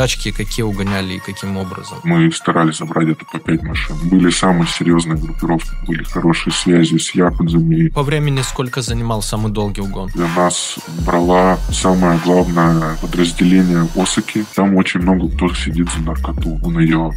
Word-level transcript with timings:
Тачки 0.00 0.32
какие 0.32 0.64
угоняли 0.64 1.16
и 1.16 1.18
каким 1.18 1.58
образом? 1.58 1.98
Мы 2.04 2.32
старались 2.32 2.78
забрать 2.78 3.08
это 3.08 3.26
по 3.26 3.38
пять 3.38 3.62
машин. 3.62 3.94
Были 4.04 4.30
самые 4.30 4.66
серьезные 4.66 5.18
группировки, 5.18 5.68
были 5.86 6.02
хорошие 6.04 6.54
связи 6.54 6.96
с 6.96 7.14
якудзами. 7.14 7.88
По 7.88 8.02
времени 8.02 8.40
сколько 8.40 8.80
занимал 8.80 9.20
самый 9.20 9.52
долгий 9.52 9.82
угон? 9.82 10.08
Для 10.14 10.26
нас 10.28 10.78
брала 11.04 11.58
самое 11.70 12.18
главное 12.24 12.96
подразделение 13.02 13.86
Осаки. 13.94 14.46
Там 14.54 14.74
очень 14.76 15.00
много 15.00 15.28
кто 15.36 15.52
сидит 15.52 15.90
за 15.90 16.00
наркоту. 16.00 16.58
Он 16.64 16.80
ее 16.80 17.12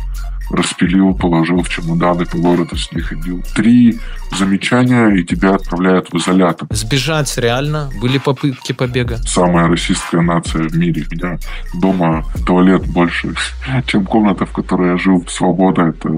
распилил, 0.50 1.14
положил 1.14 1.62
в 1.62 1.70
чемоданы, 1.70 2.26
по 2.26 2.38
городу 2.38 2.76
с 2.76 2.92
них 2.92 3.08
ходил. 3.08 3.44
Три 3.56 4.00
замечания, 4.38 5.10
и 5.10 5.24
тебя 5.24 5.56
отправляют 5.56 6.10
в 6.12 6.18
изолятор. 6.18 6.68
Сбежать 6.72 7.38
реально? 7.38 7.90
Были 8.02 8.18
попытки 8.18 8.72
побега? 8.74 9.18
Самая 9.18 9.68
расистская 9.68 10.22
нация 10.22 10.68
в 10.68 10.76
мире. 10.76 11.06
У 11.10 11.16
меня 11.16 11.40
дома 11.74 12.26
туалет 12.46 12.86
больше, 12.88 13.34
чем 13.86 14.06
комната, 14.06 14.46
в 14.46 14.52
которой 14.52 14.92
я 14.92 14.98
жил. 14.98 15.26
Свобода— 15.28 15.82
это 15.90 16.10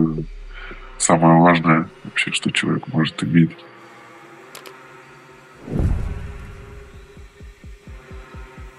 самое 0.98 1.40
важное 1.42 1.90
вообще, 2.04 2.32
что 2.32 2.52
человек 2.52 2.88
может 2.88 3.24
иметь. 3.24 3.52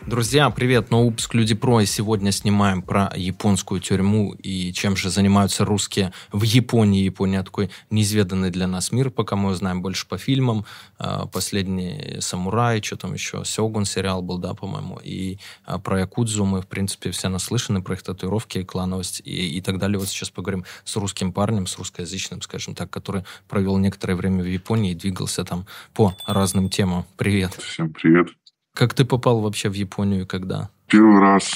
Друзья, 0.07 0.51
привет, 0.51 0.93
Ноупск 0.93 1.35
Люди 1.35 1.57
Про, 1.57 1.81
и 1.81 1.87
сегодня 1.87 2.31
снимаем 2.31 2.81
про 2.81 3.13
японскую 3.17 3.81
тюрьму 3.81 4.35
и 4.35 4.73
чем 4.73 4.95
же 4.95 5.11
занимаются 5.11 5.65
русские 5.65 6.13
в 6.31 6.43
Японии. 6.43 7.03
Япония 7.03 7.43
такой 7.43 7.71
неизведанный 7.91 8.51
для 8.51 8.69
нас 8.69 8.93
мир, 8.93 9.11
пока 9.11 9.35
мы 9.35 9.51
узнаем 9.51 9.83
больше 9.83 10.07
по 10.07 10.17
фильмам. 10.17 10.65
А, 10.97 11.27
последний 11.27 12.19
«Самурай», 12.21 12.81
что 12.85 12.97
там 12.97 13.15
еще, 13.15 13.45
«Сёгун» 13.45 13.85
сериал 13.85 14.23
был, 14.23 14.39
да, 14.39 14.55
по-моему, 14.55 15.01
и 15.03 15.39
а, 15.65 15.81
про 15.81 15.99
Якудзу 15.99 16.45
мы, 16.45 16.63
в 16.63 16.69
принципе, 16.69 17.11
все 17.11 17.29
наслышаны, 17.29 17.83
про 17.83 17.95
их 17.97 18.05
татуировки, 18.05 18.63
клановость 18.63 19.23
и, 19.25 19.59
и 19.59 19.61
так 19.61 19.79
далее. 19.79 19.99
Вот 19.99 20.07
сейчас 20.07 20.31
поговорим 20.31 20.65
с 20.85 20.95
русским 20.95 21.33
парнем, 21.33 21.67
с 21.67 21.77
русскоязычным, 21.79 22.43
скажем 22.43 22.77
так, 22.77 22.91
который 22.91 23.25
провел 23.49 23.77
некоторое 23.77 24.15
время 24.15 24.45
в 24.45 24.47
Японии 24.47 24.93
и 24.93 24.95
двигался 24.95 25.43
там 25.45 25.67
по 25.95 26.17
разным 26.27 26.69
темам. 26.71 27.05
Привет. 27.17 27.55
Всем 27.55 27.93
привет. 27.93 28.29
Как 28.77 28.93
ты 28.93 29.07
попал 29.07 29.41
вообще 29.41 29.71
в 29.71 29.73
Японию 29.73 30.23
и 30.23 30.27
когда? 30.27 30.69
Первый 30.89 31.19
раз, 31.19 31.51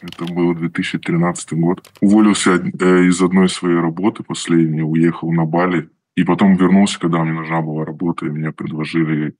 это 0.00 0.24
был 0.24 0.54
2013 0.54 1.52
год, 1.52 1.86
уволился 2.00 2.52
э, 2.52 3.04
из 3.04 3.20
одной 3.20 3.50
своей 3.50 3.76
работы 3.76 4.22
последней, 4.22 4.82
уехал 4.82 5.30
на 5.30 5.44
Бали, 5.44 5.90
и 6.16 6.24
потом 6.24 6.56
вернулся, 6.56 6.98
когда 6.98 7.22
мне 7.22 7.34
нужна 7.34 7.60
была 7.60 7.84
работа, 7.84 8.24
и 8.24 8.30
мне 8.30 8.50
предложили, 8.50 9.34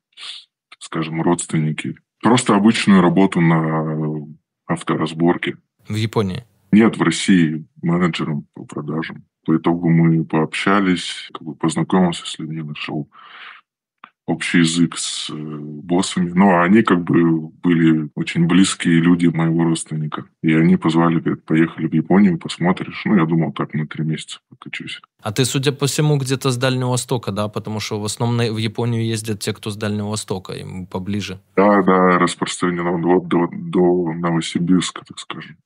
скажем, 0.79 1.23
родственники. 1.23 1.97
Просто 2.23 2.57
обычную 2.57 3.01
работу 3.01 3.41
на 3.41 4.07
авторазборке. 4.67 5.57
В 5.89 5.95
Японии? 5.95 6.45
Нет, 6.73 6.99
в 6.99 7.03
России 7.03 7.65
менеджером 7.81 8.47
по 8.53 8.67
продажам. 8.67 9.25
По 9.47 9.57
итогу 9.57 9.89
мы 9.89 10.25
пообщались, 10.27 11.31
как 11.33 11.43
бы 11.43 11.55
познакомился 11.55 12.27
с 12.27 12.39
людьми, 12.39 12.63
нашел 12.63 13.09
общий 14.27 14.59
язык 14.59 14.97
с 14.97 15.31
э, 15.31 15.35
боссами. 15.35 16.31
Но 16.31 16.45
ну, 16.47 16.51
а 16.51 16.65
они 16.65 16.83
как 16.83 17.03
бы 17.03 17.49
были 17.63 18.09
очень 18.15 18.47
близкие 18.47 19.01
люди 19.01 19.27
моего 19.27 19.65
родственника. 19.65 20.25
И 20.43 20.53
они 20.55 20.77
позвали, 20.77 21.21
говорят, 21.21 21.45
поехали 21.45 21.87
в 21.87 21.93
Японию, 21.93 22.39
посмотришь. 22.39 23.03
Ну, 23.05 23.17
я 23.17 23.27
думал, 23.27 23.53
так 23.53 23.75
на 23.75 23.87
три 23.87 24.05
месяца 24.05 24.41
покачусь. 24.49 25.01
А 25.23 25.33
ты, 25.33 25.45
судя 25.45 25.73
по 25.73 25.87
всему, 25.87 26.17
где-то 26.17 26.51
с 26.51 26.57
Дальнего 26.57 26.91
Востока, 26.91 27.33
да? 27.33 27.49
Потому 27.49 27.81
что 27.81 28.01
в 28.01 28.05
основном 28.05 28.55
в 28.55 28.59
Японию 28.59 29.05
ездят 29.05 29.41
те, 29.41 29.53
кто 29.53 29.71
с 29.71 29.77
Дальнего 29.77 30.09
Востока, 30.09 30.53
им 30.53 30.87
поближе. 30.87 31.41
Да, 31.57 31.83
да, 31.83 32.19
распространено 32.19 32.93
вот 32.93 33.29
до, 33.29 33.49
до 33.53 34.13
Новосибирска, 34.13 35.05
так 35.07 35.19
скажем. 35.19 35.57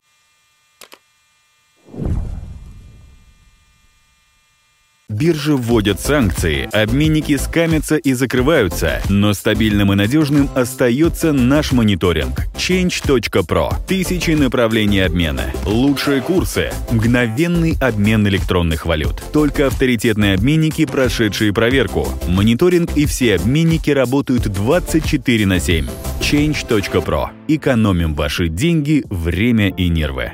Биржи 5.19 5.57
вводят 5.57 5.99
санкции, 5.99 6.69
обменники 6.73 7.37
скамятся 7.37 7.97
и 7.97 8.13
закрываются, 8.13 9.03
но 9.09 9.35
стабильным 9.35 9.93
и 9.93 9.97
надежным 9.97 10.49
остается 10.55 11.33
наш 11.33 11.73
мониторинг. 11.73 12.47
Change.pro. 12.55 13.75
Тысячи 13.89 14.31
направлений 14.31 15.01
обмена. 15.01 15.53
Лучшие 15.65 16.21
курсы. 16.21 16.71
Мгновенный 16.93 17.77
обмен 17.81 18.29
электронных 18.29 18.87
валют. 18.87 19.21
Только 19.33 19.67
авторитетные 19.67 20.35
обменники, 20.35 20.87
прошедшие 20.87 21.53
проверку. 21.53 22.09
Мониторинг 22.29 22.97
и 22.97 23.05
все 23.07 23.35
обменники 23.35 23.91
работают 23.91 24.45
24 24.45 25.47
на 25.47 25.59
7. 25.59 25.87
Change.pro. 26.21 27.31
Экономим 27.49 28.15
ваши 28.15 28.49
деньги, 28.49 29.03
время 29.09 29.71
и 29.71 29.89
нервы. 29.89 30.33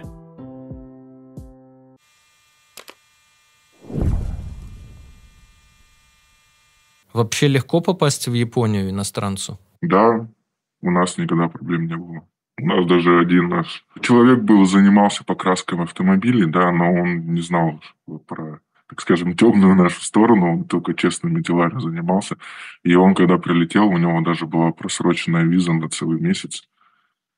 Вообще 7.15 7.47
легко 7.47 7.81
попасть 7.81 8.27
в 8.27 8.35
Японию 8.35 8.91
иностранцу? 8.91 9.61
Да, 9.81 10.29
у 10.83 10.91
нас 10.91 11.17
никогда 11.17 11.49
проблем 11.49 11.87
не 11.87 11.97
было. 11.97 12.27
У 12.61 12.67
нас 12.67 12.87
даже 12.87 13.21
один 13.21 13.49
наш 13.49 13.85
человек 14.01 14.41
был, 14.41 14.65
занимался 14.65 15.25
покраском 15.25 15.81
автомобилей, 15.81 16.47
да, 16.47 16.73
но 16.73 16.93
он 16.93 17.33
не 17.33 17.41
знал 17.41 17.81
про, 18.27 18.59
так 18.89 19.01
скажем, 19.01 19.37
темную 19.37 19.77
нашу 19.77 20.03
сторону, 20.03 20.55
он 20.55 20.65
только 20.65 20.95
честными 20.95 21.41
делами 21.41 21.81
занимался. 21.81 22.37
И 22.83 22.97
он, 22.97 23.15
когда 23.15 23.39
прилетел, 23.39 23.87
у 23.87 23.99
него 23.99 24.21
даже 24.21 24.47
была 24.47 24.73
просроченная 24.73 25.45
виза 25.45 25.73
на 25.73 25.89
целый 25.89 26.21
месяц. 26.21 26.69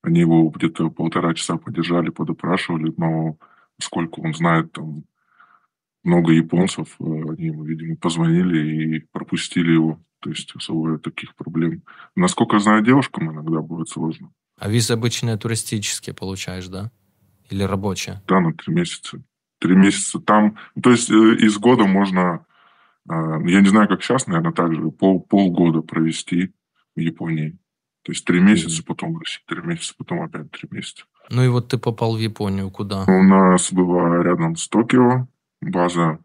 Они 0.03 0.21
его 0.21 0.49
где-то 0.49 0.89
полтора 0.89 1.35
часа 1.35 1.59
подержали, 1.59 2.09
подопрашивали, 2.09 2.95
но 2.97 3.37
сколько 3.79 4.21
он 4.21 4.33
знает 4.33 4.73
там 4.73 5.05
много 6.07 6.33
японцев, 6.33 6.97
э, 7.01 7.05
они 7.05 7.47
ему, 7.47 7.65
видимо, 7.65 7.97
позвонили 7.97 8.97
и 8.97 9.01
пропустили 9.13 9.73
его. 9.73 10.01
То 10.21 10.31
есть 10.31 10.55
особо 10.57 10.99
таких 10.99 11.35
проблем. 11.35 11.83
Насколько 12.15 12.59
знаю, 12.59 12.83
девушкам 12.83 13.31
иногда 13.31 13.61
будет 13.61 13.89
сложно. 13.89 14.31
А 14.59 14.69
визы 14.69 14.95
обычные 14.95 15.37
туристические 15.37 16.15
получаешь, 16.15 16.69
да? 16.69 16.91
Или 17.51 17.63
рабочие? 17.63 18.23
Да, 18.27 18.41
на 18.41 18.53
три 18.55 18.73
месяца. 18.73 19.23
Три 19.59 19.75
месяца 19.77 20.19
там. 20.21 20.57
То 20.83 20.91
есть 20.91 21.11
э, 21.11 21.15
из 21.15 21.59
года 21.59 21.85
можно, 21.85 22.47
э, 23.09 23.13
я 23.13 23.61
не 23.61 23.69
знаю, 23.69 23.89
как 23.89 24.03
сейчас, 24.03 24.27
наверное, 24.27 24.53
также 24.53 24.91
пол, 24.91 25.21
полгода 25.21 25.83
провести 25.83 26.53
в 26.95 27.01
Японии. 27.01 27.59
То 28.03 28.13
есть 28.13 28.25
три 28.25 28.41
месяца, 28.41 28.85
потом 28.85 29.15
в 29.15 29.19
России, 29.19 29.41
три 29.47 29.61
месяца, 29.63 29.93
потом 29.99 30.23
опять 30.23 30.51
три 30.53 30.69
месяца. 30.71 31.05
Ну 31.29 31.43
и 31.43 31.49
вот 31.49 31.69
ты 31.69 31.77
попал 31.77 32.17
в 32.17 32.21
Японию 32.21 32.71
куда? 32.71 33.05
У 33.09 33.23
нас 33.23 33.73
была 33.73 34.23
рядом 34.23 34.55
с 34.55 34.69
Токио, 34.69 35.27
база 35.61 36.19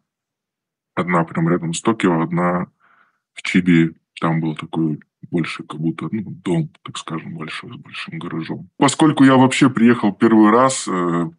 одна 0.95 1.23
прям 1.23 1.49
рядом 1.49 1.73
с 1.73 1.81
Токио, 1.81 2.21
одна 2.21 2.67
в 3.33 3.41
Чиби. 3.41 3.95
Там 4.19 4.39
был 4.39 4.55
такой 4.55 4.99
больше 5.29 5.63
как 5.63 5.79
будто 5.79 6.07
ну, 6.11 6.23
дом, 6.43 6.69
так 6.83 6.97
скажем, 6.97 7.35
большой, 7.35 7.71
с 7.73 7.75
большим 7.75 8.19
гаражом. 8.19 8.69
Поскольку 8.77 9.23
я 9.23 9.35
вообще 9.35 9.69
приехал 9.69 10.11
первый 10.11 10.51
раз, 10.51 10.87
э, 10.87 11.29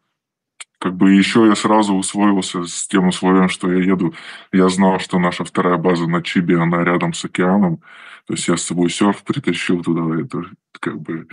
как 0.79 0.97
бы 0.97 1.13
еще 1.13 1.47
я 1.47 1.55
сразу 1.55 1.95
усвоился 1.95 2.65
с 2.65 2.87
тем 2.89 3.09
условием, 3.09 3.49
что 3.49 3.73
я 3.73 3.85
еду. 3.85 4.15
Я 4.53 4.69
знал, 4.69 4.99
что 4.99 5.19
наша 5.19 5.45
вторая 5.45 5.77
база 5.77 6.07
на 6.07 6.23
Чиби, 6.23 6.55
она 6.55 6.85
рядом 6.85 7.13
с 7.13 7.25
океаном. 7.25 7.79
То 8.27 8.35
есть 8.35 8.49
я 8.49 8.57
с 8.57 8.63
собой 8.63 8.91
серф 8.91 9.23
притащил 9.25 9.83
туда. 9.83 10.21
Это 10.21 10.43
как 10.81 11.01
бы... 11.01 11.29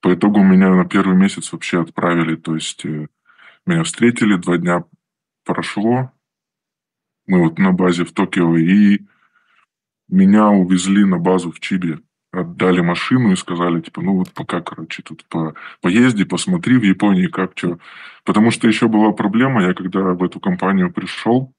По 0.00 0.14
итогу 0.14 0.44
меня 0.44 0.70
на 0.70 0.84
первый 0.84 1.16
месяц 1.16 1.52
вообще 1.52 1.82
отправили. 1.82 2.36
То 2.36 2.54
есть 2.54 2.84
э, 2.86 3.08
меня 3.66 3.82
встретили, 3.82 4.36
два 4.36 4.56
дня 4.56 4.84
прошло. 5.48 6.12
Мы 7.26 7.42
вот 7.42 7.58
на 7.58 7.72
базе 7.72 8.04
в 8.04 8.12
Токио, 8.12 8.56
и 8.56 9.00
меня 10.08 10.48
увезли 10.48 11.04
на 11.04 11.18
базу 11.18 11.50
в 11.50 11.58
Чиби. 11.60 11.98
Отдали 12.30 12.82
машину 12.82 13.32
и 13.32 13.36
сказали, 13.36 13.80
типа, 13.80 14.02
ну 14.02 14.16
вот 14.18 14.32
пока, 14.34 14.60
короче, 14.60 15.02
тут 15.02 15.24
по, 15.24 15.54
поезди, 15.80 16.24
посмотри 16.24 16.76
в 16.76 16.82
Японии, 16.82 17.26
как 17.26 17.52
что. 17.56 17.78
Потому 18.24 18.50
что 18.50 18.68
еще 18.68 18.88
была 18.88 19.12
проблема, 19.12 19.62
я 19.62 19.72
когда 19.72 20.00
в 20.12 20.22
эту 20.22 20.38
компанию 20.38 20.92
пришел, 20.92 21.54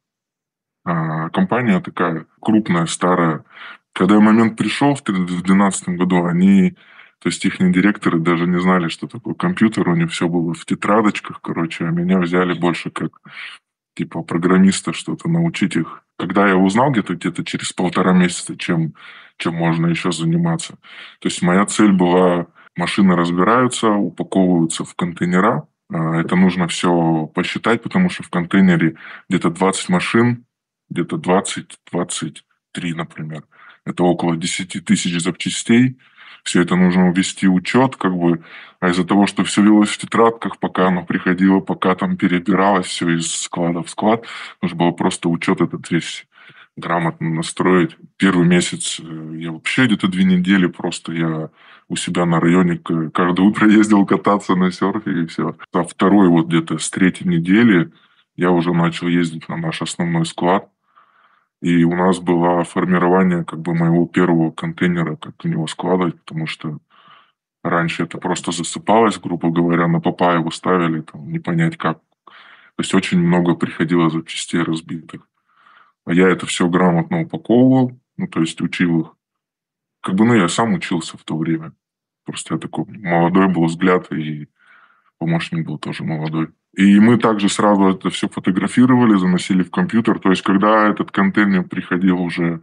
а, 0.86 1.30
компания 1.30 1.80
такая 1.82 2.28
крупная, 2.40 2.86
старая. 2.86 3.44
Когда 3.94 4.20
момент 4.20 4.56
пришел 4.56 4.94
в 4.94 5.04
2012 5.04 5.90
году, 5.90 6.26
они 6.26 6.76
то 7.20 7.28
есть 7.28 7.44
их 7.44 7.58
директоры 7.58 8.20
даже 8.20 8.48
не 8.48 8.60
знали, 8.62 8.88
что 8.88 9.08
такое 9.08 9.34
компьютер, 9.34 9.90
у 9.90 9.96
них 9.96 10.10
все 10.12 10.30
было 10.30 10.54
в 10.54 10.66
тетрадочках, 10.66 11.42
короче, 11.42 11.86
а 11.86 11.92
меня 11.92 12.20
взяли 12.20 12.58
больше 12.58 12.92
как 12.92 13.12
типа 14.00 14.22
программиста 14.24 14.94
что-то, 14.94 15.28
научить 15.28 15.76
их. 15.76 16.04
Когда 16.18 16.48
я 16.48 16.56
узнал 16.56 16.92
где-то 16.92 17.16
где-то 17.16 17.44
через 17.44 17.74
полтора 17.74 18.14
месяца, 18.14 18.56
чем, 18.56 18.94
чем 19.38 19.56
можно 19.56 19.88
еще 19.88 20.14
заниматься. 20.14 20.74
То 21.20 21.28
есть 21.28 21.42
моя 21.42 21.66
цель 21.66 21.92
была, 21.92 22.48
машины 22.78 23.18
разбираются, 23.18 23.90
упаковываются 23.90 24.86
в 24.86 24.96
контейнера. 24.96 25.68
А, 25.92 26.22
это 26.22 26.38
нужно 26.38 26.70
все 26.70 27.28
посчитать, 27.36 27.84
потому 27.84 28.10
что 28.10 28.24
в 28.24 28.30
контейнере 28.30 28.96
где-то 29.28 29.50
20 29.50 29.90
машин, 29.90 30.46
где-то 30.90 31.18
20-23, 31.18 32.42
например. 32.96 33.44
Это 33.86 34.04
около 34.04 34.38
10 34.38 34.86
тысяч 34.86 35.20
запчастей. 35.20 35.98
Все 36.50 36.64
это 36.64 36.76
нужно 36.76 37.12
вести 37.12 37.48
учет, 37.48 37.96
как 37.96 38.16
бы, 38.16 38.44
а 38.80 38.90
из-за 38.90 39.06
того, 39.06 39.28
что 39.28 39.44
все 39.44 39.62
велось 39.62 39.90
в 39.90 40.00
тетрадках, 40.00 40.58
пока 40.58 40.88
оно 40.88 41.06
приходило, 41.06 41.60
пока 41.60 41.94
там 41.94 42.18
перебиралось 42.18 42.88
все 42.88 43.08
из 43.10 43.32
склада 43.32 43.84
в 43.84 43.90
склад, 43.90 44.26
нужно 44.60 44.78
было 44.78 44.92
просто 44.92 45.30
учет 45.30 45.62
этот 45.62 45.92
весь 45.92 46.26
грамотно 46.76 47.30
настроить. 47.30 47.98
Первый 48.18 48.48
месяц 48.48 49.00
э, 49.00 49.34
я 49.36 49.52
вообще 49.52 49.86
где-то 49.86 50.08
две 50.08 50.24
недели 50.24 50.66
просто 50.66 51.14
я 51.14 51.50
у 51.88 51.96
себя 51.96 52.26
на 52.26 52.40
районе 52.40 52.80
каждое 53.14 53.46
утро 53.46 53.70
ездил 53.70 54.08
кататься 54.08 54.56
на 54.56 54.72
серфе 54.72 55.22
и 55.22 55.26
все. 55.28 55.56
А 55.72 55.84
второй 55.84 56.30
вот 56.30 56.48
где-то 56.48 56.80
с 56.80 56.90
третьей 56.90 57.28
недели 57.28 57.92
я 58.36 58.50
уже 58.50 58.74
начал 58.74 59.08
ездить 59.08 59.48
на 59.50 59.58
наш 59.58 59.84
основной 59.84 60.26
склад. 60.26 60.68
И 61.62 61.84
у 61.84 61.94
нас 61.94 62.20
было 62.20 62.64
формирование 62.64 63.44
как 63.44 63.60
бы 63.60 63.74
моего 63.74 64.06
первого 64.06 64.52
контейнера, 64.52 65.18
как 65.18 65.44
в 65.44 65.48
него 65.48 65.68
складывать, 65.68 66.20
потому 66.22 66.48
что 66.48 66.80
раньше 67.64 68.04
это 68.04 68.18
просто 68.18 68.52
засыпалось, 68.52 69.20
грубо 69.20 69.50
говоря, 69.50 69.88
на 69.88 70.00
Папаеву 70.00 70.52
ставили, 70.52 71.02
там, 71.02 71.30
не 71.30 71.40
понять 71.40 71.78
как. 71.78 72.00
То 72.26 72.82
есть 72.84 72.94
очень 72.94 73.20
много 73.20 73.56
приходило 73.56 74.10
запчастей 74.10 74.62
разбитых. 74.64 75.28
А 76.06 76.14
я 76.14 76.30
это 76.30 76.46
все 76.46 76.70
грамотно 76.70 77.22
упаковывал, 77.22 78.00
ну, 78.16 78.28
то 78.28 78.40
есть 78.40 78.62
учил 78.62 79.02
их. 79.02 79.08
Как 80.02 80.16
бы, 80.16 80.26
ну, 80.26 80.34
я 80.34 80.48
сам 80.48 80.74
учился 80.74 81.18
в 81.18 81.24
то 81.24 81.38
время. 81.38 81.74
Просто 82.24 82.54
я 82.54 82.60
такой 82.60 82.86
молодой 82.88 83.50
был 83.50 83.66
взгляд, 83.66 84.10
и 84.14 84.48
помощник 85.20 85.66
был 85.66 85.78
тоже 85.78 86.04
молодой. 86.04 86.48
И 86.76 87.00
мы 87.00 87.18
также 87.18 87.50
сразу 87.50 87.90
это 87.90 88.10
все 88.10 88.28
фотографировали, 88.30 89.18
заносили 89.18 89.64
в 89.64 89.72
компьютер. 89.72 90.20
То 90.20 90.30
есть, 90.30 90.42
когда 90.42 90.90
этот 90.90 91.12
контейнер 91.12 91.64
приходил 91.64 92.22
уже, 92.22 92.44
э, 92.44 92.60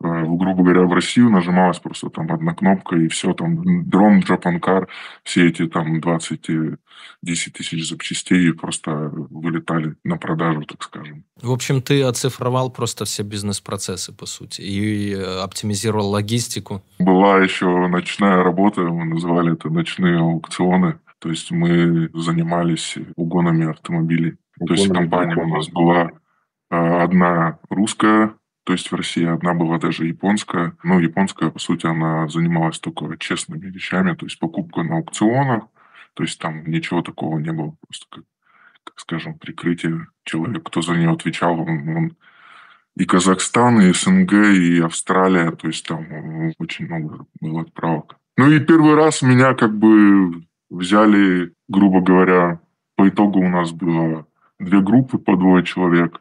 грубо 0.00 0.62
говоря, 0.62 0.84
в 0.84 0.92
Россию, 0.92 1.30
нажималась 1.30 1.78
просто 1.78 2.08
там 2.08 2.32
одна 2.32 2.54
кнопка, 2.54 2.96
и 2.96 3.08
все, 3.08 3.34
там, 3.34 3.88
дрон, 3.88 4.20
джапанкар, 4.20 4.88
все 5.22 5.48
эти 5.48 5.66
там 5.66 6.00
20, 6.00 6.78
10 7.22 7.52
тысяч 7.52 7.88
запчастей 7.88 8.54
просто 8.54 9.10
вылетали 9.12 9.96
на 10.04 10.16
продажу, 10.16 10.62
так 10.62 10.82
скажем. 10.84 11.24
В 11.42 11.50
общем, 11.50 11.82
ты 11.82 12.02
оцифровал 12.04 12.70
просто 12.70 13.04
все 13.04 13.24
бизнес-процессы, 13.24 14.12
по 14.12 14.26
сути, 14.26 14.62
и 14.62 15.14
э, 15.14 15.40
оптимизировал 15.40 16.08
логистику. 16.10 16.82
Была 17.00 17.38
еще 17.38 17.66
ночная 17.88 18.42
работа, 18.42 18.82
мы 18.82 19.04
называли 19.04 19.52
это 19.52 19.68
ночные 19.68 20.20
аукционы 20.20 20.94
то 21.18 21.30
есть 21.30 21.50
мы 21.50 22.10
занимались 22.14 22.96
угонами 23.16 23.70
автомобилей. 23.70 24.36
Угонами 24.58 24.66
то 24.66 24.74
есть 24.74 24.92
компания 24.92 25.36
у 25.36 25.48
нас 25.48 25.68
была 25.68 26.12
а, 26.70 27.02
одна 27.02 27.58
русская, 27.68 28.34
то 28.64 28.72
есть 28.72 28.90
в 28.92 28.94
России 28.94 29.24
одна 29.24 29.54
была 29.54 29.78
даже 29.78 30.06
японская. 30.06 30.76
Ну, 30.82 31.00
японская, 31.00 31.48
по 31.50 31.58
сути, 31.58 31.86
она 31.86 32.28
занималась 32.28 32.78
только 32.78 33.16
честными 33.18 33.66
вещами, 33.66 34.14
то 34.14 34.26
есть 34.26 34.38
покупка 34.38 34.82
на 34.82 34.96
аукционах. 34.96 35.64
То 36.12 36.22
есть 36.22 36.38
там 36.38 36.64
ничего 36.66 37.00
такого 37.00 37.38
не 37.38 37.50
было, 37.50 37.74
просто 37.80 38.06
как, 38.10 38.24
как 38.84 39.00
скажем, 39.00 39.38
прикрытие. 39.38 40.08
Человек, 40.24 40.64
кто 40.64 40.82
за 40.82 40.92
нее 40.92 41.10
отвечал, 41.10 41.58
он, 41.58 41.88
он 41.88 42.16
и 42.94 43.06
Казахстан, 43.06 43.80
и 43.80 43.92
СНГ, 43.92 44.32
и 44.32 44.80
Австралия, 44.80 45.52
то 45.52 45.68
есть 45.68 45.86
там 45.86 46.52
очень 46.58 46.86
много 46.88 47.24
было 47.40 47.62
отправок. 47.62 48.16
Ну 48.36 48.50
и 48.50 48.60
первый 48.60 48.96
раз 48.96 49.22
меня 49.22 49.54
как 49.54 49.78
бы 49.78 50.42
взяли, 50.70 51.52
грубо 51.68 52.00
говоря, 52.00 52.60
по 52.96 53.08
итогу 53.08 53.40
у 53.40 53.48
нас 53.48 53.72
было 53.72 54.26
две 54.58 54.80
группы 54.80 55.18
по 55.18 55.36
двое 55.36 55.64
человек. 55.64 56.20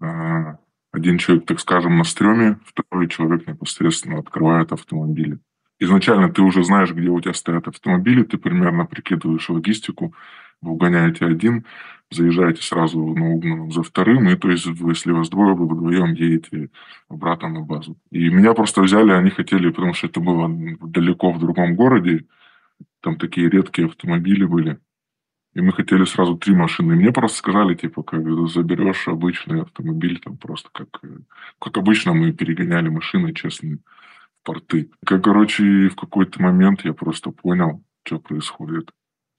А, 0.00 0.58
один 0.92 1.18
человек, 1.18 1.46
так 1.46 1.60
скажем, 1.60 1.98
на 1.98 2.04
стреме, 2.04 2.58
второй 2.64 3.08
человек 3.08 3.46
непосредственно 3.46 4.18
открывает 4.18 4.72
автомобили. 4.72 5.38
Изначально 5.80 6.32
ты 6.32 6.42
уже 6.42 6.62
знаешь, 6.64 6.92
где 6.92 7.08
у 7.08 7.20
тебя 7.20 7.34
стоят 7.34 7.68
автомобили, 7.68 8.22
ты 8.22 8.38
примерно 8.38 8.86
прикидываешь 8.86 9.48
логистику, 9.48 10.14
вы 10.60 10.72
угоняете 10.72 11.26
один, 11.26 11.66
заезжаете 12.10 12.62
сразу 12.62 12.98
на 12.98 13.30
угнанном 13.30 13.72
за 13.72 13.82
вторым, 13.82 14.28
и 14.28 14.36
то 14.36 14.50
есть, 14.50 14.66
если 14.66 15.12
вас 15.12 15.28
двое, 15.28 15.54
вы 15.54 15.66
вдвоем 15.66 16.14
едете 16.14 16.70
обратно 17.08 17.48
на 17.48 17.60
базу. 17.60 17.96
И 18.10 18.28
меня 18.28 18.54
просто 18.54 18.82
взяли, 18.82 19.10
они 19.10 19.30
хотели, 19.30 19.70
потому 19.70 19.94
что 19.94 20.06
это 20.06 20.20
было 20.20 20.48
далеко 20.48 21.32
в 21.32 21.40
другом 21.40 21.74
городе, 21.74 22.24
там 23.04 23.16
такие 23.16 23.50
редкие 23.50 23.86
автомобили 23.86 24.44
были. 24.46 24.78
И 25.52 25.60
мы 25.60 25.72
хотели 25.72 26.04
сразу 26.04 26.36
три 26.36 26.54
машины. 26.54 26.94
И 26.94 26.96
мне 26.96 27.12
просто 27.12 27.38
сказали, 27.38 27.74
типа, 27.74 28.02
как 28.02 28.22
заберешь 28.48 29.06
обычный 29.06 29.60
автомобиль, 29.60 30.18
там 30.20 30.38
просто 30.38 30.70
как, 30.72 30.88
как 31.60 31.76
обычно 31.76 32.14
мы 32.14 32.32
перегоняли 32.32 32.88
машины, 32.88 33.34
честно, 33.34 33.76
в 33.76 34.46
порты. 34.46 34.90
Как, 35.04 35.22
короче, 35.22 35.88
в 35.90 35.96
какой-то 35.96 36.42
момент 36.42 36.80
я 36.84 36.94
просто 36.94 37.30
понял, 37.30 37.84
что 38.04 38.18
происходит. 38.18 38.90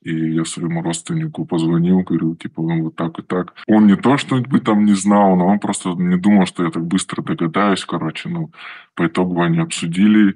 И 0.04 0.36
я 0.36 0.46
своему 0.46 0.84
родственнику 0.84 1.46
позвонил, 1.46 2.02
говорю, 2.02 2.36
типа, 2.36 2.62
ну 2.62 2.84
вот 2.84 2.96
так 2.96 3.18
и 3.18 3.24
так. 3.24 3.56
Он 3.68 3.88
не 3.88 3.96
то, 3.96 4.18
что 4.18 4.40
бы 4.42 4.60
там 4.60 4.86
не 4.86 4.94
знал, 4.94 5.36
но 5.36 5.48
он 5.48 5.60
просто 5.60 5.90
не 5.96 6.18
думал, 6.18 6.46
что 6.46 6.64
я 6.64 6.70
так 6.70 6.86
быстро 6.86 7.24
догадаюсь, 7.24 7.84
короче. 7.84 8.30
Ну, 8.30 8.52
по 8.94 9.08
итогу 9.08 9.42
они 9.42 9.58
обсудили, 9.58 10.36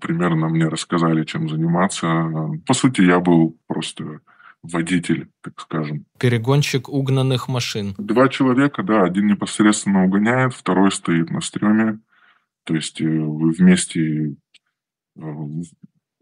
примерно 0.00 0.48
мне 0.48 0.66
рассказали, 0.66 1.24
чем 1.24 1.48
заниматься. 1.48 2.06
По 2.66 2.74
сути, 2.74 3.02
я 3.02 3.20
был 3.20 3.56
просто 3.66 4.20
водитель, 4.62 5.28
так 5.42 5.60
скажем. 5.60 6.04
Перегонщик 6.18 6.88
угнанных 6.88 7.48
машин. 7.48 7.94
Два 7.98 8.28
человека, 8.28 8.82
да. 8.82 9.04
Один 9.04 9.26
непосредственно 9.26 10.04
угоняет, 10.04 10.54
второй 10.54 10.92
стоит 10.92 11.30
на 11.30 11.40
стреме. 11.40 11.98
То 12.64 12.74
есть 12.74 13.00
э, 13.00 13.06
вы 13.06 13.52
вместе 13.52 14.36
э, 15.16 15.22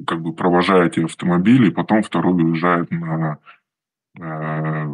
как 0.07 0.23
бы 0.23 0.33
провожаете 0.33 1.05
автомобиль, 1.05 1.67
и 1.67 1.73
потом 1.73 2.03
второй 2.03 2.43
уезжает 2.43 2.91
на 2.91 3.39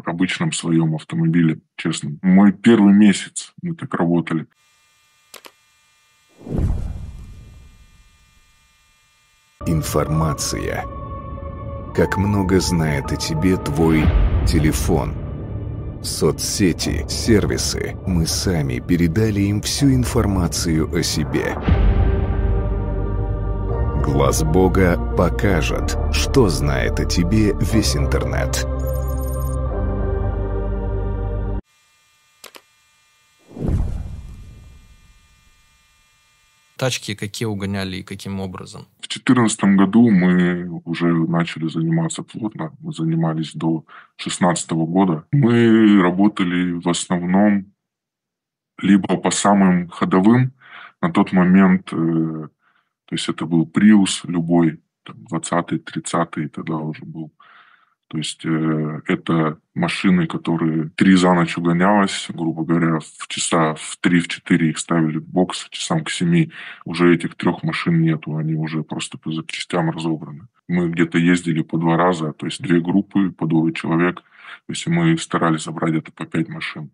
обычном 0.04 0.52
своем 0.52 0.94
автомобиле, 0.94 1.60
честно. 1.76 2.16
Мой 2.20 2.52
первый 2.52 2.92
месяц 2.92 3.54
мы 3.62 3.74
так 3.74 3.94
работали. 3.94 4.46
Информация. 9.66 10.84
Как 11.94 12.18
много 12.18 12.60
знает 12.60 13.10
о 13.12 13.16
тебе 13.16 13.56
твой 13.56 14.04
телефон. 14.46 15.14
Соцсети, 16.02 17.06
сервисы. 17.08 17.96
Мы 18.06 18.26
сами 18.26 18.80
передали 18.80 19.40
им 19.40 19.62
всю 19.62 19.94
информацию 19.94 20.94
о 20.94 21.02
себе. 21.02 21.56
Глаз 24.04 24.42
Бога 24.42 24.98
покажет, 25.16 25.96
что 26.12 26.50
знает 26.50 27.00
о 27.00 27.06
тебе 27.06 27.54
весь 27.58 27.96
интернет. 27.96 28.66
Тачки 36.76 37.14
какие 37.14 37.46
угоняли 37.46 37.96
и 37.96 38.02
каким 38.02 38.40
образом? 38.40 38.86
В 39.00 39.08
2014 39.08 39.64
году 39.76 40.10
мы 40.10 40.68
уже 40.84 41.06
начали 41.06 41.68
заниматься 41.68 42.22
плотно. 42.22 42.72
Мы 42.80 42.92
занимались 42.92 43.52
до 43.54 43.84
2016 44.18 44.70
года. 44.72 45.24
Мы 45.32 46.00
работали 46.02 46.72
в 46.72 46.88
основном 46.88 47.72
либо 48.78 49.16
по 49.16 49.30
самым 49.30 49.88
ходовым. 49.88 50.52
На 51.00 51.12
тот 51.12 51.32
момент, 51.32 51.92
э, 51.92 51.96
то 51.96 53.14
есть 53.14 53.28
это 53.28 53.46
был 53.46 53.66
Prius 53.66 54.20
любой, 54.24 54.80
20-й, 55.06 55.78
30-й 55.78 56.48
тогда 56.48 56.76
уже 56.76 57.04
был. 57.04 57.32
То 58.08 58.18
есть 58.18 58.44
э, 58.44 59.00
это 59.06 59.58
машины, 59.74 60.26
которые 60.26 60.90
три 60.90 61.14
за 61.14 61.32
ночь 61.32 61.56
угонялось, 61.56 62.26
грубо 62.28 62.64
говоря, 62.64 63.00
в 63.00 63.28
часа 63.28 63.74
в 63.74 63.96
три, 64.00 64.20
в 64.20 64.28
четыре 64.28 64.70
их 64.70 64.78
ставили 64.78 65.18
в 65.18 65.26
бокс, 65.26 65.68
часам 65.70 66.04
к 66.04 66.10
семи 66.10 66.52
уже 66.84 67.14
этих 67.14 67.34
трех 67.34 67.62
машин 67.62 68.00
нету, 68.02 68.36
они 68.36 68.54
уже 68.54 68.82
просто 68.82 69.18
по 69.18 69.32
запчастям 69.32 69.90
разобраны. 69.90 70.46
Мы 70.68 70.90
где-то 70.90 71.18
ездили 71.18 71.62
по 71.62 71.78
два 71.78 71.96
раза, 71.96 72.32
то 72.32 72.46
есть 72.46 72.62
две 72.62 72.80
группы, 72.80 73.30
по 73.30 73.46
двое 73.46 73.72
человек. 73.72 74.16
То 74.16 74.70
есть 74.70 74.86
мы 74.86 75.16
старались 75.18 75.64
забрать 75.64 75.94
это 75.94 76.12
по 76.12 76.26
пять 76.26 76.48
машин 76.48 76.90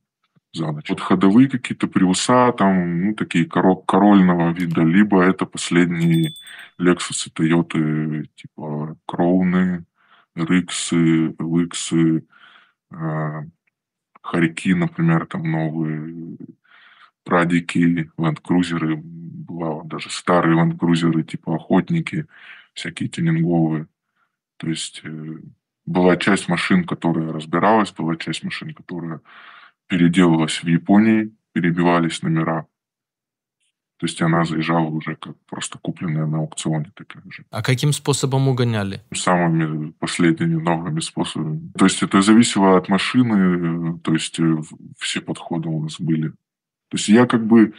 за 0.52 0.72
ночь. 0.72 0.88
Вот 0.88 1.00
ходовые 1.00 1.48
какие-то 1.48 1.86
приуса, 1.86 2.52
там, 2.52 3.06
ну, 3.06 3.14
такие 3.14 3.46
коро- 3.46 3.84
корольного 3.86 4.52
вида, 4.52 4.82
либо 4.82 5.22
это 5.22 5.46
последние 5.46 6.34
Lexus 6.80 7.26
и 7.26 7.30
Toyota, 7.30 8.26
типа 8.34 8.96
Кроуны, 9.06 9.84
Риксы, 10.34 11.34
Виксы, 11.38 12.26
а, 12.90 13.42
Харьки, 14.22 14.74
например, 14.74 15.26
там 15.26 15.50
новые, 15.50 16.36
Прадики, 17.24 17.78
ленд-крузеры, 18.18 18.96
бывало 18.96 19.84
даже 19.84 20.10
старые 20.10 20.56
ленд-крузеры, 20.56 21.22
типа 21.22 21.56
Охотники, 21.56 22.26
всякие 22.72 23.08
тюнинговые. 23.08 23.86
То 24.56 24.68
есть 24.68 25.02
э, 25.04 25.38
была 25.86 26.16
часть 26.16 26.48
машин, 26.48 26.84
которая 26.84 27.32
разбиралась, 27.32 27.92
была 27.92 28.16
часть 28.16 28.42
машин, 28.42 28.74
которая 28.74 29.20
переделалась 29.86 30.62
в 30.62 30.66
Японии, 30.66 31.34
перебивались 31.52 32.22
номера. 32.22 32.66
То 34.00 34.06
есть 34.06 34.22
она 34.22 34.44
заезжала 34.44 34.86
уже 34.86 35.14
как 35.16 35.36
просто 35.46 35.78
купленная 35.78 36.24
на 36.24 36.38
аукционе 36.38 36.90
такая 36.94 37.22
же. 37.28 37.44
А 37.50 37.62
каким 37.62 37.92
способом 37.92 38.48
угоняли? 38.48 39.02
Самыми 39.14 39.90
последними 39.98 40.54
новыми 40.54 41.00
способами. 41.00 41.70
То 41.76 41.84
есть 41.84 42.02
это 42.02 42.22
зависело 42.22 42.78
от 42.78 42.88
машины, 42.88 43.98
то 43.98 44.14
есть 44.14 44.40
э, 44.40 44.56
все 44.98 45.20
подходы 45.20 45.68
у 45.68 45.82
нас 45.82 46.00
были. 46.00 46.30
То 46.30 46.96
есть 46.96 47.10
я 47.10 47.26
как 47.26 47.46
бы 47.46 47.74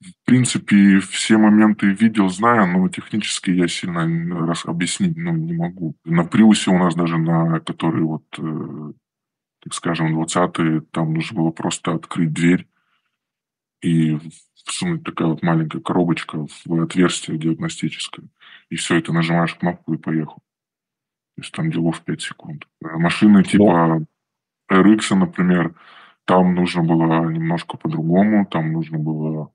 в 0.00 0.24
принципе, 0.24 1.00
все 1.00 1.36
моменты 1.36 1.88
видел, 1.88 2.30
знаю, 2.30 2.66
но 2.66 2.88
технически 2.88 3.50
я 3.50 3.68
сильно 3.68 4.46
раз 4.46 4.64
объяснить 4.64 5.16
ну, 5.16 5.32
не 5.32 5.52
могу. 5.52 5.94
На 6.04 6.24
Приусе 6.24 6.70
у 6.70 6.78
нас 6.78 6.94
даже, 6.94 7.18
на 7.18 7.60
который 7.60 8.02
вот, 8.02 8.24
э, 8.38 8.92
так 9.62 9.74
скажем, 9.74 10.18
20-е, 10.18 10.80
там 10.90 11.12
нужно 11.12 11.38
было 11.38 11.50
просто 11.50 11.92
открыть 11.92 12.32
дверь 12.32 12.66
и 13.82 14.18
всунуть 14.66 15.04
такая 15.04 15.28
вот 15.28 15.42
маленькая 15.42 15.80
коробочка 15.80 16.46
в 16.64 16.82
отверстие 16.82 17.38
диагностическое. 17.38 18.26
И 18.68 18.76
все, 18.76 18.98
это 18.98 19.12
нажимаешь 19.12 19.54
кнопку 19.54 19.94
и 19.94 19.98
поехал. 19.98 20.42
То 21.36 21.42
есть 21.42 21.52
там 21.52 21.70
делов 21.70 22.00
5 22.00 22.22
секунд. 22.22 22.66
Э, 22.82 22.96
машины 22.96 23.44
типа 23.44 24.04
RX, 24.70 25.14
например, 25.14 25.74
там 26.24 26.54
нужно 26.54 26.82
было 26.82 27.28
немножко 27.30 27.76
по-другому. 27.76 28.46
Там 28.46 28.72
нужно 28.72 28.98
было 28.98 29.50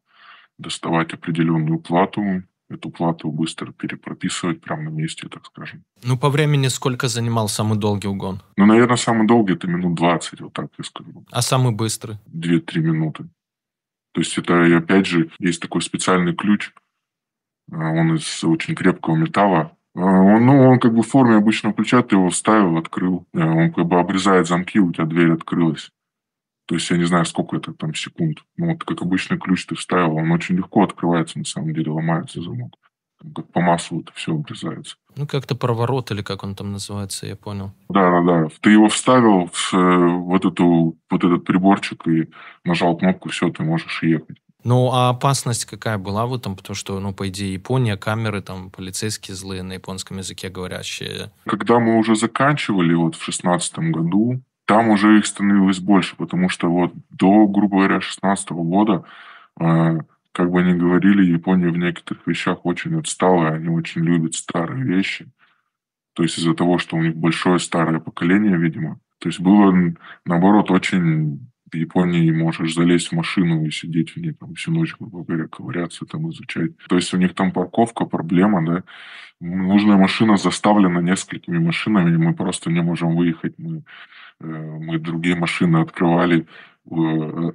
доставать 0.58 1.14
определенную 1.14 1.80
плату, 1.80 2.44
эту 2.70 2.90
плату 2.90 3.32
быстро 3.32 3.72
перепрописывать 3.74 4.62
прямо 4.62 4.84
на 4.84 4.90
месте, 4.90 5.28
так 5.28 5.46
скажем. 5.46 5.84
Ну, 6.04 6.18
по 6.18 6.30
времени 6.30 6.70
сколько 6.70 7.08
занимал 7.08 7.50
самый 7.50 7.78
долгий 7.78 8.08
угон? 8.08 8.42
Ну, 8.58 8.66
наверное, 8.66 8.98
самый 8.98 9.28
долгий 9.28 9.54
это 9.54 9.68
минут 9.68 9.96
20, 9.96 10.42
вот 10.42 10.54
так 10.54 10.68
я 10.78 10.84
скажу. 10.84 11.26
А 11.32 11.42
самый 11.42 11.74
быстрый? 11.74 12.18
2-3 12.34 12.80
минуты. 12.80 13.28
То 14.14 14.22
есть 14.22 14.38
это, 14.38 14.78
опять 14.78 15.06
же, 15.06 15.30
есть 15.40 15.62
такой 15.62 15.82
специальный 15.82 16.36
ключ, 16.36 16.72
а, 17.72 17.92
он 17.92 18.16
из 18.16 18.44
очень 18.44 18.76
крепкого 18.76 19.16
металла. 19.16 19.78
А, 19.96 20.00
он, 20.00 20.46
ну, 20.46 20.70
он 20.70 20.80
как 20.80 20.94
бы 20.94 21.02
в 21.02 21.08
форме 21.08 21.38
обычного 21.38 21.74
ключа, 21.74 22.02
ты 22.04 22.16
его 22.16 22.30
вставил, 22.30 22.78
открыл. 22.78 23.26
А, 23.34 23.40
он 23.40 23.72
как 23.72 23.86
бы 23.86 24.00
обрезает 24.00 24.48
замки, 24.48 24.80
у 24.80 24.92
тебя 24.92 25.06
дверь 25.06 25.32
открылась. 25.32 25.92
То 26.68 26.76
есть 26.76 26.90
я 26.90 26.98
не 26.98 27.06
знаю, 27.06 27.26
сколько 27.26 27.58
это 27.58 27.74
там 27.74 27.94
секунд. 27.94 28.40
Ну, 28.58 28.72
вот 28.72 28.84
как 28.84 29.02
обычный 29.02 29.38
ключ 29.38 29.66
ты 29.66 29.76
вставил, 29.76 30.16
он 30.16 30.32
очень 30.32 30.56
легко 30.56 30.84
открывается, 30.84 31.40
на 31.40 31.46
самом 31.46 31.74
деле, 31.74 31.92
ломается 31.92 32.42
замок. 32.42 32.76
Как 33.36 33.48
по 33.52 33.62
маслу 33.62 34.02
это 34.02 34.12
все 34.14 34.34
обрезается. 34.34 34.96
Ну, 35.16 35.28
как-то 35.28 35.56
проворот 35.56 36.12
или 36.12 36.22
как 36.22 36.44
он 36.44 36.56
там 36.56 36.72
называется, 36.72 37.28
я 37.28 37.36
понял. 37.36 37.72
Да, 37.90 38.10
да, 38.10 38.22
да. 38.22 38.48
Ты 38.62 38.72
его 38.72 38.88
вставил 38.88 39.50
в 39.52 39.74
э, 39.74 40.08
вот, 40.08 40.46
эту, 40.46 40.98
вот 41.10 41.24
этот 41.24 41.44
приборчик 41.44 42.08
и 42.08 42.30
нажал 42.64 42.96
кнопку, 42.98 43.30
все, 43.30 43.50
ты 43.50 43.64
можешь 43.64 44.04
ехать. 44.04 44.38
Ну, 44.64 44.92
а 44.92 45.10
опасность 45.10 45.66
какая 45.66 45.98
была 45.98 46.26
в 46.26 46.36
этом? 46.36 46.56
Потому 46.56 46.76
что, 46.76 47.00
ну, 47.00 47.14
по 47.14 47.28
идее, 47.30 47.54
Япония, 47.54 47.98
камеры, 47.98 48.42
там, 48.42 48.70
полицейские 48.70 49.36
злые 49.36 49.64
на 49.64 49.74
японском 49.74 50.18
языке 50.18 50.50
говорящие. 50.50 51.32
Когда 51.46 51.80
мы 51.80 51.98
уже 51.98 52.16
заканчивали 52.16 52.94
вот 52.94 53.16
в 53.16 53.24
шестнадцатом 53.24 53.92
году, 53.92 54.42
там 54.66 54.90
уже 54.90 55.18
их 55.18 55.26
становилось 55.26 55.80
больше, 55.80 56.16
потому 56.16 56.48
что 56.50 56.70
вот 56.70 56.94
до, 57.10 57.48
грубо 57.48 57.78
говоря, 57.78 58.02
16 58.02 58.52
года, 58.52 59.04
э, 59.60 60.00
как 60.32 60.50
бы 60.52 60.62
они 60.62 60.74
говорили, 60.74 61.24
Япония 61.24 61.70
в 61.70 61.78
некоторых 61.78 62.26
вещах 62.26 62.66
очень 62.66 62.98
отстала, 62.98 63.52
и 63.52 63.56
они 63.58 63.70
очень 63.70 64.02
любят 64.02 64.36
старые 64.36 64.84
вещи. 64.84 65.30
То 66.14 66.24
есть 66.24 66.38
из-за 66.38 66.54
того, 66.54 66.78
что 66.78 66.98
у 66.98 67.02
них 67.02 67.16
большое 67.16 67.60
старое 67.60 68.00
поколение, 68.00 68.58
видимо. 68.58 69.00
То 69.20 69.30
есть 69.30 69.40
было, 69.40 69.74
наоборот, 70.26 70.72
очень 70.72 71.48
в 71.72 71.76
Японии 71.76 72.32
можешь 72.32 72.74
залезть 72.74 73.10
в 73.10 73.16
машину 73.16 73.66
и 73.66 73.72
сидеть 73.72 74.12
в 74.12 74.18
ней 74.18 74.34
там 74.34 74.56
всю 74.56 74.72
ночь, 74.72 74.96
грубо 75.00 75.24
говоря, 75.24 75.48
ковыряться, 75.48 76.06
там 76.06 76.30
изучать. 76.30 76.72
То 76.90 76.98
есть 76.98 77.14
у 77.14 77.18
них 77.18 77.34
там 77.34 77.52
парковка, 77.52 78.06
проблема, 78.06 78.66
да. 78.66 78.84
Нужная 79.40 79.98
машина 79.98 80.38
заставлена 80.38 81.00
несколькими 81.02 81.58
машинами, 81.60 82.14
и 82.14 82.18
мы 82.18 82.36
просто 82.36 82.70
не 82.70 82.82
можем 82.82 83.16
выехать. 83.16 83.56
Мы 83.58 83.84
Э, 84.42 84.46
мы 84.80 85.00
другие 85.00 85.36
машины 85.36 85.78
открывали, 85.78 86.48
ну, 86.86 87.52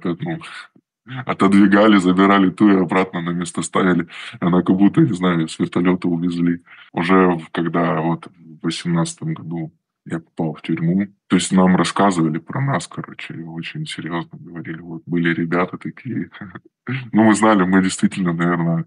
отодвигали, 1.25 1.97
забирали 1.97 2.49
ту 2.49 2.69
и 2.69 2.75
обратно 2.75 3.21
на 3.21 3.31
место 3.31 3.61
ставили. 3.61 4.07
Она 4.39 4.61
как 4.61 4.75
будто, 4.75 5.01
не 5.01 5.13
знаю, 5.13 5.47
с 5.47 5.59
вертолета 5.59 6.07
увезли. 6.07 6.63
Уже 6.93 7.39
когда 7.51 8.01
вот 8.01 8.27
в 8.27 8.63
восемнадцатом 8.63 9.33
году 9.33 9.71
я 10.09 10.19
попал 10.19 10.53
в 10.53 10.61
тюрьму. 10.61 11.07
То 11.27 11.35
есть 11.35 11.51
нам 11.51 11.75
рассказывали 11.75 12.39
про 12.39 12.61
нас, 12.61 12.87
короче, 12.87 13.33
очень 13.33 13.85
серьезно 13.85 14.37
говорили. 14.39 14.79
Вот 14.79 15.03
были 15.05 15.33
ребята 15.33 15.77
такие. 15.77 16.29
ну, 17.11 17.23
мы 17.23 17.35
знали, 17.35 17.63
мы 17.63 17.83
действительно, 17.83 18.31
наверное, 18.31 18.85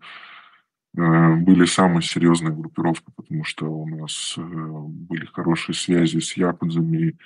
э, 0.96 1.34
были 1.36 1.66
самой 1.66 2.02
серьезной 2.02 2.52
группировкой, 2.52 3.12
потому 3.14 3.44
что 3.44 3.66
у 3.66 3.86
нас 3.86 4.34
э, 4.38 4.42
были 4.42 5.26
хорошие 5.26 5.74
связи 5.74 6.20
с 6.20 6.36
якудзами, 6.38 7.18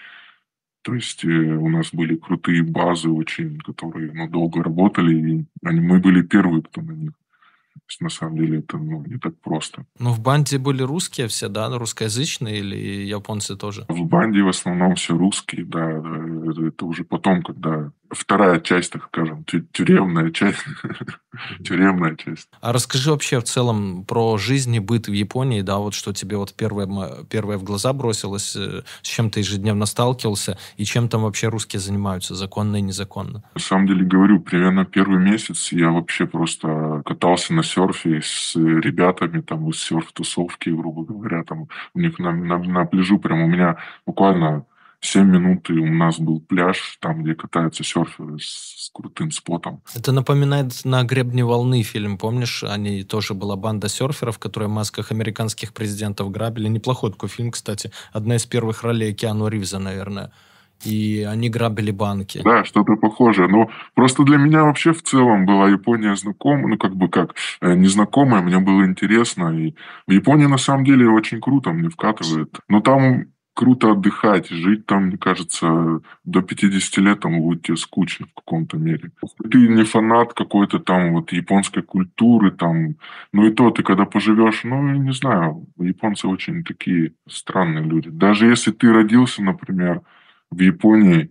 то 0.84 0.94
есть 0.94 1.24
э, 1.24 1.28
у 1.28 1.68
нас 1.70 1.94
были 1.94 2.14
крутые 2.14 2.62
базы 2.62 3.08
очень, 3.08 3.58
которые 3.58 4.12
ну, 4.12 4.28
долго 4.28 4.62
работали, 4.62 5.14
и 5.14 5.44
они, 5.64 5.80
мы 5.80 5.98
были 5.98 6.20
первые, 6.20 6.62
кто 6.62 6.82
на 6.82 6.92
них. 6.92 7.12
То 7.12 7.80
есть, 7.88 8.00
на 8.02 8.10
самом 8.10 8.36
деле 8.36 8.58
это 8.58 8.76
ну, 8.76 9.02
не 9.06 9.18
так 9.18 9.34
просто. 9.40 9.86
Но 9.98 10.12
в 10.12 10.20
банде 10.20 10.58
были 10.58 10.82
русские 10.82 11.28
все, 11.28 11.48
да? 11.48 11.70
Русскоязычные 11.70 12.58
или 12.58 12.76
японцы 13.06 13.56
тоже? 13.56 13.86
В 13.88 14.04
банде 14.04 14.42
в 14.42 14.48
основном 14.48 14.94
все 14.94 15.16
русские, 15.16 15.64
да. 15.64 16.02
это 16.66 16.84
уже 16.84 17.04
потом, 17.04 17.42
когда 17.42 17.90
вторая 18.14 18.60
часть, 18.60 18.92
так 18.92 19.04
скажем, 19.04 19.44
тюремная 19.44 20.30
часть. 20.30 20.64
тюремная 21.64 22.16
часть. 22.16 22.48
А 22.60 22.72
расскажи 22.72 23.10
вообще 23.10 23.40
в 23.40 23.44
целом 23.44 24.04
про 24.04 24.38
жизнь 24.38 24.74
и 24.74 24.80
быт 24.80 25.08
в 25.08 25.12
Японии, 25.12 25.62
да, 25.62 25.78
вот 25.78 25.94
что 25.94 26.12
тебе 26.12 26.36
вот 26.36 26.54
первое, 26.54 27.24
первое 27.28 27.58
в 27.58 27.64
глаза 27.64 27.92
бросилось, 27.92 28.56
э, 28.56 28.82
с 29.02 29.06
чем 29.06 29.30
ты 29.30 29.40
ежедневно 29.40 29.86
сталкивался, 29.86 30.58
и 30.76 30.84
чем 30.84 31.08
там 31.08 31.22
вообще 31.22 31.48
русские 31.48 31.80
занимаются, 31.80 32.34
законно 32.34 32.76
и 32.76 32.82
незаконно? 32.82 33.42
На 33.54 33.60
самом 33.60 33.86
деле, 33.86 34.04
говорю, 34.04 34.40
примерно 34.40 34.84
первый 34.84 35.18
месяц 35.18 35.72
я 35.72 35.90
вообще 35.90 36.26
просто 36.26 37.02
катался 37.04 37.52
на 37.52 37.62
серфе 37.62 38.20
с 38.22 38.54
ребятами 38.56 39.40
там 39.40 39.68
из 39.70 39.82
серф-тусовки, 39.82 40.70
грубо 40.70 41.04
говоря, 41.04 41.44
там 41.44 41.68
у 41.94 42.00
них 42.00 42.18
на, 42.18 42.32
на, 42.32 42.58
на 42.58 42.84
пляжу 42.84 43.18
прям 43.18 43.42
у 43.42 43.46
меня 43.46 43.76
буквально 44.06 44.66
7 45.04 45.26
минут, 45.26 45.70
и 45.70 45.74
у 45.74 45.92
нас 45.92 46.18
был 46.18 46.40
пляж, 46.40 46.98
там, 47.00 47.22
где 47.22 47.34
катаются 47.34 47.84
серферы 47.84 48.38
с, 48.38 48.86
с 48.86 48.90
крутым 48.92 49.30
спотом. 49.30 49.82
Это 49.94 50.12
напоминает 50.12 50.84
на 50.84 51.02
«Гребне 51.04 51.44
волны» 51.44 51.82
фильм, 51.82 52.16
помнишь? 52.16 52.64
Они 52.64 53.02
тоже 53.02 53.34
была 53.34 53.56
банда 53.56 53.88
серферов, 53.88 54.38
которые 54.38 54.68
в 54.68 54.72
масках 54.72 55.12
американских 55.12 55.72
президентов 55.72 56.30
грабили. 56.30 56.68
Неплохой 56.68 57.10
такой 57.10 57.28
фильм, 57.28 57.50
кстати. 57.50 57.90
Одна 58.12 58.36
из 58.36 58.46
первых 58.46 58.82
ролей 58.82 59.12
Киану 59.14 59.48
Ривза, 59.48 59.78
наверное 59.78 60.32
и 60.84 61.26
они 61.26 61.48
грабили 61.48 61.90
банки. 61.90 62.42
Да, 62.44 62.64
что-то 62.64 62.96
похожее. 62.96 63.48
Но 63.48 63.70
просто 63.94 64.22
для 64.24 64.36
меня 64.36 64.64
вообще 64.64 64.92
в 64.92 65.02
целом 65.02 65.46
была 65.46 65.68
Япония 65.68 66.14
знакома, 66.16 66.68
ну 66.68 66.76
как 66.76 66.94
бы 66.94 67.08
как 67.08 67.34
э, 67.60 67.74
незнакомая, 67.74 68.42
мне 68.42 68.58
было 68.58 68.84
интересно. 68.84 69.48
И 69.58 69.74
в 70.06 70.12
Японии 70.12 70.46
на 70.46 70.58
самом 70.58 70.84
деле 70.84 71.08
очень 71.08 71.40
круто, 71.40 71.70
мне 71.70 71.88
вкатывает. 71.88 72.58
Но 72.68 72.80
там 72.80 73.26
круто 73.54 73.92
отдыхать, 73.92 74.48
жить 74.48 74.84
там, 74.86 75.06
мне 75.06 75.16
кажется, 75.16 76.00
до 76.24 76.42
50 76.42 76.98
лет 76.98 77.20
там 77.20 77.40
будет 77.40 77.62
тебе 77.62 77.76
скучно 77.76 78.26
в 78.26 78.34
каком-то 78.34 78.76
мере. 78.76 79.12
Ты 79.50 79.68
не 79.68 79.84
фанат 79.84 80.34
какой-то 80.34 80.80
там 80.80 81.12
вот 81.14 81.32
японской 81.32 81.82
культуры, 81.82 82.50
там, 82.50 82.96
ну 83.32 83.46
и 83.46 83.50
то, 83.52 83.70
ты 83.70 83.82
когда 83.82 84.04
поживешь, 84.04 84.64
ну, 84.64 84.82
не 84.90 85.12
знаю, 85.12 85.66
японцы 85.78 86.26
очень 86.26 86.64
такие 86.64 87.14
странные 87.28 87.84
люди. 87.84 88.10
Даже 88.10 88.46
если 88.46 88.72
ты 88.72 88.92
родился, 88.92 89.42
например, 89.42 90.02
в 90.50 90.60
Японии, 90.60 91.30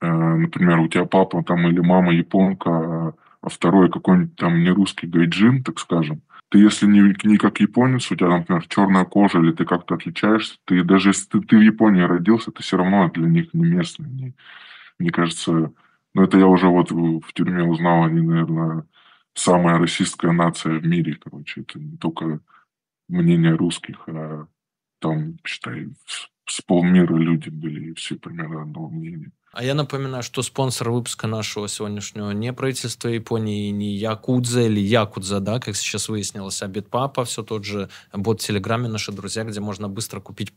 э, 0.00 0.06
например, 0.06 0.78
у 0.78 0.88
тебя 0.88 1.04
папа 1.04 1.42
там 1.42 1.66
или 1.66 1.80
мама 1.80 2.12
японка, 2.12 3.14
а 3.40 3.48
второй 3.48 3.90
какой-нибудь 3.90 4.36
там 4.36 4.62
не 4.62 4.70
русский 4.70 5.06
гайджин, 5.06 5.62
так 5.62 5.78
скажем, 5.78 6.22
ты 6.50 6.58
если 6.58 6.86
не, 6.86 7.14
не 7.24 7.36
как 7.36 7.60
японец, 7.60 8.10
у 8.10 8.16
тебя, 8.16 8.28
например, 8.28 8.66
черная 8.68 9.04
кожа, 9.04 9.38
или 9.38 9.52
ты 9.52 9.64
как-то 9.64 9.94
отличаешься, 9.94 10.58
ты 10.64 10.82
даже 10.82 11.10
если 11.10 11.28
ты, 11.28 11.40
ты 11.40 11.58
в 11.58 11.60
Японии 11.60 12.02
родился, 12.02 12.50
ты 12.50 12.62
все 12.62 12.78
равно 12.78 13.10
для 13.10 13.28
них 13.28 13.52
не 13.52 13.66
местный. 13.66 14.08
Не, 14.08 14.34
мне 14.98 15.10
кажется, 15.10 15.72
ну 16.14 16.22
это 16.22 16.38
я 16.38 16.46
уже 16.46 16.68
вот 16.68 16.90
в, 16.90 17.32
тюрьме 17.34 17.64
узнал, 17.64 18.04
они, 18.04 18.22
наверное, 18.22 18.86
самая 19.34 19.78
расистская 19.78 20.32
нация 20.32 20.78
в 20.78 20.86
мире, 20.86 21.18
короче. 21.22 21.60
Это 21.62 21.78
не 21.78 21.96
только 21.98 22.40
мнение 23.08 23.54
русских, 23.54 24.08
а 24.08 24.46
там, 25.00 25.38
считай, 25.44 25.88
с 26.46 26.62
полмира 26.62 27.14
люди 27.14 27.50
были, 27.50 27.90
и 27.90 27.94
все 27.94 28.16
примерно 28.16 28.62
одного 28.62 28.88
мнения. 28.88 29.32
А 29.58 29.64
я 29.64 29.74
напоминаю, 29.74 30.22
что 30.22 30.42
спонсор 30.42 30.92
выпуска 30.92 31.26
нашего 31.26 31.66
сегодняшнего 31.66 32.30
не 32.30 32.52
правительство 32.52 33.08
Японии, 33.08 33.70
не 33.70 33.96
Якудза 33.96 34.60
или 34.60 34.78
Якудза, 34.78 35.40
да, 35.40 35.58
как 35.58 35.74
сейчас 35.74 36.08
выяснилось, 36.08 36.62
а 36.62 36.68
Битпапа, 36.68 37.24
все 37.24 37.42
тот 37.42 37.64
же 37.64 37.88
бот 38.12 38.40
в 38.40 38.46
Телеграме, 38.46 38.86
наши 38.86 39.10
друзья, 39.10 39.42
где 39.42 39.58
можно 39.58 39.88
быстро 39.88 40.20
купить, 40.20 40.52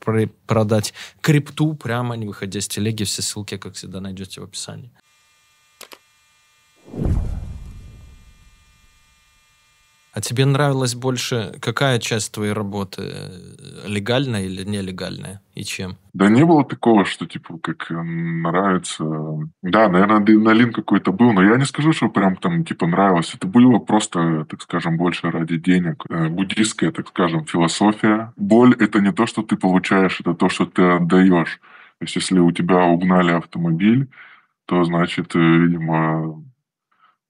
продать 0.45 0.93
крипту 1.19 1.73
прямо 1.73 2.15
не 2.15 2.27
выходя 2.27 2.61
с 2.61 2.67
телеги. 2.67 3.03
Все 3.03 3.23
ссылки, 3.23 3.57
как 3.57 3.73
всегда, 3.73 4.01
найдете 4.01 4.39
в 4.39 4.43
описании. 4.43 4.91
А 10.13 10.19
тебе 10.19 10.45
нравилась 10.45 10.93
больше 10.93 11.53
какая 11.61 11.97
часть 11.99 12.33
твоей 12.33 12.51
работы? 12.51 13.13
Легальная 13.85 14.43
или 14.43 14.63
нелегальная? 14.63 15.41
И 15.55 15.63
чем? 15.63 15.95
Да 16.13 16.27
не 16.27 16.43
было 16.43 16.65
такого, 16.65 17.05
что 17.05 17.25
типа 17.25 17.57
как 17.59 17.87
нравится. 17.89 19.05
Да, 19.61 19.87
наверное, 19.87 20.17
адреналин 20.17 20.73
какой-то 20.73 21.13
был, 21.13 21.31
но 21.31 21.41
я 21.41 21.55
не 21.55 21.65
скажу, 21.65 21.93
что 21.93 22.09
прям 22.09 22.35
там 22.35 22.65
типа 22.65 22.87
нравилось. 22.87 23.33
Это 23.33 23.47
было 23.47 23.79
просто, 23.79 24.45
так 24.49 24.61
скажем, 24.61 24.97
больше 24.97 25.31
ради 25.31 25.57
денег. 25.57 26.03
Э, 26.09 26.27
буддийская, 26.27 26.91
так 26.91 27.07
скажем, 27.07 27.45
философия. 27.45 28.33
Боль— 28.35 28.75
это 28.79 28.99
не 28.99 29.13
то, 29.13 29.25
что 29.25 29.43
ты 29.43 29.55
получаешь, 29.55 30.19
это 30.19 30.33
то, 30.33 30.49
что 30.49 30.65
ты 30.65 30.81
отдаешь. 30.83 31.59
То 31.99 32.05
есть 32.05 32.15
если 32.15 32.39
у 32.39 32.51
тебя 32.51 32.83
угнали 32.83 33.31
автомобиль, 33.31 34.09
то 34.65 34.83
значит, 34.83 35.35
э, 35.35 35.39
видимо, 35.39 36.43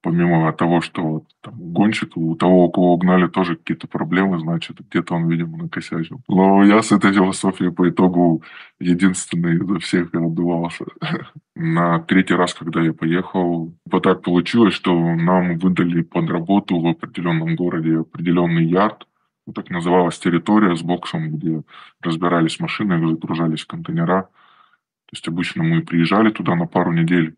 помимо 0.01 0.51
того, 0.53 0.81
что 0.81 1.23
там, 1.41 1.53
гонщик, 1.57 2.17
у 2.17 2.35
того, 2.35 2.65
у 2.65 2.71
кого 2.71 2.93
угнали, 2.93 3.27
тоже 3.27 3.55
какие-то 3.55 3.87
проблемы, 3.87 4.39
значит, 4.39 4.77
где-то 4.89 5.15
он, 5.15 5.29
видимо, 5.29 5.57
накосячил. 5.57 6.21
Но 6.27 6.63
я 6.63 6.81
с 6.81 6.91
этой 6.91 7.13
философией 7.13 7.71
по 7.71 7.89
итогу 7.89 8.43
единственный 8.79 9.57
из 9.57 9.83
всех 9.83 10.13
отдувался. 10.13 10.85
На 11.55 11.99
третий 11.99 12.33
раз, 12.33 12.53
когда 12.53 12.81
я 12.81 12.93
поехал, 12.93 13.73
вот 13.85 14.03
так 14.03 14.21
получилось, 14.23 14.73
что 14.73 14.93
нам 15.15 15.57
выдали 15.59 16.01
под 16.01 16.29
работу 16.29 16.79
в 16.79 16.87
определенном 16.87 17.55
городе 17.55 17.99
определенный 17.99 18.65
ярд, 18.65 19.07
вот 19.45 19.55
так 19.55 19.69
называлась 19.69 20.19
территория 20.19 20.75
с 20.75 20.81
боксом, 20.81 21.31
где 21.31 21.63
разбирались 22.01 22.59
машины, 22.59 23.07
загружались 23.07 23.65
контейнера. 23.65 24.23
То 24.23 25.13
есть 25.13 25.27
обычно 25.27 25.63
мы 25.63 25.81
приезжали 25.81 26.29
туда 26.31 26.55
на 26.55 26.67
пару 26.67 26.91
недель, 26.93 27.35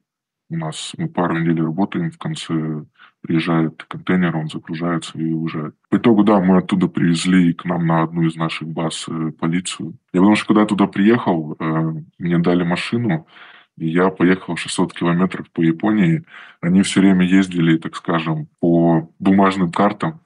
у 0.49 0.57
нас 0.57 0.93
мы 0.97 1.07
пару 1.07 1.37
недель 1.37 1.61
работаем, 1.61 2.11
в 2.11 2.17
конце 2.17 2.85
приезжает 3.21 3.83
контейнер, 3.83 4.35
он 4.35 4.49
загружается 4.49 5.17
и 5.17 5.31
уезжает. 5.31 5.75
По 5.89 5.97
итогу, 5.97 6.23
да, 6.23 6.39
мы 6.39 6.57
оттуда 6.57 6.87
привезли 6.87 7.53
к 7.53 7.65
нам 7.65 7.87
на 7.87 8.03
одну 8.03 8.23
из 8.23 8.35
наших 8.35 8.67
баз 8.67 9.05
э, 9.07 9.31
полицию. 9.31 9.97
Я 10.11 10.19
потому 10.19 10.35
что 10.35 10.47
когда 10.47 10.61
я 10.61 10.67
туда 10.67 10.87
приехал, 10.87 11.55
э, 11.57 11.93
мне 12.19 12.37
дали 12.39 12.63
машину, 12.63 13.25
и 13.77 13.87
я 13.87 14.09
поехал 14.09 14.57
600 14.57 14.93
километров 14.93 15.49
по 15.51 15.61
Японии. 15.61 16.23
Они 16.61 16.81
все 16.81 16.99
время 16.99 17.25
ездили, 17.25 17.77
так 17.77 17.95
скажем, 17.95 18.47
по 18.59 19.09
бумажным 19.19 19.71
картам, 19.71 20.19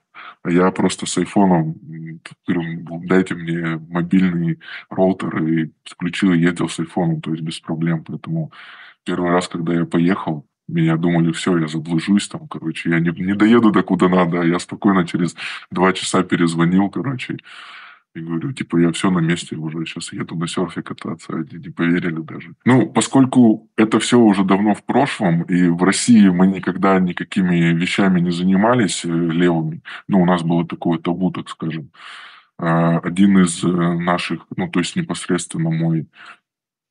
я 0.45 0.71
просто 0.71 1.05
с 1.05 1.17
айфоном 1.17 1.75
говорю, 2.47 3.03
дайте 3.05 3.35
мне 3.35 3.79
мобильный 3.89 4.59
роутер, 4.89 5.43
и 5.43 5.71
включил 5.85 6.33
и 6.33 6.39
ездил 6.39 6.69
с 6.69 6.79
айфоном, 6.79 7.21
то 7.21 7.31
есть 7.31 7.43
без 7.43 7.59
проблем. 7.59 8.03
Поэтому 8.03 8.51
Первый 9.07 9.31
раз, 9.31 9.47
когда 9.47 9.73
я 9.73 9.85
поехал, 9.85 10.45
меня 10.67 10.97
думали, 10.97 11.31
все, 11.31 11.57
я 11.57 11.69
заблужусь 11.69 12.27
там, 12.27 12.45
короче, 12.49 12.89
я 12.89 12.99
не, 12.99 13.09
не 13.11 13.33
доеду 13.35 13.71
до 13.71 13.83
куда 13.83 14.09
надо, 14.09 14.41
а 14.41 14.43
я 14.43 14.59
спокойно 14.59 15.07
через 15.07 15.33
два 15.71 15.93
часа 15.93 16.23
перезвонил, 16.23 16.89
короче, 16.89 17.37
и 18.17 18.21
говорю, 18.21 18.51
типа, 18.51 18.77
я 18.77 18.91
все 18.91 19.11
на 19.11 19.19
месте 19.19 19.55
уже, 19.55 19.85
сейчас 19.85 20.11
еду 20.13 20.35
на 20.35 20.47
серфе 20.47 20.81
кататься, 20.81 21.33
они 21.33 21.63
не 21.63 21.69
поверили 21.69 22.21
даже. 22.21 22.53
Ну, 22.65 22.87
поскольку 22.87 23.69
это 23.77 23.99
все 23.99 24.19
уже 24.19 24.43
давно 24.43 24.73
в 24.73 24.83
прошлом, 24.83 25.43
и 25.43 25.67
в 25.69 25.83
России 25.83 26.27
мы 26.29 26.47
никогда 26.47 26.99
никакими 26.99 27.73
вещами 27.73 28.19
не 28.19 28.31
занимались 28.31 29.05
э, 29.05 29.09
левыми, 29.09 29.81
ну, 30.07 30.21
у 30.21 30.25
нас 30.25 30.43
было 30.43 30.65
такое 30.65 30.99
табу, 30.99 31.31
так 31.31 31.49
скажем, 31.49 31.91
а, 32.57 32.97
один 32.99 33.37
из 33.39 33.63
э, 33.63 33.67
наших, 33.67 34.45
ну, 34.55 34.69
то 34.69 34.79
есть 34.79 34.95
непосредственно 34.95 35.69
мой 35.69 36.07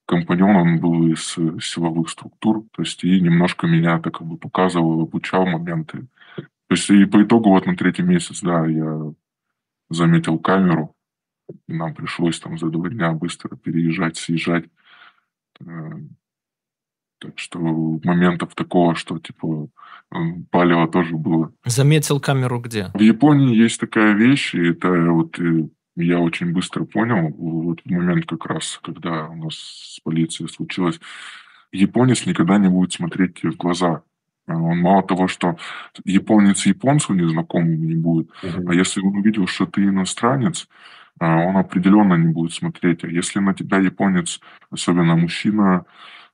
компаньон, 0.06 0.56
он 0.56 0.80
был 0.80 1.08
из 1.08 1.36
э, 1.36 1.58
силовых 1.60 2.08
структур, 2.08 2.64
то 2.72 2.82
есть 2.82 3.02
и 3.04 3.20
немножко 3.20 3.66
меня 3.66 3.98
так 3.98 4.18
как 4.18 4.26
бы 4.26 4.36
показывал, 4.36 5.02
обучал 5.02 5.44
моменты. 5.46 6.06
То 6.36 6.74
есть 6.74 6.88
и 6.90 7.04
по 7.04 7.22
итогу 7.22 7.50
вот 7.50 7.66
на 7.66 7.76
третий 7.76 8.02
месяц, 8.02 8.40
да, 8.42 8.66
я 8.66 9.12
заметил 9.90 10.38
камеру, 10.38 10.95
нам 11.68 11.94
пришлось 11.94 12.38
там 12.40 12.58
за 12.58 12.66
два 12.66 12.88
дня 12.88 13.12
быстро 13.12 13.56
переезжать, 13.56 14.16
съезжать. 14.16 14.64
Э, 15.60 15.92
так 17.18 17.38
что 17.38 17.58
моментов 17.58 18.54
такого, 18.54 18.94
что 18.94 19.18
типа 19.18 19.68
палево 20.50 20.88
тоже 20.88 21.16
было. 21.16 21.52
Заметил 21.64 22.20
камеру 22.20 22.60
где? 22.60 22.90
В 22.94 23.00
Японии 23.00 23.56
есть 23.56 23.80
такая 23.80 24.14
вещь, 24.14 24.54
и 24.54 24.70
это 24.70 24.90
вот 25.10 25.38
э, 25.38 25.68
я 25.96 26.20
очень 26.20 26.52
быстро 26.52 26.84
понял, 26.84 27.34
вот 27.36 27.80
в 27.84 27.90
момент 27.90 28.26
как 28.26 28.46
раз, 28.46 28.78
когда 28.82 29.28
у 29.28 29.36
нас 29.36 29.54
с 29.54 30.00
полицией 30.00 30.48
случилось, 30.48 31.00
японец 31.72 32.26
никогда 32.26 32.58
не 32.58 32.68
будет 32.68 32.92
смотреть 32.92 33.40
тебе 33.40 33.52
в 33.52 33.56
глаза. 33.56 34.02
Он 34.46 34.78
мало 34.78 35.02
того, 35.02 35.26
что 35.26 35.56
японец 36.04 36.66
японцу 36.66 37.14
незнакомым 37.14 37.84
не 37.84 37.96
будет, 37.96 38.30
uh-huh. 38.42 38.64
а 38.68 38.74
если 38.74 39.00
он 39.00 39.16
увидел, 39.16 39.48
что 39.48 39.66
ты 39.66 39.82
иностранец, 39.82 40.68
он 41.20 41.56
определенно 41.56 42.14
не 42.14 42.32
будет 42.32 42.52
смотреть. 42.52 43.04
А 43.04 43.08
если 43.08 43.40
на 43.40 43.54
тебя 43.54 43.78
японец, 43.78 44.40
особенно 44.70 45.16
мужчина, 45.16 45.84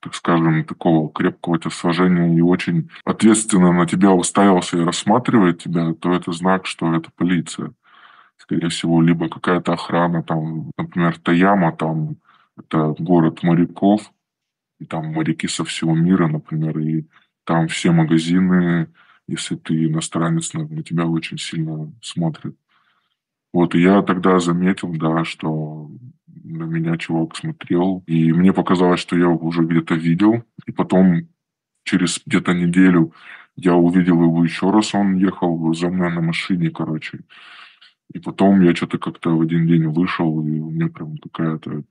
так 0.00 0.14
скажем, 0.14 0.64
такого 0.64 1.10
крепкого 1.12 1.58
телосложения 1.58 2.36
и 2.36 2.40
очень 2.40 2.90
ответственно 3.04 3.72
на 3.72 3.86
тебя 3.86 4.12
уставился 4.12 4.76
и 4.78 4.84
рассматривает 4.84 5.62
тебя, 5.62 5.92
то 5.94 6.12
это 6.12 6.32
знак, 6.32 6.66
что 6.66 6.94
это 6.94 7.10
полиция 7.16 7.72
скорее 8.42 8.68
всего, 8.68 9.00
либо 9.00 9.28
какая-то 9.28 9.72
охрана, 9.72 10.22
там, 10.22 10.70
например, 10.76 11.18
Таяма, 11.18 11.72
там, 11.72 12.16
это 12.58 12.94
город 12.98 13.42
моряков, 13.42 14.12
и 14.80 14.84
там 14.84 15.12
моряки 15.12 15.46
со 15.48 15.64
всего 15.64 15.94
мира, 15.94 16.26
например, 16.26 16.78
и 16.78 17.06
там 17.44 17.68
все 17.68 17.92
магазины, 17.92 18.88
если 19.28 19.56
ты 19.56 19.86
иностранец, 19.86 20.52
на 20.54 20.82
тебя 20.82 21.06
очень 21.06 21.38
сильно 21.38 21.92
смотрят. 22.02 22.56
Вот, 23.52 23.74
я 23.74 24.02
тогда 24.02 24.38
заметил, 24.38 24.92
да, 24.94 25.24
что 25.24 25.90
на 26.26 26.64
меня 26.64 26.96
чувак 26.96 27.36
смотрел, 27.36 28.02
и 28.06 28.32
мне 28.32 28.52
показалось, 28.52 29.00
что 29.00 29.16
я 29.16 29.28
уже 29.28 29.62
где-то 29.62 29.94
видел, 29.94 30.44
и 30.66 30.72
потом 30.72 31.28
через 31.84 32.20
где-то 32.24 32.54
неделю 32.54 33.12
я 33.56 33.74
увидел 33.74 34.22
его 34.22 34.44
еще 34.44 34.70
раз, 34.70 34.94
он 34.94 35.16
ехал 35.16 35.74
за 35.74 35.88
мной 35.90 36.12
на 36.12 36.20
машине, 36.22 36.70
короче. 36.70 37.20
И 38.12 38.18
потом 38.18 38.60
я 38.62 38.74
что-то 38.74 38.98
как-то 38.98 39.36
в 39.36 39.42
один 39.42 39.66
день 39.66 39.86
вышел, 39.86 40.46
и 40.46 40.58
у 40.58 40.70
меня 40.70 40.88
прям 40.88 41.16
какая-то 41.18 41.82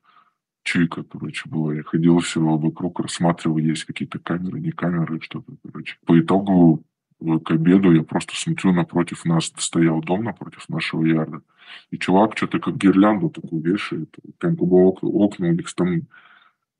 чуйка, 0.63 1.03
короче, 1.03 1.49
была. 1.49 1.75
Я 1.75 1.83
ходил 1.83 2.19
все 2.19 2.39
вокруг, 2.41 2.99
рассматривал, 2.99 3.57
есть 3.57 3.85
какие-то 3.85 4.19
камеры, 4.19 4.59
не 4.59 4.71
камеры, 4.71 5.19
что-то, 5.21 5.53
короче. 5.63 5.97
По 6.05 6.19
итогу 6.19 6.83
к 7.21 7.51
обеду 7.51 7.91
я 7.91 8.03
просто 8.03 8.35
смотрю, 8.35 8.73
напротив 8.73 9.25
нас 9.25 9.53
стоял 9.57 10.01
дом 10.01 10.23
напротив 10.23 10.67
нашего 10.69 11.05
ярда. 11.05 11.41
И 11.91 11.97
чувак 11.97 12.37
что-то 12.37 12.59
как 12.59 12.77
гирлянду 12.77 13.29
такую 13.29 13.61
вешает. 13.61 14.13
Прям 14.39 14.57
как 14.57 14.67
бы 14.67 14.77
окна, 14.77 15.09
окна 15.09 15.47
у 15.47 15.51
них 15.51 15.73
там 15.73 16.01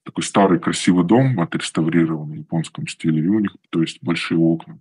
такой 0.04 0.24
старый 0.24 0.60
красивый 0.60 1.06
дом 1.06 1.40
отреставрированный 1.40 2.38
в 2.38 2.40
японском 2.40 2.88
стиле. 2.88 3.24
И 3.24 3.28
у 3.28 3.40
них, 3.40 3.56
то 3.70 3.82
есть, 3.82 4.00
большие 4.02 4.38
окна. 4.40 4.80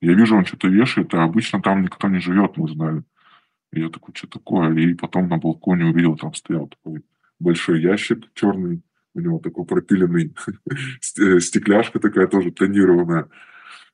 Я 0.00 0.14
вижу, 0.14 0.36
он 0.36 0.44
что-то 0.44 0.68
вешает, 0.68 1.14
а 1.14 1.22
обычно 1.22 1.62
там 1.62 1.82
никто 1.82 2.08
не 2.08 2.18
живет, 2.18 2.56
мы 2.56 2.68
знали. 2.68 3.02
И 3.72 3.80
я 3.80 3.88
такой, 3.88 4.14
что 4.14 4.26
такое? 4.26 4.74
И 4.74 4.94
потом 4.94 5.28
на 5.28 5.36
балконе 5.36 5.86
увидел, 5.86 6.16
там 6.16 6.34
стоял 6.34 6.66
такой 6.68 7.02
большой 7.38 7.82
ящик 7.82 8.24
черный, 8.34 8.82
у 9.14 9.20
него 9.20 9.38
такой 9.38 9.64
пропиленный 9.64 10.34
э, 11.18 11.40
стекляшка 11.40 11.98
такая 11.98 12.26
тоже 12.26 12.50
тонированная. 12.50 13.28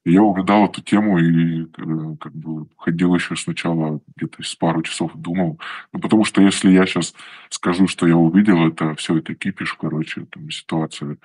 Я 0.05 0.23
угадал 0.23 0.67
эту 0.67 0.83
тему 0.83 1.19
и 1.19 1.65
э, 1.65 2.17
как 2.21 2.33
бы 2.33 2.67
ходил 2.79 3.15
еще 3.15 3.37
сначала 3.37 4.01
где-то 4.17 4.43
с 4.43 4.55
пару 4.55 4.83
часов 4.83 5.13
думал. 5.15 5.61
Ну, 5.93 6.01
потому 6.01 6.25
что 6.25 6.41
если 6.41 6.71
я 6.71 6.87
сейчас 6.87 7.15
скажу, 7.51 7.87
что 7.89 8.07
я 8.07 8.17
увидел, 8.17 8.67
это 8.67 8.95
все 8.95 9.19
это 9.19 9.35
кипиш, 9.35 9.75
короче, 9.75 10.25
там 10.27 10.51
ситуация 10.51 11.19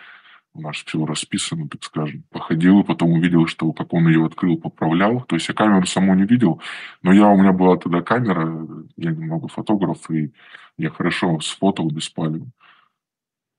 у 0.54 0.62
нас 0.62 0.78
все 0.78 1.04
расписано, 1.06 1.68
так 1.68 1.84
скажем. 1.84 2.24
Походил, 2.30 2.84
потом 2.84 3.14
увидел, 3.14 3.48
что 3.48 3.72
как 3.74 3.94
он 3.94 4.08
ее 4.08 4.26
открыл, 4.26 4.58
поправлял. 4.58 5.22
То 5.22 5.36
есть 5.36 5.48
я 5.48 5.56
камеру 5.56 5.86
саму 5.86 6.14
не 6.16 6.26
видел, 6.26 6.62
но 7.02 7.12
я, 7.12 7.28
у 7.28 7.38
меня 7.38 7.54
была 7.54 7.78
тогда 7.78 8.02
камера, 8.02 8.68
я 8.98 9.12
немного 9.12 9.48
фотограф, 9.48 10.10
и 10.12 10.32
я 10.78 10.90
хорошо 10.90 11.40
сфотал 11.40 11.90
без 11.90 12.10
палева. 12.10 12.48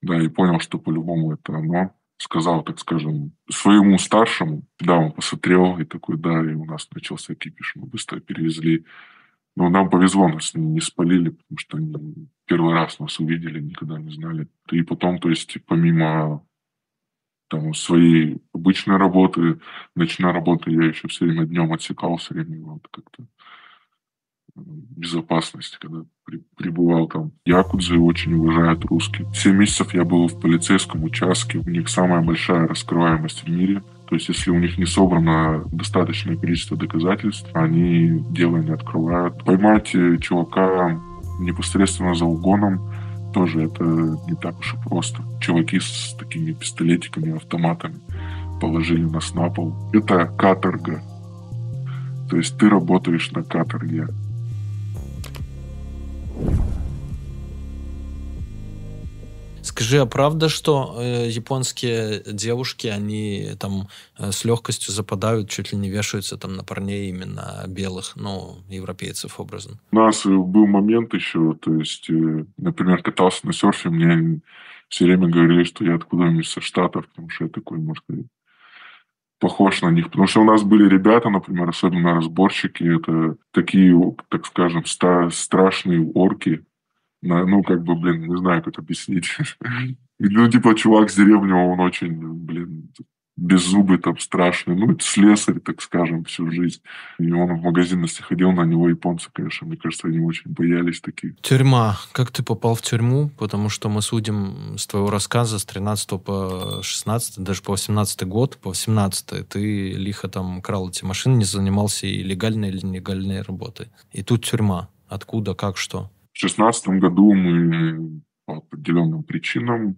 Да, 0.03 0.21
и 0.21 0.29
понял, 0.29 0.61
что 0.61 0.79
по-любому 0.79 1.33
это 1.33 1.55
оно. 1.57 1.95
Сказал, 2.17 2.63
так 2.63 2.79
скажем, 2.79 3.33
своему 3.51 3.99
старшему, 3.99 4.63
да, 4.79 4.97
он 4.99 5.13
посмотрел 5.13 5.79
и 5.79 5.85
такой, 5.85 6.17
да, 6.17 6.41
и 6.43 6.55
у 6.55 6.65
нас 6.65 6.89
начался 6.93 7.35
кипиш, 7.35 7.73
мы 7.75 7.87
быстро 7.87 8.21
перевезли. 8.21 8.85
Но 9.57 9.69
нам 9.69 9.91
повезло, 9.91 10.29
нас 10.29 10.53
не 10.55 10.81
спалили, 10.81 11.31
потому 11.31 11.59
что 11.59 11.77
они 11.77 12.29
первый 12.47 12.75
раз 12.75 12.99
нас 12.99 13.21
увидели, 13.21 13.61
никогда 13.61 13.99
не 13.99 14.11
знали. 14.11 14.49
И 14.73 14.83
потом, 14.83 15.19
то 15.19 15.29
есть, 15.29 15.57
помимо 15.67 16.45
там, 17.49 17.75
своей 17.75 18.43
обычной 18.53 18.97
работы, 18.97 19.61
ночной 19.95 20.33
работы 20.33 20.71
я 20.71 20.85
еще 20.85 21.09
все 21.09 21.25
время 21.25 21.47
днем 21.47 21.73
отсекал, 21.73 22.17
все 22.17 22.35
время 22.35 22.65
вот 22.65 22.89
как-то 22.91 23.27
безопасность, 24.57 25.79
когда 25.79 26.05
при, 26.25 26.43
пребывал 26.57 27.09
там. 27.09 27.33
Якудзы 27.45 27.99
очень 27.99 28.35
уважают 28.35 28.85
русские. 28.85 29.27
Семь 29.35 29.57
месяцев 29.57 29.95
я 29.95 30.05
был 30.05 30.29
в 30.29 30.41
полицейском 30.41 31.03
участке. 31.05 31.59
У 31.59 31.69
них 31.69 31.89
самая 31.89 32.23
большая 32.23 32.69
раскрываемость 32.69 33.45
в 33.45 33.49
мире. 33.49 33.83
То 34.09 34.15
есть, 34.15 34.29
если 34.29 34.51
у 34.51 34.59
них 34.59 34.79
не 34.79 34.87
собрано 34.87 35.65
достаточное 35.73 36.37
количество 36.37 36.77
доказательств, 36.77 37.49
они 37.55 38.23
дело 38.31 38.59
не 38.59 38.71
открывают. 38.71 39.43
Поймать 39.45 39.89
чувака 40.21 41.01
непосредственно 41.41 42.15
за 42.15 42.25
угоном 42.25 42.81
тоже 43.33 43.65
это 43.65 43.85
не 43.85 44.37
так 44.41 44.59
уж 44.61 44.75
и 44.75 44.89
просто. 44.89 45.23
Чуваки 45.41 45.81
с 45.81 46.15
такими 46.19 46.53
пистолетиками, 46.53 47.37
автоматами 47.37 47.97
положили 48.61 49.05
нас 49.05 49.35
на 49.35 49.51
пол. 49.51 49.75
Это 49.93 50.27
каторга. 50.27 51.03
То 52.31 52.37
есть 52.37 52.57
ты 52.57 52.69
работаешь 52.69 53.33
на 53.33 53.43
каторге. 53.43 54.07
Скажи, 59.75 59.99
а 59.99 60.07
правда, 60.07 60.49
что 60.49 60.95
э, 61.01 61.29
японские 61.29 62.23
девушки, 62.25 62.87
они 62.87 63.49
там 63.59 63.89
э, 64.17 64.31
с 64.31 64.45
легкостью 64.45 64.93
западают, 64.95 65.51
чуть 65.51 65.73
ли 65.73 65.79
не 65.79 65.91
вешаются 65.91 66.37
там 66.37 66.55
на 66.55 66.63
парней 66.63 67.09
именно 67.09 67.65
белых, 67.67 68.13
ну, 68.15 68.59
европейцев 68.69 69.41
образно? 69.41 69.81
У 69.91 69.97
нас 69.97 70.25
э, 70.27 70.29
был 70.29 70.69
момент 70.69 71.13
еще, 71.13 71.55
то 71.55 71.75
есть, 71.75 72.09
э, 72.09 72.45
например, 72.57 73.03
катался 73.03 73.49
на 73.49 73.53
серфе, 73.53 73.89
мне 73.91 74.43
все 74.89 75.07
время 75.07 75.27
говорили, 75.27 75.65
что 75.65 75.85
я 75.85 75.97
откуда-нибудь 75.97 76.47
со 76.47 76.61
Штатов, 76.61 77.09
потому 77.09 77.29
что 77.31 77.45
я 77.47 77.51
такой, 77.51 77.79
может 77.79 78.05
быть, 78.07 78.27
похож 79.41 79.83
на 79.83 79.91
них. 79.91 80.05
Потому 80.05 80.29
что 80.29 80.43
у 80.43 80.45
нас 80.45 80.63
были 80.63 80.89
ребята, 80.89 81.31
например, 81.31 81.69
особенно 81.69 82.15
разборщики, 82.15 82.97
это 82.97 83.39
такие, 83.51 83.93
так 84.29 84.47
скажем, 84.47 84.85
ста- 84.87 85.31
страшные 85.31 86.09
орки, 86.13 86.65
ну, 87.25 87.63
как 87.63 87.83
бы, 87.83 87.95
блин, 87.95 88.29
не 88.29 88.37
знаю, 88.37 88.63
как 88.63 88.79
объяснить. 88.79 89.27
Ну, 90.19 90.49
типа, 90.49 90.75
чувак 90.75 91.11
с 91.11 91.17
деревни, 91.17 91.53
он 91.53 91.81
очень, 91.81 92.15
блин, 92.17 92.91
беззубый, 93.37 93.99
там, 93.99 94.19
страшный. 94.19 94.77
Ну, 94.77 94.93
это 94.93 95.05
слесарь, 95.05 95.59
так 95.59 95.83
скажем, 95.83 96.25
всю 96.25 96.51
жизнь. 96.51 96.81
И 97.19 97.31
он 97.33 97.59
в 97.59 97.63
магазин, 97.63 98.03
если 98.03 98.23
ходил, 98.23 98.53
на 98.53 98.63
него 98.63 98.89
японцы, 98.89 99.29
конечно, 99.33 99.67
мне 99.67 99.77
кажется, 99.77 100.07
они 100.07 100.21
очень 100.21 100.53
боялись 100.53 101.01
таких. 101.01 101.41
Тюрьма. 101.41 101.99
Как 102.13 102.31
ты 102.31 102.43
попал 102.43 102.75
в 102.75 102.83
тюрьму? 102.83 103.31
Потому 103.37 103.69
что 103.69 103.89
мы 103.89 104.03
судим 104.03 104.79
с 104.79 104.87
твоего 104.87 105.11
рассказа 105.11 105.59
с 105.59 105.65
13 105.65 106.23
по 106.23 106.81
16, 106.83 107.43
даже 107.43 107.63
по 107.63 107.73
18 107.73 108.23
год, 108.27 108.57
по 108.59 108.69
18 108.71 109.49
ты 109.49 109.93
лихо 109.93 110.29
там 110.29 110.63
крал 110.63 110.89
эти 110.89 111.05
машины, 111.05 111.39
не 111.39 111.45
занимался 111.45 112.07
и 112.07 112.23
легальной 112.23 112.69
или 112.69 112.87
нелегальной 112.87 113.43
работой. 113.43 113.89
И 114.13 114.23
тут 114.23 114.45
тюрьма. 114.45 114.89
Откуда, 115.09 115.55
как, 115.55 115.77
что? 115.77 116.11
В 116.35 116.41
2016 116.41 116.89
году 117.01 117.33
мы 117.33 118.21
по 118.45 118.57
определенным 118.57 119.23
причинам 119.23 119.97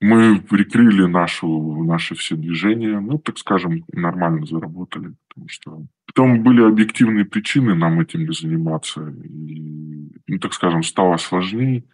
мы 0.00 0.40
прикрыли 0.40 1.06
нашу, 1.06 1.82
наши 1.84 2.14
все 2.14 2.36
движения, 2.36 3.00
ну, 3.00 3.18
так 3.18 3.36
скажем, 3.36 3.84
нормально 3.92 4.46
заработали, 4.46 5.14
потому 5.28 5.48
что 5.48 5.86
потом 6.06 6.42
были 6.42 6.62
объективные 6.62 7.24
причины 7.24 7.74
нам 7.74 8.00
этим 8.00 8.20
не 8.20 8.32
заниматься, 8.32 9.08
и, 9.08 10.12
ну, 10.26 10.38
так 10.38 10.54
скажем, 10.54 10.82
стало 10.84 11.16
сложнее, 11.16 11.84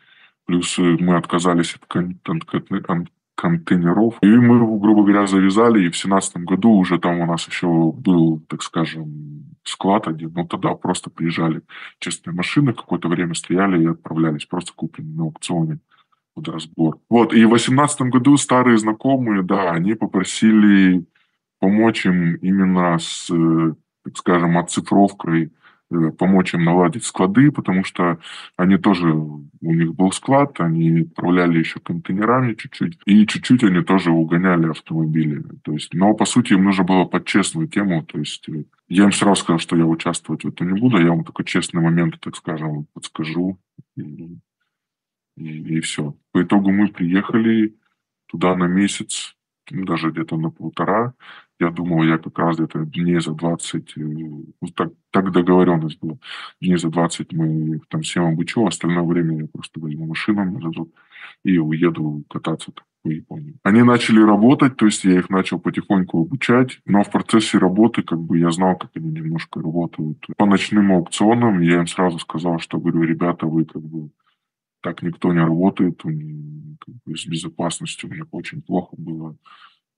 плюс 0.45 0.77
мы 0.79 1.17
отказались 1.17 1.75
от, 1.75 1.97
от, 1.97 3.09
контейнеров. 3.45 4.15
И 4.23 4.27
мы, 4.27 4.59
грубо 4.81 5.03
говоря, 5.03 5.27
завязали, 5.27 5.85
и 5.85 5.91
в 5.91 5.97
семнадцатом 5.97 6.47
году 6.47 6.71
уже 6.71 6.99
там 6.99 7.21
у 7.21 7.27
нас 7.27 7.47
еще 7.47 7.93
был, 7.93 8.41
так 8.49 8.63
скажем, 8.63 9.45
склад 9.65 10.09
один. 10.09 10.33
Ну, 10.35 10.47
тогда 10.47 10.75
просто 10.75 11.11
приезжали 11.11 11.61
честные 11.99 12.35
машины, 12.35 12.73
какое-то 12.73 13.09
время 13.09 13.35
стояли 13.35 13.83
и 13.83 13.87
отправлялись, 13.87 14.47
просто 14.47 14.73
купленные 14.75 15.17
на 15.17 15.25
аукционе 15.25 15.79
под 16.35 16.49
разбор. 16.49 16.99
Вот, 17.11 17.35
и 17.35 17.45
в 17.45 17.51
восемнадцатом 17.51 18.09
году 18.09 18.39
старые 18.39 18.79
знакомые, 18.79 19.43
да, 19.43 19.73
они 19.73 19.93
попросили 19.95 21.05
помочь 21.61 22.07
им 22.07 22.37
именно 22.37 22.99
с, 22.99 23.27
так 24.05 24.17
скажем, 24.17 24.57
оцифровкой 24.57 25.45
Э, 25.45 25.51
помочь 26.19 26.55
им 26.55 26.65
наладить 26.65 27.05
склады, 27.05 27.51
потому 27.51 27.85
что 27.85 28.19
они 28.57 28.77
тоже, 28.77 29.13
у 29.13 29.73
них 29.73 29.95
был 29.95 30.13
склад, 30.13 30.61
они 30.61 31.03
отправляли 31.03 31.59
еще 31.59 31.81
контейнерами 31.81 32.55
чуть-чуть, 32.55 32.99
и 33.07 33.27
чуть-чуть 33.27 33.65
они 33.65 33.83
тоже 33.83 34.11
угоняли 34.11 34.71
автомобили. 34.71 35.43
То 35.63 35.73
есть, 35.73 35.95
но, 35.95 36.15
по 36.15 36.25
сути, 36.25 36.53
им 36.53 36.65
нужно 36.65 36.85
было 36.85 37.05
под 37.05 37.25
честную 37.27 37.69
тему, 37.69 38.03
то 38.05 38.19
есть 38.19 38.49
э, 38.49 38.65
я 38.89 39.05
им 39.05 39.13
сразу 39.13 39.41
сказал, 39.41 39.59
что 39.59 39.77
я 39.77 39.87
участвовать 39.87 40.45
в 40.45 40.49
этом 40.49 40.73
не 40.73 40.81
буду, 40.81 40.99
я 40.99 41.11
вам 41.11 41.25
такой 41.25 41.45
честный 41.45 41.83
момент, 41.83 42.21
так 42.21 42.37
скажем, 42.37 42.87
подскажу, 42.93 43.59
и, 43.97 44.39
и, 45.37 45.77
и 45.77 45.81
все. 45.81 46.15
По 46.33 46.43
итогу 46.43 46.71
мы 46.71 46.89
приехали 46.89 47.75
туда 48.27 48.57
на 48.57 48.67
месяц, 48.67 49.37
даже 49.71 50.11
где-то 50.11 50.37
на 50.37 50.51
полтора, 50.51 51.15
я 51.61 51.71
думал, 51.71 52.03
я 52.03 52.19
как 52.19 52.39
раз 52.39 52.57
где-то 52.57 52.85
дней 52.85 53.21
за 53.21 53.33
20, 53.33 53.93
э, 53.97 54.01
ну, 54.01 54.69
так, 54.75 54.93
так 55.11 55.33
договоренность 55.33 55.99
была, 56.01 56.19
дней 56.61 56.77
за 56.77 56.91
20 56.91 57.33
мы 57.33 57.81
там 57.89 58.03
всем 58.03 58.25
обучу, 58.25 58.67
остальное 58.67 59.05
время 59.05 59.43
я 59.43 59.47
просто 59.47 59.81
возьму 59.81 60.07
машину 60.07 60.91
и 61.45 61.59
уеду 61.59 62.25
кататься 62.29 62.73
по 63.03 63.09
Японии. 63.09 63.57
Они 63.63 63.83
начали 63.83 64.21
работать, 64.21 64.77
то 64.77 64.87
есть 64.87 65.05
я 65.05 65.19
их 65.19 65.31
начал 65.31 65.59
потихоньку 65.61 66.23
обучать, 66.23 66.81
но 66.87 67.03
в 67.03 67.11
процессе 67.11 67.59
работы 67.59 68.03
как 68.03 68.19
бы 68.19 68.39
я 68.39 68.51
знал, 68.51 68.77
как 68.77 68.91
они 68.97 69.11
немножко 69.11 69.61
работают. 69.61 70.27
По 70.37 70.47
ночным 70.47 70.93
аукционам 70.93 71.61
я 71.61 71.79
им 71.79 71.87
сразу 71.87 72.19
сказал, 72.19 72.59
что 72.59 72.79
говорю, 72.79 73.03
ребята, 73.03 73.47
вы 73.47 73.65
как 73.65 73.83
бы 73.83 74.11
так 74.81 75.03
никто 75.03 75.33
не 75.33 75.41
работает, 75.41 76.03
как 76.03 76.95
бы, 77.07 77.17
с 77.17 77.27
безопасностью 77.27 78.11
у 78.11 78.15
них 78.15 78.27
очень 78.33 78.61
плохо 78.61 78.95
было 78.99 79.37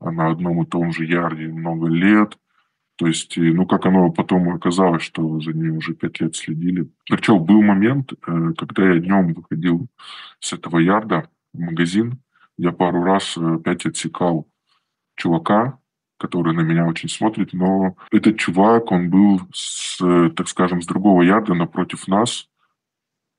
на 0.00 0.30
одном 0.30 0.62
и 0.62 0.66
том 0.66 0.92
же 0.92 1.04
ярде 1.04 1.48
много 1.48 1.88
лет. 1.88 2.38
То 2.96 3.06
есть, 3.06 3.37
ну, 3.37 3.66
как 3.66 3.85
оно 3.87 4.11
потом 4.11 4.48
оказалось, 4.48 5.02
что 5.02 5.38
за 5.40 5.52
ней 5.52 5.68
уже 5.68 5.94
пять 5.94 6.20
лет 6.20 6.35
следили. 6.35 6.90
Причем 7.09 7.44
был 7.44 7.61
момент, 7.61 8.12
э, 8.12 8.52
когда 8.56 8.94
я 8.94 9.00
днем 9.00 9.35
выходил 9.35 9.88
с 10.40 10.54
этого 10.54 10.78
ярда 10.78 11.28
в 11.52 11.61
магазин, 11.61 12.20
я 12.56 12.72
пару 12.72 13.02
раз 13.02 13.37
опять 13.37 13.85
отсекал 13.85 14.48
чувака, 15.14 15.78
который 16.18 16.54
на 16.54 16.61
меня 16.61 16.87
очень 16.87 17.09
смотрит, 17.09 17.52
но 17.52 17.96
этот 18.11 18.38
чувак, 18.38 18.90
он 18.90 19.11
был, 19.11 19.40
с, 19.52 19.98
так 20.35 20.48
скажем, 20.48 20.80
с 20.80 20.87
другого 20.87 21.22
ярда 21.22 21.54
напротив 21.54 22.09
нас. 22.09 22.48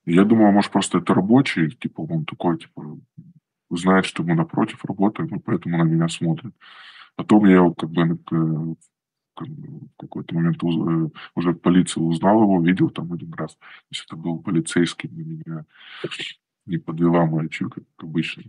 я 0.06 0.24
думал, 0.24 0.52
может, 0.52 0.70
просто 0.70 0.98
это 0.98 1.14
рабочий, 1.14 1.70
типа, 1.70 2.02
он 2.02 2.24
такой, 2.24 2.58
типа, 2.58 2.98
знает, 3.70 4.06
что 4.06 4.22
мы 4.22 4.34
напротив 4.34 4.84
работаем, 4.84 5.28
и 5.36 5.38
поэтому 5.38 5.78
на 5.78 5.82
меня 5.82 6.08
смотрят. 6.08 6.54
Потом 7.16 7.46
я 7.46 7.68
как 7.76 7.90
бы 7.90 8.76
в 9.38 9.96
какой-то 9.98 10.34
момент 10.34 10.62
э, 10.62 11.08
уже 11.34 11.52
полиция 11.54 12.02
узнал 12.02 12.42
его, 12.42 12.60
видел 12.60 12.90
там 12.90 13.12
один 13.12 13.32
раз. 13.34 13.54
То 13.54 13.86
есть 13.90 14.04
это 14.06 14.16
был 14.16 14.40
полицейский, 14.40 15.08
на 15.08 15.22
меня 15.22 15.64
не 16.66 16.78
подвела 16.78 17.24
моя 17.26 17.48
чуйка, 17.48 17.80
как 17.80 18.04
обычно. 18.04 18.44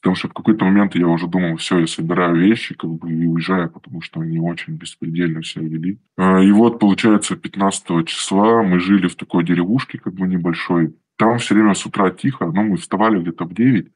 Потому 0.00 0.16
что 0.16 0.28
в 0.28 0.32
какой-то 0.32 0.64
момент 0.64 0.94
я 0.94 1.06
уже 1.08 1.26
думал, 1.26 1.56
все, 1.56 1.80
я 1.80 1.86
собираю 1.86 2.36
вещи 2.36 2.74
как 2.74 2.90
бы 2.90 3.12
и 3.12 3.26
уезжаю, 3.26 3.70
потому 3.70 4.00
что 4.00 4.20
они 4.20 4.40
очень 4.40 4.74
беспредельно 4.76 5.42
себя 5.42 5.66
вели. 5.66 5.98
А, 6.16 6.42
и 6.42 6.50
вот, 6.52 6.78
получается, 6.78 7.36
15 7.36 8.06
числа 8.06 8.62
мы 8.62 8.80
жили 8.80 9.08
в 9.08 9.16
такой 9.16 9.44
деревушке 9.44 9.98
как 9.98 10.14
бы 10.14 10.26
небольшой. 10.26 10.96
Там 11.16 11.38
все 11.38 11.54
время 11.54 11.74
с 11.74 11.84
утра 11.84 12.10
тихо, 12.10 12.46
но 12.46 12.62
мы 12.62 12.76
вставали 12.76 13.20
где-то 13.20 13.44
в 13.44 13.52
9, 13.52 13.88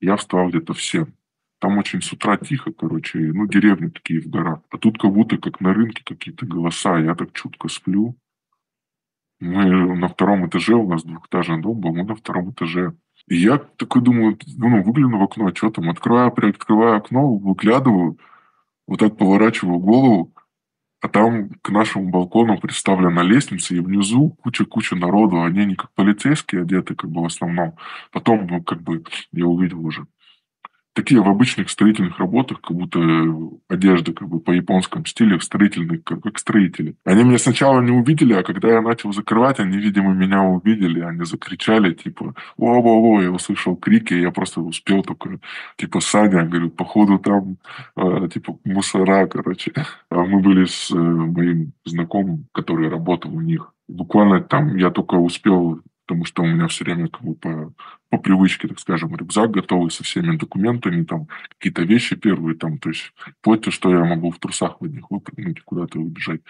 я 0.00 0.16
встал 0.16 0.48
где-то 0.48 0.74
в 0.74 0.82
7. 0.82 1.06
Там 1.58 1.78
очень 1.78 2.02
с 2.02 2.12
утра 2.12 2.36
тихо, 2.36 2.72
короче, 2.72 3.18
ну, 3.18 3.46
деревни 3.46 3.88
такие 3.88 4.20
в 4.20 4.28
горах. 4.28 4.60
А 4.70 4.78
тут 4.78 4.98
как 4.98 5.12
будто 5.12 5.38
как 5.38 5.60
на 5.60 5.72
рынке 5.72 6.02
какие-то 6.04 6.44
голоса. 6.44 6.98
Я 6.98 7.14
так 7.14 7.32
чутко 7.32 7.68
сплю. 7.68 8.16
Мы 9.40 9.96
на 9.96 10.08
втором 10.08 10.46
этаже, 10.48 10.74
у 10.74 10.88
нас 10.88 11.04
двухэтажный 11.04 11.60
дом 11.60 11.78
был, 11.78 11.94
мы 11.94 12.04
на 12.04 12.14
втором 12.14 12.50
этаже. 12.50 12.94
И 13.28 13.36
я 13.36 13.58
такой 13.58 14.02
думаю, 14.02 14.38
ну, 14.56 14.82
выгляну 14.82 15.18
в 15.18 15.22
окно, 15.22 15.52
что 15.54 15.70
там, 15.70 15.90
открываю, 15.90 16.30
приоткрываю 16.30 16.96
окно, 16.96 17.36
выглядываю, 17.36 18.18
вот 18.86 19.00
так 19.00 19.16
поворачиваю 19.16 19.78
голову, 19.78 20.32
а 21.06 21.08
там 21.08 21.50
к 21.62 21.70
нашему 21.70 22.10
балкону 22.10 22.58
представлена 22.58 23.22
лестница, 23.22 23.74
и 23.76 23.80
внизу 23.80 24.30
куча-куча 24.42 24.96
народу. 24.96 25.42
Они 25.42 25.64
не 25.64 25.76
как 25.76 25.92
полицейские 25.94 26.62
одеты, 26.62 26.96
как 26.96 27.10
бы 27.10 27.22
в 27.22 27.26
основном. 27.26 27.76
Потом, 28.10 28.48
ну, 28.48 28.60
как 28.62 28.82
бы, 28.82 29.04
я 29.30 29.46
увидел 29.46 29.86
уже 29.86 30.06
такие 30.96 31.20
в 31.20 31.28
обычных 31.28 31.68
строительных 31.68 32.18
работах, 32.18 32.60
как 32.62 32.74
будто 32.74 32.98
одежда 33.68 34.14
как 34.14 34.28
бы 34.28 34.40
по 34.40 34.50
японскому 34.50 35.04
стилю, 35.04 35.38
строительных, 35.40 36.02
как, 36.02 36.22
как 36.22 36.38
строители. 36.38 36.96
Они 37.04 37.22
меня 37.22 37.38
сначала 37.38 37.82
не 37.82 37.92
увидели, 37.92 38.32
а 38.32 38.42
когда 38.42 38.68
я 38.68 38.80
начал 38.80 39.12
закрывать, 39.12 39.60
они, 39.60 39.76
видимо, 39.76 40.14
меня 40.14 40.42
увидели, 40.42 41.00
они 41.00 41.24
закричали, 41.24 41.92
типа, 41.92 42.34
о-о-о, 42.56 43.22
я 43.22 43.30
услышал 43.30 43.76
крики, 43.76 44.14
я 44.14 44.30
просто 44.30 44.62
успел 44.62 45.02
только, 45.02 45.38
типа, 45.76 46.00
Саня, 46.00 46.44
говорю, 46.46 46.70
походу 46.70 47.18
там, 47.18 47.58
э, 47.96 48.28
типа, 48.32 48.58
мусора, 48.64 49.26
короче. 49.26 49.72
А 50.10 50.24
мы 50.24 50.40
были 50.40 50.64
с 50.64 50.90
э, 50.90 50.96
моим 50.96 51.72
знакомым, 51.84 52.46
который 52.52 52.88
работал 52.88 53.34
у 53.34 53.42
них. 53.42 53.72
Буквально 53.86 54.40
там 54.40 54.76
я 54.76 54.90
только 54.90 55.16
успел 55.16 55.82
потому 56.06 56.24
что 56.24 56.42
у 56.42 56.46
меня 56.46 56.68
все 56.68 56.84
время 56.84 57.08
как 57.08 57.22
бы 57.22 57.34
по, 57.34 57.72
по 58.10 58.18
привычке, 58.18 58.68
так 58.68 58.78
скажем, 58.78 59.14
рюкзак 59.16 59.50
готовый 59.50 59.90
со 59.90 60.04
всеми 60.04 60.36
документами, 60.36 61.04
там 61.04 61.26
какие-то 61.48 61.82
вещи 61.82 62.14
первые, 62.14 62.56
там, 62.56 62.78
то 62.78 62.90
есть 62.90 63.12
вплоть 63.40 63.62
до, 63.62 63.72
что 63.72 63.90
я 63.90 64.04
могу 64.04 64.30
в 64.30 64.38
трусах 64.38 64.80
в 64.80 64.84
одних 64.84 65.10
выпрыгнуть 65.10 65.62
куда-то 65.62 65.98
убежать. 65.98 66.40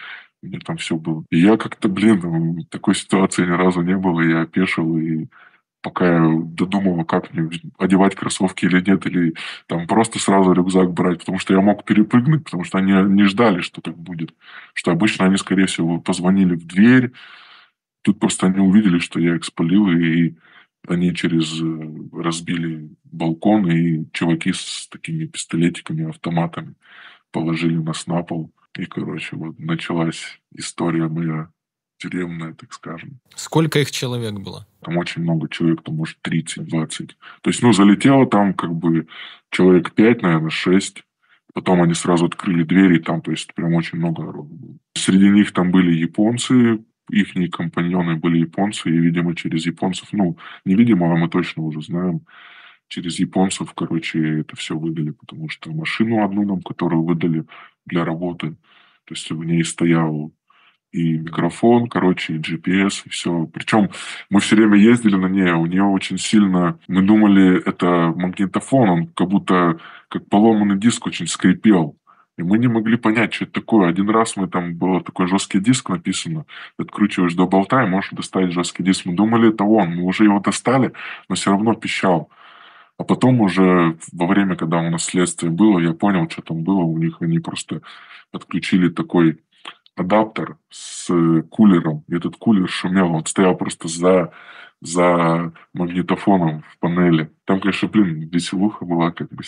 У 0.43 0.45
меня 0.45 0.59
там 0.59 0.77
все 0.77 0.95
было. 0.95 1.25
И 1.31 1.39
я 1.39 1.57
как-то, 1.57 1.89
блин, 1.89 2.67
такой 2.69 2.93
ситуации 2.93 3.45
ни 3.45 3.51
разу 3.51 3.81
не 3.81 3.97
было, 3.97 4.21
я 4.21 4.41
опешил, 4.41 4.95
и 4.97 5.25
пока 5.81 6.17
я 6.17 6.39
додумал, 6.43 7.03
как 7.05 7.33
мне 7.33 7.49
одевать 7.79 8.15
кроссовки 8.15 8.65
или 8.65 8.83
нет, 8.87 9.07
или 9.07 9.33
там 9.65 9.87
просто 9.87 10.19
сразу 10.19 10.53
рюкзак 10.53 10.93
брать, 10.93 11.19
потому 11.19 11.39
что 11.39 11.55
я 11.55 11.61
мог 11.61 11.83
перепрыгнуть, 11.83 12.43
потому 12.43 12.63
что 12.63 12.77
они 12.77 12.91
не 12.91 13.23
ждали, 13.23 13.61
что 13.61 13.81
так 13.81 13.97
будет. 13.97 14.35
Что 14.73 14.91
обычно 14.91 15.25
они, 15.25 15.37
скорее 15.37 15.65
всего, 15.65 15.99
позвонили 15.99 16.53
в 16.53 16.67
дверь, 16.67 17.11
тут 18.01 18.19
просто 18.19 18.47
они 18.47 18.59
увидели, 18.59 18.99
что 18.99 19.19
я 19.19 19.35
их 19.35 19.45
спалил, 19.45 19.89
и 19.89 20.35
они 20.87 21.13
через 21.13 21.61
э, 21.61 22.19
разбили 22.21 22.89
балкон, 23.03 23.69
и 23.69 24.05
чуваки 24.13 24.53
с 24.53 24.87
такими 24.89 25.25
пистолетиками, 25.25 26.09
автоматами 26.09 26.75
положили 27.31 27.77
нас 27.77 28.07
на 28.07 28.23
пол. 28.23 28.51
И, 28.77 28.85
короче, 28.85 29.35
вот 29.35 29.59
началась 29.59 30.39
история 30.55 31.07
моя 31.07 31.49
тюремная, 31.97 32.53
так 32.53 32.73
скажем. 32.73 33.19
Сколько 33.35 33.79
их 33.79 33.91
человек 33.91 34.33
было? 34.33 34.67
Там 34.81 34.97
очень 34.97 35.23
много 35.23 35.49
человек, 35.49 35.81
там, 35.83 35.95
может, 35.95 36.17
30-20. 36.23 37.11
То 37.41 37.49
есть, 37.49 37.61
ну, 37.61 37.73
залетело 37.73 38.27
там 38.27 38.53
как 38.53 38.73
бы 38.73 39.07
человек 39.49 39.93
5, 39.93 40.21
наверное, 40.21 40.49
6. 40.49 41.03
Потом 41.53 41.81
они 41.81 41.95
сразу 41.95 42.25
открыли 42.25 42.63
двери, 42.63 42.99
там, 42.99 43.21
то 43.21 43.31
есть, 43.31 43.53
прям 43.55 43.73
очень 43.73 43.97
много 43.97 44.23
народу 44.23 44.49
было. 44.53 44.75
Среди 44.95 45.27
них 45.29 45.51
там 45.53 45.71
были 45.71 45.91
японцы, 45.91 46.83
их 47.09 47.51
компаньоны 47.51 48.15
были 48.15 48.39
японцы, 48.39 48.89
и, 48.89 48.97
видимо, 48.97 49.35
через 49.35 49.65
японцев, 49.65 50.09
ну, 50.11 50.37
невидимо, 50.65 51.11
а 51.11 51.15
мы 51.15 51.29
точно 51.29 51.63
уже 51.63 51.81
знаем, 51.81 52.21
через 52.87 53.19
японцев, 53.19 53.73
короче, 53.73 54.41
это 54.41 54.55
все 54.55 54.77
выдали, 54.77 55.11
потому 55.11 55.49
что 55.49 55.71
машину 55.71 56.23
одну 56.23 56.43
нам, 56.45 56.61
которую 56.61 57.03
выдали 57.03 57.45
для 57.85 58.05
работы, 58.05 58.51
то 59.05 59.13
есть 59.13 59.29
в 59.31 59.43
ней 59.43 59.63
стоял 59.63 60.33
и 60.91 61.17
микрофон, 61.17 61.87
короче, 61.87 62.35
и 62.35 62.39
GPS, 62.39 63.03
и 63.05 63.09
все. 63.09 63.45
Причем 63.53 63.89
мы 64.29 64.39
все 64.39 64.55
время 64.55 64.77
ездили 64.77 65.15
на 65.15 65.27
ней, 65.27 65.51
у 65.51 65.65
нее 65.65 65.83
очень 65.83 66.17
сильно... 66.17 66.79
Мы 66.87 67.01
думали, 67.03 67.61
это 67.65 68.13
магнитофон, 68.15 68.89
он 68.89 69.07
как 69.07 69.27
будто 69.27 69.79
как 70.09 70.27
поломанный 70.29 70.77
диск 70.77 71.05
очень 71.05 71.27
скрипел. 71.27 71.97
И 72.37 72.43
мы 72.43 72.59
не 72.59 72.67
могли 72.67 72.97
понять, 72.97 73.33
что 73.33 73.45
это 73.45 73.53
такое. 73.53 73.89
Один 73.89 74.09
раз 74.09 74.37
мы 74.37 74.47
там 74.47 74.75
был 74.75 75.01
такой 75.01 75.27
жесткий 75.27 75.59
диск 75.59 75.89
написано. 75.89 76.45
Откручиваешь 76.77 77.33
до 77.33 77.47
болта 77.47 77.83
и 77.83 77.89
можешь 77.89 78.11
достать 78.11 78.51
жесткий 78.51 78.83
диск. 78.83 79.05
Мы 79.05 79.15
думали, 79.15 79.49
это 79.49 79.63
он. 79.63 79.95
Мы 79.95 80.03
уже 80.03 80.25
его 80.25 80.39
достали, 80.39 80.93
но 81.29 81.35
все 81.35 81.51
равно 81.51 81.73
пищал. 81.73 82.29
А 82.97 83.03
потом 83.03 83.41
уже 83.41 83.97
во 84.11 84.27
время, 84.27 84.55
когда 84.55 84.79
у 84.79 84.89
нас 84.89 85.05
следствие 85.05 85.51
было, 85.51 85.79
я 85.79 85.93
понял, 85.93 86.29
что 86.29 86.43
там 86.43 86.63
было. 86.63 86.81
У 86.81 86.97
них 86.99 87.17
они 87.21 87.39
просто 87.39 87.81
отключили 88.31 88.89
такой 88.89 89.39
адаптер 89.95 90.57
с 90.69 91.11
кулером. 91.49 92.03
И 92.07 92.15
этот 92.15 92.37
кулер 92.37 92.69
шумел. 92.69 93.15
Он 93.15 93.25
стоял 93.25 93.55
просто 93.55 93.87
за, 93.87 94.31
за 94.79 95.53
магнитофоном 95.73 96.63
в 96.71 96.77
панели. 96.77 97.31
Там, 97.45 97.59
конечно, 97.61 97.87
блин, 97.87 98.29
веселуха 98.29 98.85
была, 98.85 99.11
как 99.11 99.29
бы 99.29 99.43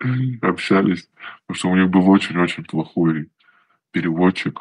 общались. 0.42 1.08
Потому 1.46 1.56
что 1.56 1.70
у 1.70 1.76
них 1.76 1.90
был 1.90 2.08
очень-очень 2.08 2.64
плохой 2.64 3.30
переводчик, 3.94 4.60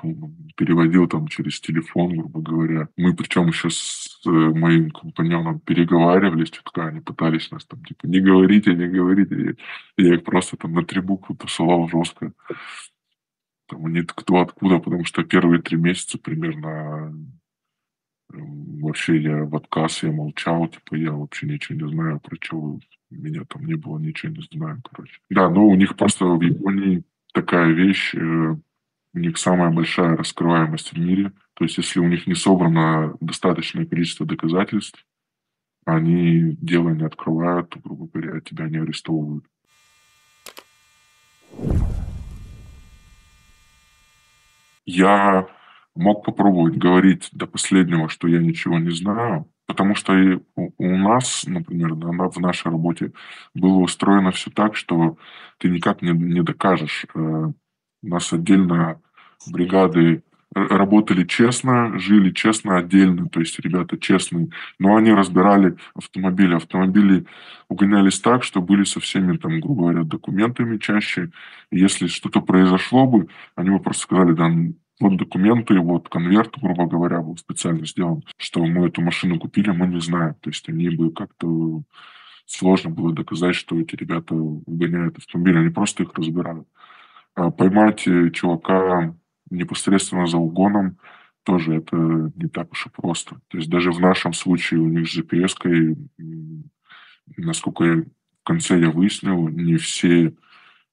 переводил 0.56 1.08
там 1.08 1.28
через 1.28 1.60
телефон, 1.60 2.16
грубо 2.16 2.40
говоря. 2.40 2.90
Мы 2.98 3.16
причем 3.16 3.48
еще 3.48 3.70
с 3.72 4.22
э, 4.28 4.30
моим 4.30 4.92
компаньоном 4.92 5.60
переговаривались, 5.60 6.50
что-то 6.50 6.86
они 6.86 7.00
пытались 7.00 7.50
нас 7.50 7.66
там, 7.66 7.84
типа, 7.84 8.06
не 8.06 8.20
говорите, 8.20 8.76
не 8.76 8.88
говорите. 8.88 9.56
Я 9.98 10.14
их 10.14 10.24
просто 10.24 10.56
там 10.56 10.74
на 10.74 10.86
три 10.86 11.02
буквы 11.02 11.36
посылал 11.36 11.90
жестко. 11.90 12.32
Там 13.68 13.88
они 13.88 14.04
кто 14.04 14.40
откуда, 14.40 14.78
потому 14.78 15.04
что 15.04 15.24
первые 15.24 15.64
три 15.64 15.78
месяца 15.78 16.20
примерно 16.20 17.12
вообще 18.30 19.20
я 19.20 19.46
в 19.46 19.56
отказ, 19.56 20.04
я 20.04 20.12
молчал, 20.12 20.68
типа 20.68 20.96
я 20.96 21.12
вообще 21.12 21.48
ничего 21.48 21.88
не 21.88 21.92
знаю, 21.92 22.20
про 22.20 22.36
что 22.40 22.80
меня 23.18 23.44
там 23.46 23.66
не 23.66 23.76
было, 23.76 23.98
ничего 24.00 24.34
не 24.34 24.42
знаю, 24.52 24.82
короче. 24.90 25.20
Да, 25.30 25.50
но 25.50 25.66
у 25.66 25.76
них 25.76 25.96
просто 25.96 26.26
в 26.26 26.42
Японии 26.42 27.04
такая 27.34 27.72
вещь, 27.72 28.14
э, 28.16 28.56
у 29.16 29.20
них 29.20 29.38
самая 29.38 29.72
большая 29.72 30.16
раскрываемость 30.16 30.94
в 30.94 30.98
мире. 30.98 31.32
То 31.54 31.66
есть, 31.66 31.78
если 31.78 32.00
у 32.00 32.08
них 32.08 32.26
не 32.28 32.36
собрано 32.36 33.16
достаточное 33.20 33.86
количество 33.86 34.26
доказательств, 34.26 35.06
они 35.86 36.58
дело 36.62 36.90
не 36.90 37.04
открывают, 37.04 37.76
грубо 37.84 38.08
говоря, 38.08 38.40
тебя 38.42 38.68
не 38.68 38.78
арестовывают. 38.78 39.46
Я 44.86 45.48
мог 45.96 46.26
попробовать 46.26 46.78
говорить 46.78 47.30
до 47.32 47.48
последнего, 47.48 48.10
что 48.10 48.28
я 48.28 48.40
ничего 48.40 48.80
не 48.80 48.92
знаю, 48.92 49.48
потому 49.68 49.96
что 49.96 50.18
и 50.18 50.40
у 50.56 50.98
нас, 50.98 51.44
например, 51.46 51.94
в 51.94 52.40
нашей 52.40 52.72
работе 52.72 53.12
было 53.54 53.78
устроено 53.78 54.32
все 54.32 54.52
так, 54.52 54.76
что 54.76 55.18
ты 55.58 55.70
никак 55.70 56.02
не, 56.02 56.12
не 56.12 56.42
докажешь. 56.42 57.06
Э, 57.14 57.20
у 57.20 57.54
нас 58.08 58.34
отдельно 58.34 59.02
бригады 59.48 60.24
работали 60.56 61.24
честно, 61.26 61.98
жили 61.98 62.32
честно 62.32 62.78
отдельно, 62.78 63.28
то 63.28 63.40
есть 63.40 63.60
ребята 63.60 63.98
честные, 63.98 64.50
но 64.80 64.96
они 64.96 65.12
разбирали 65.12 65.76
автомобили. 65.96 66.56
Автомобили 66.56 67.26
угонялись 67.70 68.20
так, 68.20 68.44
что 68.44 68.62
были 68.62 68.84
со 68.84 69.00
всеми, 69.00 69.38
там, 69.38 69.60
грубо 69.60 69.84
говоря, 69.84 70.04
документами 70.04 70.78
чаще. 70.78 71.32
Если 71.72 72.08
что-то 72.08 72.42
произошло 72.42 73.08
бы, 73.08 73.28
они 73.56 73.72
бы 73.72 73.80
просто 73.80 74.04
сказали, 74.04 74.34
да, 74.34 74.52
вот 75.00 75.18
документы, 75.18 75.80
вот 75.80 76.10
конверт, 76.10 76.56
грубо 76.62 76.86
говоря, 76.86 77.22
был 77.22 77.38
специально 77.38 77.86
сделан, 77.86 78.24
что 78.38 78.64
мы 78.66 78.88
эту 78.88 79.02
машину 79.02 79.40
купили, 79.40 79.72
мы 79.72 79.88
не 79.88 80.00
знаем. 80.00 80.36
То 80.36 80.50
есть 80.50 80.68
они 80.70 80.90
бы 80.90 81.12
как-то 81.12 81.84
сложно 82.46 82.92
было 82.92 83.14
доказать, 83.14 83.56
что 83.56 83.80
эти 83.80 83.96
ребята 83.96 84.36
угоняют 84.36 85.18
автомобили, 85.18 85.58
они 85.58 85.70
просто 85.70 86.04
их 86.04 86.14
разбирают. 86.14 86.68
А 87.36 87.50
поймать 87.50 88.08
э, 88.08 88.30
чувака 88.30 89.16
непосредственно 89.50 90.28
за 90.28 90.38
угоном 90.38 90.98
тоже 91.44 91.76
это 91.76 91.98
не 92.36 92.48
так 92.48 92.72
уж 92.72 92.88
и 92.88 92.90
просто. 92.90 93.36
То 93.48 93.58
есть 93.58 93.70
даже 93.70 93.92
в 93.92 94.00
нашем 94.00 94.34
случае 94.34 94.80
у 94.80 94.88
них 94.88 95.10
с 95.10 95.18
GPS, 95.18 95.98
насколько 97.38 97.84
я 97.84 98.04
в 98.44 98.46
конце 98.46 98.80
я 98.80 98.90
выяснил, 98.90 99.48
не 99.48 99.78
все 99.78 100.36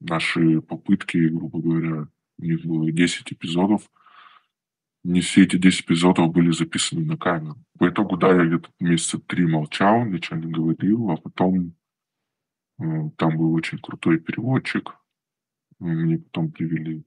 наши 0.00 0.60
попытки, 0.60 1.18
грубо 1.28 1.60
говоря, 1.60 2.08
у 2.40 2.44
них 2.44 2.64
было 2.64 2.90
10 2.90 3.32
эпизодов, 3.32 3.82
не 5.02 5.20
все 5.20 5.44
эти 5.44 5.56
10 5.56 5.82
эпизодов 5.82 6.32
были 6.32 6.50
записаны 6.50 7.04
на 7.04 7.16
камеру. 7.16 7.56
По 7.78 7.88
итогу, 7.88 8.16
да, 8.16 8.34
я 8.34 8.44
где-то 8.44 8.68
месяца 8.80 9.18
три 9.18 9.46
молчал, 9.46 10.04
ничего 10.04 10.38
не 10.38 10.52
говорил, 10.52 11.10
а 11.10 11.16
потом 11.16 11.74
э, 12.78 12.84
там 13.16 13.36
был 13.36 13.54
очень 13.54 13.78
крутой 13.78 14.18
переводчик, 14.18 14.94
мне 15.78 16.18
потом 16.18 16.50
привели 16.50 17.04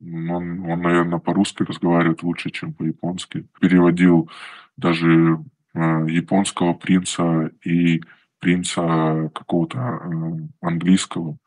он, 0.00 0.70
он, 0.70 0.82
наверное, 0.82 1.18
по-русски 1.18 1.62
разговаривает 1.62 2.22
лучше, 2.22 2.50
чем 2.50 2.74
по-японски. 2.74 3.46
Переводил 3.60 4.30
даже 4.76 5.42
э, 5.74 5.78
японского 6.08 6.74
принца 6.74 7.50
и 7.64 8.02
принца 8.38 9.30
какого-то 9.34 9.78
э, 9.78 10.48
английского. 10.60 11.38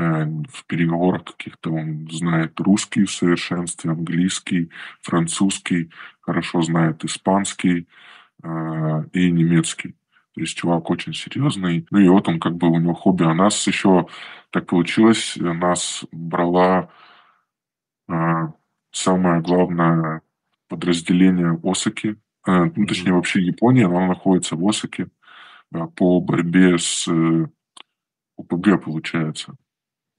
Э, 0.00 0.24
в 0.48 0.64
переговорах 0.66 1.24
каких-то 1.24 1.72
он 1.72 2.08
знает 2.10 2.58
русский 2.58 3.04
в 3.04 3.12
совершенстве, 3.12 3.90
английский, 3.90 4.70
французский, 5.02 5.90
хорошо 6.20 6.62
знает 6.62 7.04
испанский 7.04 7.86
э, 8.42 8.48
и 9.12 9.30
немецкий. 9.30 9.90
То 10.34 10.40
есть 10.40 10.56
чувак 10.56 10.88
очень 10.88 11.12
серьезный. 11.12 11.86
Ну 11.90 11.98
и 11.98 12.08
вот 12.08 12.28
он 12.28 12.40
как 12.40 12.56
бы 12.56 12.68
у 12.68 12.78
него 12.78 12.94
хобби. 12.94 13.24
А 13.24 13.34
нас 13.34 13.66
еще 13.66 14.06
так 14.50 14.66
получилось, 14.66 15.36
нас 15.36 16.04
брала 16.12 16.88
а, 18.08 18.52
самое 18.90 19.42
главное 19.42 20.22
подразделение 20.68 21.60
Осаки, 21.62 22.16
а, 22.44 22.64
ну, 22.74 22.86
точнее, 22.86 23.12
вообще 23.12 23.42
Япония, 23.42 23.86
она 23.86 24.06
находится 24.06 24.56
в 24.56 24.66
Осаке 24.66 25.08
а, 25.74 25.88
по 25.88 26.20
борьбе 26.20 26.78
с 26.78 27.06
э, 27.08 27.46
ОПГ, 28.36 28.82
получается, 28.82 29.56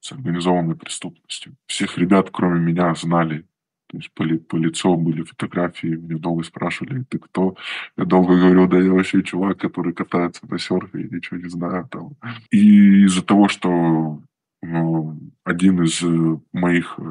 с 0.02 0.12
организованной 0.12 0.76
преступностью. 0.76 1.56
Всех 1.68 1.98
ребят, 1.98 2.30
кроме 2.32 2.60
меня, 2.60 2.94
знали. 2.96 3.46
То 3.88 3.98
есть 3.98 4.12
по, 4.14 4.24
ли, 4.24 4.38
по 4.38 4.56
лицу 4.56 4.96
были 4.96 5.22
фотографии, 5.22 5.88
меня 5.88 6.18
долго 6.18 6.44
спрашивали, 6.44 7.04
ты 7.04 7.20
кто? 7.20 7.56
Я 7.98 8.06
долго 8.06 8.38
говорил, 8.38 8.68
да 8.68 8.80
я 8.80 8.92
вообще 8.92 9.22
чувак, 9.22 9.60
который 9.60 9.94
катается 9.94 10.48
на 10.50 10.58
серфе, 10.58 11.02
я 11.02 11.08
ничего 11.10 11.38
не 11.38 11.50
знаю 11.50 11.88
там. 11.92 12.12
И 12.52 13.04
из-за 13.06 13.24
того, 13.24 13.48
что 13.48 14.22
ну, 14.62 15.20
один 15.44 15.84
из 15.84 16.02
э, 16.04 16.40
моих 16.54 16.96
э, 17.00 17.04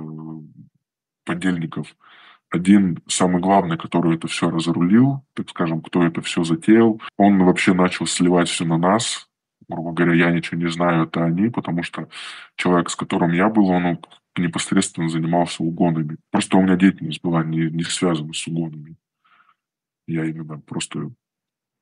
подельников 1.25 1.95
один 2.51 2.99
самый 3.07 3.41
главный, 3.41 3.79
который 3.79 4.17
это 4.17 4.27
все 4.27 4.51
разрулил, 4.51 5.23
так 5.35 5.49
скажем, 5.51 5.81
кто 5.81 6.05
это 6.05 6.21
все 6.21 6.43
затеял, 6.45 7.01
он 7.17 7.45
вообще 7.45 7.73
начал 7.73 8.07
сливать 8.07 8.49
все 8.49 8.65
на 8.65 8.77
нас. 8.77 9.29
Грубо 9.71 9.93
говоря, 9.93 10.15
я 10.15 10.31
ничего 10.33 10.61
не 10.61 10.69
знаю, 10.69 11.05
это 11.05 11.25
они, 11.25 11.49
потому 11.49 11.85
что 11.85 12.09
человек, 12.57 12.91
с 12.91 12.97
которым 12.97 13.33
я 13.33 13.49
был, 13.49 13.69
он 13.69 14.01
непосредственно 14.37 15.09
занимался 15.09 15.63
угонами. 15.63 16.17
Просто 16.31 16.57
у 16.57 16.63
меня 16.63 16.77
деятельность 16.77 17.23
была 17.23 17.45
не, 17.45 17.71
не 17.71 17.85
связана 17.85 18.33
с 18.33 18.47
угонами. 18.49 18.97
Я 20.09 20.25
именно 20.25 20.59
просто 20.59 21.11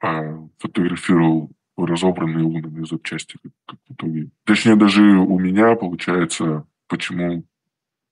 а, 0.02 0.38
фотографировал 0.58 1.50
разобранные 1.78 2.44
угнанные 2.44 2.84
запчасти, 2.84 3.38
как, 3.42 3.52
как 3.66 3.78
в 3.88 3.94
итоге. 3.94 4.30
Точнее, 4.44 4.76
даже 4.76 5.02
у 5.02 5.38
меня 5.38 5.74
получается, 5.74 6.66
почему 6.88 7.44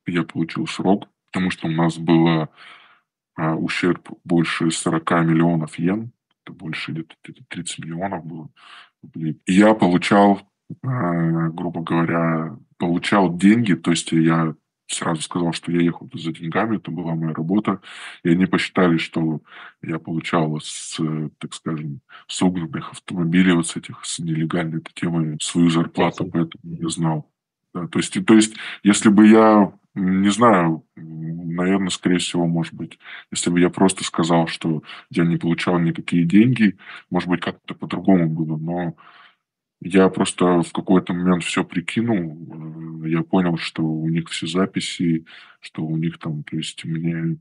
я 0.06 0.22
получил 0.22 0.66
срок, 0.66 1.08
потому 1.26 1.50
что 1.50 1.66
у 1.66 1.70
нас 1.70 1.98
было 1.98 2.48
а, 3.34 3.56
ущерб 3.56 4.08
больше 4.24 4.70
40 4.70 5.10
миллионов 5.26 5.78
йен, 5.78 6.12
это 6.46 6.52
больше 6.52 6.92
где-то 6.92 7.14
30 7.48 7.80
миллионов 7.80 8.24
было. 8.24 8.48
Я 9.46 9.74
получал, 9.74 10.40
а, 10.82 11.48
грубо 11.50 11.82
говоря, 11.82 12.56
получал 12.78 13.36
деньги, 13.36 13.74
то 13.74 13.90
есть 13.90 14.12
я 14.12 14.54
сразу 14.88 15.22
сказал, 15.22 15.52
что 15.52 15.72
я 15.72 15.80
ехал 15.80 16.08
за 16.12 16.32
деньгами, 16.32 16.76
это 16.76 16.90
была 16.90 17.14
моя 17.14 17.34
работа, 17.34 17.80
и 18.22 18.30
они 18.30 18.46
посчитали, 18.46 18.98
что 18.98 19.40
я 19.82 19.98
получал 19.98 20.58
с, 20.60 21.00
так 21.38 21.54
скажем, 21.54 22.00
с 22.28 22.40
угнанных 22.42 22.92
автомобилей, 22.92 23.52
вот 23.52 23.66
с 23.66 23.76
этих, 23.76 24.04
с 24.04 24.18
нелегальной 24.18 24.82
темой 24.94 25.38
свою 25.40 25.70
зарплату, 25.70 26.24
поэтому 26.24 26.76
я 26.76 26.88
знал. 26.88 27.30
Да, 27.74 27.88
то 27.88 27.98
есть, 27.98 28.24
то 28.24 28.34
есть, 28.34 28.54
если 28.82 29.08
бы 29.08 29.26
я 29.26 29.72
не 29.96 30.30
знаю, 30.30 30.84
наверное, 30.94 31.88
скорее 31.88 32.18
всего, 32.18 32.46
может 32.46 32.74
быть, 32.74 32.98
если 33.30 33.50
бы 33.50 33.60
я 33.60 33.70
просто 33.70 34.04
сказал, 34.04 34.46
что 34.46 34.82
я 35.10 35.24
не 35.24 35.38
получал 35.38 35.78
никакие 35.78 36.24
деньги, 36.24 36.76
может 37.10 37.28
быть, 37.28 37.40
как-то 37.40 37.74
по-другому 37.74 38.28
было, 38.28 38.58
но 38.58 38.94
я 39.80 40.08
просто 40.10 40.62
в 40.62 40.72
какой-то 40.72 41.14
момент 41.14 41.44
все 41.44 41.64
прикинул, 41.64 43.04
э, 43.04 43.08
я 43.08 43.22
понял, 43.22 43.56
что 43.56 43.82
у 43.82 44.08
них 44.08 44.28
все 44.28 44.46
записи, 44.46 45.24
что 45.60 45.82
у 45.84 45.96
них 45.96 46.18
там, 46.18 46.44
то 46.44 46.56
есть 46.56 46.84
мне... 46.84 47.38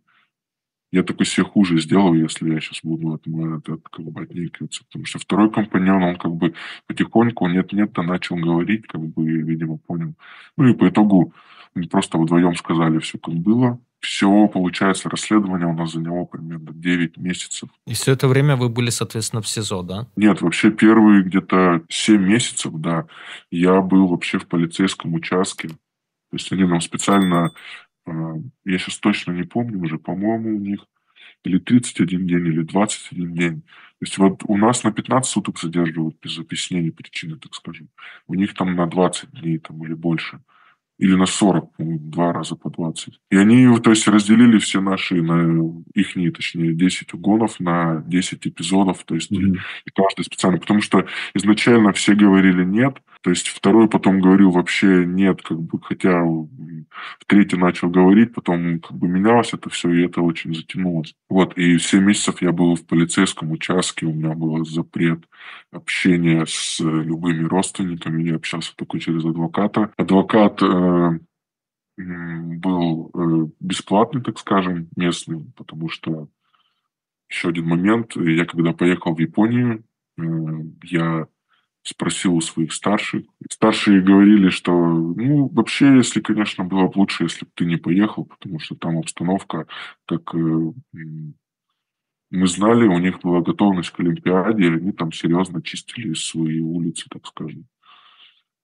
Я 0.92 1.04
такой 1.04 1.26
себе 1.26 1.44
хуже 1.46 1.82
сделал, 1.82 2.14
если 2.14 2.54
я 2.54 2.62
сейчас 2.62 2.80
буду 2.82 3.14
от, 3.14 3.28
от, 3.28 3.68
от, 3.68 3.90
как 3.90 4.06
бы 4.06 4.22
отнекиваться. 4.22 4.86
Потому 4.86 5.06
что 5.06 5.20
второй 5.20 5.52
компаньон, 5.52 6.04
он 6.04 6.16
как 6.16 6.32
бы 6.32 6.54
потихоньку 6.88 7.48
нет-нет-то 7.48 8.02
начал 8.02 8.38
говорить, 8.38 8.88
как 8.88 9.02
бы, 9.02 9.28
видимо, 9.28 9.78
понял. 9.78 10.14
Ну 10.56 10.68
и 10.70 10.74
по 10.74 10.88
итогу 10.88 11.34
мы 11.76 11.88
просто 11.88 12.18
вдвоем 12.18 12.56
сказали 12.56 13.00
все, 13.00 13.18
как 13.18 13.34
было. 13.34 13.80
Все, 14.00 14.48
получается, 14.48 15.10
расследование 15.10 15.68
у 15.68 15.74
нас 15.74 15.92
заняло 15.92 16.26
примерно 16.26 16.72
9 16.74 17.18
месяцев. 17.18 17.70
И 17.86 17.94
все 17.94 18.14
это 18.14 18.28
время 18.28 18.56
вы 18.56 18.70
были, 18.70 18.90
соответственно, 18.90 19.42
в 19.42 19.48
СИЗО, 19.48 19.82
да? 19.82 20.08
Нет, 20.16 20.42
вообще 20.42 20.72
первые 20.72 21.24
где-то 21.24 21.82
7 21.90 22.22
месяцев, 22.22 22.72
да, 22.76 23.08
я 23.52 23.82
был 23.82 24.08
вообще 24.08 24.38
в 24.38 24.48
полицейском 24.48 25.14
участке. 25.16 25.70
То 25.70 25.76
есть 26.34 26.52
они 26.52 26.66
нам 26.66 26.82
специально, 26.82 27.52
а, 28.06 28.12
я 28.64 28.78
сейчас 28.78 28.98
точно 29.00 29.32
не 29.32 29.44
помню 29.44 29.82
уже, 29.82 29.98
по-моему, 29.98 30.56
у 30.56 30.60
них 30.60 30.86
или 31.44 31.60
31 31.60 32.28
день, 32.28 32.48
или 32.48 32.62
21 32.62 33.34
день. 33.34 33.62
То 33.62 34.02
есть 34.02 34.18
вот 34.18 34.42
у 34.48 34.58
нас 34.58 34.84
на 34.84 34.92
15 34.92 35.30
суток 35.30 35.60
задерживают 35.60 36.18
без 36.22 36.38
объяснения 36.38 36.92
причины, 36.92 37.38
так 37.38 37.54
скажем. 37.54 37.90
У 38.28 38.36
них 38.36 38.54
там 38.54 38.76
на 38.76 38.88
20 38.88 39.32
дней 39.32 39.60
там, 39.60 39.84
или 39.84 39.94
больше 39.94 40.42
или 40.98 41.16
на 41.16 41.26
40, 41.26 41.72
два 41.78 42.34
раза 42.34 42.56
по 42.56 42.70
20. 42.70 43.20
И 43.32 43.38
они, 43.38 43.80
то 43.80 43.90
есть, 43.90 44.08
разделили 44.08 44.58
все 44.60 44.82
наши, 44.82 45.22
на 45.22 45.74
их, 45.94 46.14
точнее, 46.34 46.74
10 46.74 47.14
угонов 47.14 47.60
на 47.60 48.04
10 48.08 48.48
эпизодов, 48.48 49.04
то 49.04 49.16
есть, 49.16 49.32
mm-hmm. 49.32 49.58
и 49.86 49.92
каждый 49.94 50.24
специально, 50.24 50.58
потому 50.58 50.82
что 50.82 51.06
изначально 51.34 51.92
все 51.92 52.16
говорили 52.16 52.64
нет, 52.64 52.98
то 53.26 53.32
есть, 53.32 53.48
второй 53.48 53.90
потом 53.90 54.22
говорил 54.22 54.52
вообще 54.52 55.04
нет, 55.04 55.42
как 55.42 55.60
бы, 55.60 55.82
хотя 55.82 56.22
в 56.22 57.26
третий 57.26 57.58
начал 57.58 57.90
говорить, 57.90 58.36
потом 58.36 58.80
как 58.80 58.96
бы 58.96 59.08
менялось 59.08 59.52
это 59.52 59.72
все, 59.72 59.90
и 59.90 60.06
это 60.06 60.22
очень 60.22 60.54
затянулось. 60.54 61.16
Вот, 61.28 61.58
и 61.58 61.80
7 61.80 62.04
месяцев 62.04 62.44
я 62.44 62.52
был 62.52 62.76
в 62.76 62.86
полицейском 62.86 63.52
участке, 63.52 64.06
у 64.06 64.14
меня 64.14 64.36
был 64.36 64.64
запрет 64.64 65.24
общения 65.72 66.46
с 66.46 66.80
любыми 66.80 67.46
родственниками, 67.46 68.22
я 68.22 68.36
общался 68.36 68.76
только 68.76 69.00
через 69.00 69.26
адвоката. 69.26 69.92
Адвокат 69.98 70.62
э, 70.62 71.20
был 71.98 73.10
э, 73.12 73.48
бесплатный, 73.60 74.22
так 74.22 74.38
скажем, 74.38 74.88
местный, 74.96 75.52
потому 75.56 75.90
что 75.90 76.30
еще 77.28 77.50
один 77.50 77.66
момент, 77.66 78.16
я 78.18 78.46
когда 78.46 78.72
поехал 78.72 79.16
в 79.16 79.20
Японию, 79.20 79.84
э, 80.20 80.22
я 80.84 81.28
спросил 81.86 82.36
у 82.36 82.42
своих 82.42 82.74
старших. 82.74 83.24
Старшие 83.50 84.02
говорили, 84.02 84.50
что, 84.50 84.72
ну, 84.72 85.48
вообще, 85.50 85.96
если, 85.96 86.20
конечно, 86.20 86.64
было 86.64 86.88
бы 86.88 87.00
лучше, 87.00 87.24
если 87.24 87.46
бы 87.46 87.52
ты 87.54 87.66
не 87.66 87.78
поехал, 87.78 88.26
потому 88.26 88.60
что 88.60 88.76
там 88.76 88.98
обстановка, 88.98 89.68
как 90.06 90.34
э, 90.34 90.74
мы 92.32 92.48
знали, 92.48 92.88
у 92.88 92.98
них 92.98 93.22
была 93.22 93.42
готовность 93.42 93.92
к 93.92 94.00
Олимпиаде, 94.00 94.68
они 94.68 94.92
там 94.92 95.12
серьезно 95.12 95.62
чистили 95.62 96.14
свои 96.16 96.60
улицы, 96.60 97.06
так 97.10 97.26
скажем. 97.28 97.68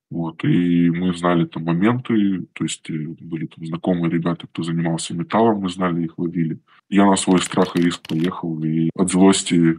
Вот, 0.09 0.43
и 0.43 0.89
мы 0.89 1.15
знали 1.15 1.45
там 1.45 1.63
моменты, 1.63 2.47
то 2.51 2.65
есть 2.65 2.89
э, 2.89 3.15
были 3.21 3.45
там 3.45 3.65
знакомые 3.65 4.11
ребята, 4.11 4.45
кто 4.47 4.63
занимался 4.63 5.13
металлом, 5.13 5.61
мы 5.61 5.69
знали, 5.69 6.03
их 6.03 6.17
ловили. 6.17 6.59
Я 6.89 7.05
на 7.05 7.15
свой 7.15 7.39
страх 7.39 7.77
и 7.77 7.81
риск 7.81 8.01
поехал, 8.09 8.61
и 8.61 8.89
от 8.93 9.09
злости 9.09 9.77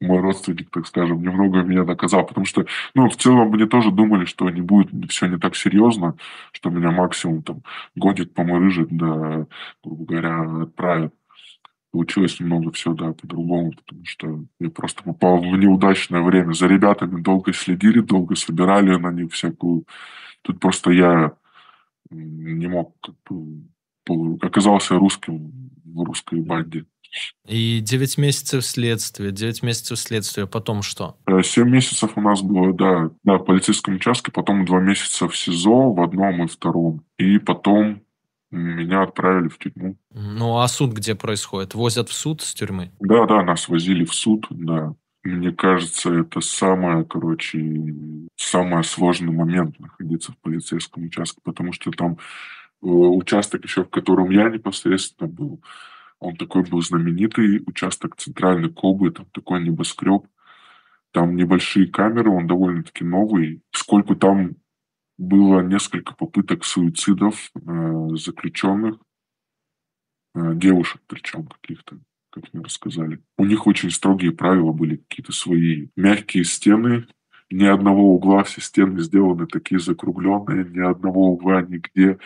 мой 0.00 0.20
родственник, 0.20 0.70
так 0.70 0.86
скажем, 0.86 1.22
немного 1.22 1.62
меня 1.62 1.84
наказал, 1.84 2.26
потому 2.26 2.44
что, 2.44 2.66
ну, 2.94 3.08
в 3.08 3.16
целом 3.16 3.50
мне 3.50 3.66
тоже 3.66 3.90
думали, 3.90 4.24
что 4.24 4.50
не 4.50 4.60
будет 4.60 4.90
все 5.10 5.26
не 5.26 5.38
так 5.38 5.56
серьезно, 5.56 6.16
что 6.52 6.70
меня 6.70 6.90
максимум 6.90 7.42
там 7.42 7.62
годик 7.94 8.34
поморыжит, 8.34 8.88
да, 8.90 9.46
грубо 9.82 10.04
говоря, 10.04 10.62
отправят 10.62 11.14
получилось 11.96 12.38
немного 12.40 12.72
все, 12.72 12.92
да, 12.92 13.14
по-другому, 13.14 13.72
потому 13.72 14.04
что 14.04 14.44
я 14.60 14.68
просто 14.68 15.02
попал 15.02 15.38
в 15.38 15.56
неудачное 15.56 16.20
время. 16.20 16.52
За 16.52 16.66
ребятами 16.66 17.22
долго 17.22 17.54
следили, 17.54 18.00
долго 18.00 18.36
собирали 18.36 18.96
на 18.96 19.10
них 19.10 19.32
всякую. 19.32 19.86
Тут 20.42 20.60
просто 20.60 20.90
я 20.90 21.32
не 22.10 22.66
мог, 22.66 22.94
как 23.00 23.14
бы, 23.26 24.38
оказался 24.42 24.98
русским 24.98 25.70
в 25.84 26.02
русской 26.02 26.40
банде. 26.42 26.84
И 27.46 27.80
9 27.80 28.18
месяцев 28.18 28.64
следствия, 28.64 29.30
9 29.30 29.62
месяцев 29.62 29.98
следствия, 29.98 30.44
а 30.44 30.46
потом 30.46 30.82
что? 30.82 31.16
7 31.28 31.64
э, 31.66 31.70
месяцев 31.70 32.12
у 32.16 32.20
нас 32.20 32.42
было, 32.42 32.72
да, 32.72 33.10
в 33.24 33.44
полицейском 33.44 33.96
участке, 33.96 34.32
потом 34.32 34.64
2 34.64 34.80
месяца 34.80 35.28
в 35.28 35.36
СИЗО, 35.36 35.92
в 35.92 36.00
одном 36.02 36.44
и 36.44 36.46
втором. 36.46 37.02
И 37.18 37.38
потом 37.38 38.02
меня 38.50 39.02
отправили 39.02 39.48
в 39.48 39.58
тюрьму. 39.58 39.96
Ну, 40.12 40.58
а 40.58 40.68
суд 40.68 40.92
где 40.92 41.14
происходит? 41.14 41.74
Возят 41.74 42.08
в 42.08 42.12
суд 42.12 42.42
с 42.42 42.54
тюрьмы? 42.54 42.90
Да, 43.00 43.26
да, 43.26 43.42
нас 43.42 43.68
возили 43.68 44.04
в 44.04 44.14
суд, 44.14 44.46
да. 44.50 44.94
Мне 45.24 45.50
кажется, 45.50 46.12
это 46.12 46.40
самое, 46.40 47.04
короче, 47.04 47.58
самый 48.36 48.84
сложный 48.84 49.32
момент 49.32 49.78
находиться 49.80 50.30
в 50.30 50.38
полицейском 50.38 51.04
участке, 51.04 51.40
потому 51.42 51.72
что 51.72 51.90
там 51.90 52.12
э, 52.82 52.86
участок 52.86 53.64
еще, 53.64 53.82
в 53.82 53.90
котором 53.90 54.30
я 54.30 54.48
непосредственно 54.48 55.28
был, 55.28 55.60
он 56.18 56.36
такой 56.36 56.62
был 56.62 56.80
знаменитый, 56.82 57.62
участок 57.66 58.16
центральной 58.16 58.72
Кобы, 58.72 59.10
там 59.10 59.26
такой 59.32 59.62
небоскреб, 59.62 60.26
там 61.12 61.36
небольшие 61.36 61.86
камеры, 61.86 62.30
он 62.30 62.46
довольно-таки 62.46 63.04
новый. 63.04 63.62
Сколько 63.70 64.14
там 64.14 64.56
было 65.18 65.60
несколько 65.60 66.14
попыток 66.14 66.64
суицидов 66.64 67.50
э, 67.54 68.08
заключенных, 68.16 68.98
э, 70.34 70.54
девушек 70.54 71.00
причем 71.06 71.46
каких-то, 71.46 71.98
как 72.30 72.52
мне 72.52 72.62
рассказали. 72.62 73.22
У 73.38 73.44
них 73.44 73.66
очень 73.66 73.90
строгие 73.90 74.32
правила 74.32 74.72
были, 74.72 74.96
какие-то 74.96 75.32
свои 75.32 75.88
мягкие 75.96 76.44
стены, 76.44 77.06
ни 77.50 77.64
одного 77.64 78.14
угла, 78.14 78.42
все 78.42 78.60
стены 78.60 79.00
сделаны 79.00 79.46
такие 79.46 79.78
закругленные, 79.78 80.64
ни 80.64 80.80
одного 80.80 81.30
угла 81.30 81.62
нигде. 81.62 82.18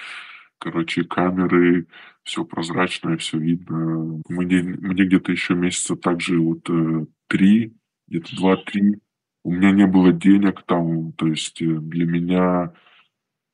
Короче, 0.59 1.05
камеры, 1.05 1.87
все 2.31 2.45
прозрачное, 2.45 3.17
все 3.17 3.39
видно. 3.39 4.23
Мне, 4.29 4.63
мне 4.63 5.05
где-то 5.05 5.33
еще 5.33 5.55
месяца 5.55 5.97
также 5.97 6.39
вот 6.39 6.71
э, 6.71 7.07
три, 7.27 7.75
где-то 8.07 8.37
два-три 8.37 9.01
у 9.43 9.53
меня 9.53 9.73
не 9.73 9.87
было 9.87 10.13
денег 10.13 10.63
там, 10.63 11.13
то 11.15 11.27
есть 11.27 11.61
э, 11.61 11.67
для 11.67 12.07
меня... 12.07 12.69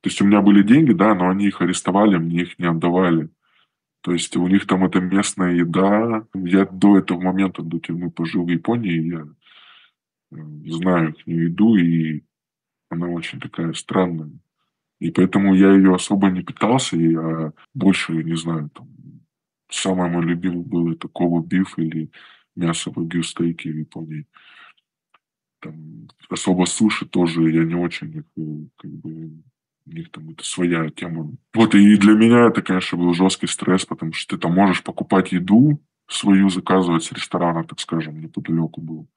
То 0.03 0.11
есть 0.11 0.21
у 0.21 0.27
меня 0.27 0.43
были 0.43 0.63
деньги, 0.63 0.93
да, 0.93 1.15
но 1.15 1.31
они 1.31 1.47
их 1.47 1.63
арестовали, 1.63 2.19
мне 2.19 2.43
их 2.43 2.59
не 2.59 2.67
отдавали. 2.67 3.31
То 4.03 4.13
есть 4.13 4.37
у 4.37 4.47
них 4.47 4.67
там 4.67 4.85
это 4.85 5.01
местная 5.01 5.55
еда. 5.55 6.27
Я 6.35 6.67
до 6.67 6.99
этого 6.99 7.21
момента, 7.21 7.63
до 7.63 7.81
тюрьмы 7.81 8.11
пожил 8.11 8.45
в 8.45 8.51
Японии, 8.51 9.11
я 9.11 9.27
э, 10.33 10.71
знаю 10.71 11.15
их 11.15 11.27
еду, 11.27 11.77
и 11.77 12.25
она 12.91 13.09
очень 13.09 13.41
такая 13.41 13.73
странная. 13.73 14.31
И 14.99 15.11
поэтому 15.11 15.55
я 15.55 15.75
ее 15.75 15.95
особо 15.95 16.29
не 16.31 16.43
питался, 16.43 16.97
я 16.97 17.53
больше, 17.75 18.13
не 18.13 18.37
знаю, 18.37 18.71
там, 18.71 18.89
самое 19.71 20.11
мой 20.11 20.25
любимый 20.25 20.65
был 20.65 20.91
это 20.91 21.09
Коба 21.09 21.47
Биф 21.47 21.79
или 21.79 22.11
мясо 22.55 22.91
вагю 22.95 23.23
стейки 23.23 23.69
в 23.69 23.77
Японии. 23.77 24.27
Там, 25.61 26.09
особо 26.31 26.65
суши 26.65 27.07
тоже 27.07 27.51
я 27.51 27.65
не 27.65 27.75
очень 27.75 28.25
э, 28.37 28.69
как 28.77 28.91
бы 28.91 29.43
у 29.87 29.91
них 29.91 30.11
там 30.11 30.31
это 30.31 30.45
своя 30.45 30.91
тема. 30.91 31.33
Вот 31.55 31.75
и 31.75 31.97
для 31.97 32.15
меня 32.15 32.49
это, 32.49 32.63
конечно, 32.63 32.99
был 32.99 33.15
жесткий 33.15 33.47
стресс, 33.47 33.85
потому 33.85 34.13
что 34.13 34.37
ты 34.37 34.43
там 34.43 34.53
можешь 34.53 34.83
покупать 34.83 35.33
еду 35.33 35.81
свою, 36.09 36.49
заказывать 36.49 37.05
с 37.05 37.13
ресторана, 37.13 37.65
так 37.65 37.81
скажем, 37.81 38.21
неподалеку 38.21 38.81
был. 38.81 39.09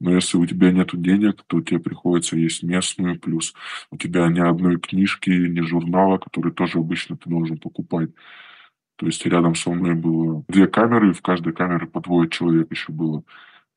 Но 0.00 0.12
если 0.12 0.36
у 0.36 0.46
тебя 0.46 0.72
нет 0.72 0.90
денег, 0.92 1.42
то 1.46 1.60
тебе 1.60 1.80
приходится 1.80 2.36
есть 2.36 2.62
местную, 2.62 3.18
плюс 3.18 3.54
у 3.90 3.96
тебя 3.96 4.28
ни 4.28 4.40
одной 4.40 4.78
книжки, 4.78 5.30
ни 5.30 5.60
журнала, 5.60 6.18
который 6.18 6.52
тоже 6.52 6.78
обычно 6.78 7.16
ты 7.16 7.30
должен 7.30 7.58
покупать. 7.58 8.10
То 8.96 9.06
есть 9.06 9.24
рядом 9.26 9.54
со 9.54 9.70
мной 9.70 9.94
было 9.94 10.44
две 10.48 10.66
камеры, 10.66 11.10
и 11.10 11.14
в 11.14 11.22
каждой 11.22 11.52
камере 11.52 11.86
по 11.86 12.00
двое 12.00 12.28
человек 12.28 12.70
еще 12.70 12.92
было. 12.92 13.24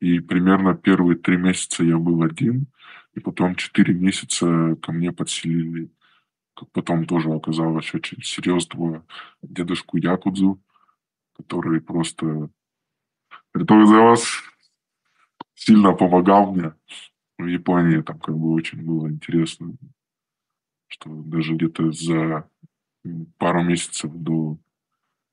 И 0.00 0.20
примерно 0.20 0.74
первые 0.74 1.16
три 1.16 1.36
месяца 1.36 1.82
я 1.82 1.98
был 1.98 2.22
один, 2.22 2.66
и 3.14 3.20
потом 3.20 3.56
четыре 3.56 3.94
месяца 3.94 4.76
ко 4.80 4.92
мне 4.92 5.12
подселили, 5.12 5.90
как 6.54 6.70
потом 6.72 7.06
тоже 7.06 7.32
оказалось, 7.32 7.92
очень 7.94 8.22
серьезного 8.22 9.04
дедушку 9.42 9.96
Якудзу, 9.96 10.60
который 11.36 11.80
просто... 11.80 12.50
Который 13.52 13.86
за 13.86 13.96
вас 13.96 14.42
сильно 15.58 15.92
помогал 15.92 16.54
мне 16.54 16.72
в 17.38 17.46
Японии. 17.46 18.02
Там 18.02 18.18
как 18.20 18.36
бы 18.36 18.52
очень 18.52 18.84
было 18.84 19.08
интересно, 19.08 19.74
что 20.86 21.10
даже 21.10 21.54
где-то 21.54 21.92
за 21.92 22.48
пару 23.38 23.62
месяцев 23.62 24.10
до 24.14 24.58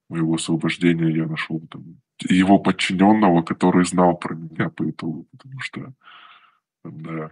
моего 0.09 0.35
освобождения 0.35 1.15
я 1.15 1.27
нашел 1.27 1.59
там 1.67 2.01
его 2.27 2.59
подчиненного, 2.59 3.41
который 3.41 3.85
знал 3.85 4.17
про 4.17 4.35
меня 4.35 4.69
по 4.69 4.89
итогу, 4.89 5.27
потому 5.31 5.59
что 5.59 5.93
да, 6.83 7.31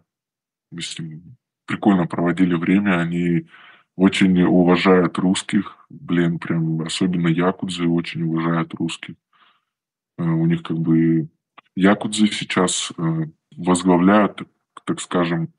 мы 0.71 0.81
с 0.81 0.97
ним 0.99 1.37
прикольно 1.65 2.07
проводили 2.07 2.55
время, 2.55 2.99
они 2.99 3.47
очень 3.95 4.41
уважают 4.41 5.17
русских, 5.19 5.85
блин, 5.89 6.39
прям 6.39 6.81
особенно 6.81 7.27
якудзы 7.27 7.87
очень 7.87 8.23
уважают 8.23 8.73
русских. 8.73 9.15
Э, 10.17 10.23
у 10.23 10.45
них 10.47 10.63
как 10.63 10.77
бы 10.77 11.29
якудзы 11.75 12.27
сейчас 12.27 12.91
э, 12.97 13.25
возглавляют, 13.55 14.41
так 14.85 15.01
скажем, 15.01 15.53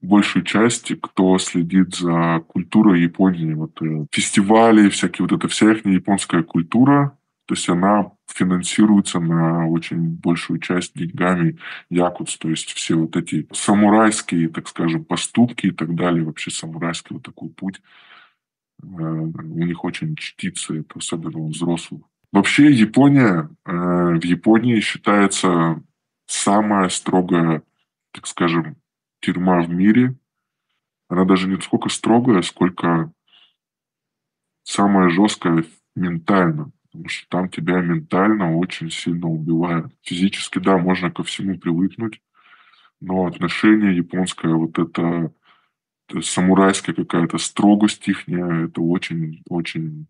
большую 0.00 0.44
часть, 0.44 0.92
кто 1.00 1.38
следит 1.38 1.94
за 1.94 2.40
культурой 2.48 3.02
Японии. 3.02 3.54
Вот 3.54 3.80
э, 3.82 4.06
фестивали, 4.10 4.88
всякие 4.88 5.26
вот 5.26 5.32
эта 5.32 5.48
вся 5.48 5.72
их 5.72 5.86
японская 5.86 6.42
культура, 6.42 7.16
то 7.46 7.54
есть 7.54 7.68
она 7.68 8.12
финансируется 8.26 9.20
на 9.20 9.68
очень 9.68 10.16
большую 10.16 10.58
часть 10.58 10.94
деньгами 10.94 11.58
якутс, 11.90 12.36
то 12.38 12.48
есть 12.48 12.72
все 12.72 12.94
вот 12.94 13.16
эти 13.16 13.46
самурайские, 13.52 14.48
так 14.48 14.68
скажем, 14.68 15.04
поступки 15.04 15.66
и 15.66 15.70
так 15.70 15.94
далее, 15.94 16.24
вообще 16.24 16.50
самурайский 16.50 17.14
вот 17.14 17.22
такой 17.22 17.50
путь, 17.50 17.80
э, 18.82 18.86
у 18.86 19.64
них 19.64 19.84
очень 19.84 20.16
чтится 20.16 20.74
это, 20.74 20.98
особенно 20.98 21.38
у 21.38 21.48
взрослых. 21.48 22.02
Вообще 22.32 22.72
Япония, 22.72 23.50
э, 23.66 23.70
в 23.72 24.24
Японии 24.24 24.80
считается 24.80 25.82
самая 26.26 26.88
строгая, 26.88 27.62
так 28.10 28.26
скажем, 28.26 28.76
тюрьма 29.20 29.60
в 29.60 29.68
мире. 29.68 30.16
Она 31.08 31.26
даже 31.26 31.46
не 31.46 31.60
сколько 31.60 31.90
строгая, 31.90 32.40
сколько 32.40 33.12
самая 34.62 35.10
жесткая 35.10 35.64
ментально. 35.94 36.72
Потому 36.90 37.08
что 37.08 37.28
там 37.28 37.48
тебя 37.50 37.80
ментально 37.80 38.56
очень 38.56 38.90
сильно 38.90 39.26
убивают. 39.26 39.92
Физически, 40.02 40.58
да, 40.58 40.78
можно 40.78 41.10
ко 41.10 41.22
всему 41.22 41.58
привыкнуть, 41.58 42.20
но 43.00 43.26
отношение 43.26 43.96
японское, 43.96 44.54
вот 44.54 44.78
это, 44.78 45.32
самурайская 46.20 46.94
какая-то 46.94 47.38
строгость 47.38 48.08
их, 48.08 48.28
это 48.28 48.80
очень-очень 48.80 50.06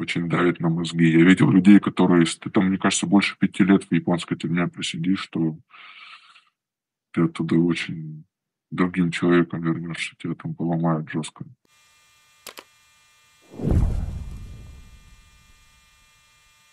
очень 0.00 0.28
давит 0.28 0.60
на 0.60 0.68
мозги. 0.68 1.10
Я 1.10 1.24
видел 1.24 1.50
людей, 1.50 1.78
которые, 1.78 2.24
ты 2.24 2.50
там, 2.50 2.66
мне 2.66 2.78
кажется, 2.78 3.06
больше 3.06 3.36
пяти 3.38 3.64
лет 3.64 3.84
в 3.84 3.92
японской 3.92 4.36
тюрьме 4.36 4.66
просидишь, 4.66 5.20
что 5.20 5.56
ты 7.12 7.22
оттуда 7.22 7.56
очень 7.56 8.24
другим 8.70 9.10
человеком 9.10 9.62
вернешься, 9.62 10.14
тебя 10.18 10.34
там 10.34 10.54
поломают 10.54 11.10
жестко. 11.10 11.44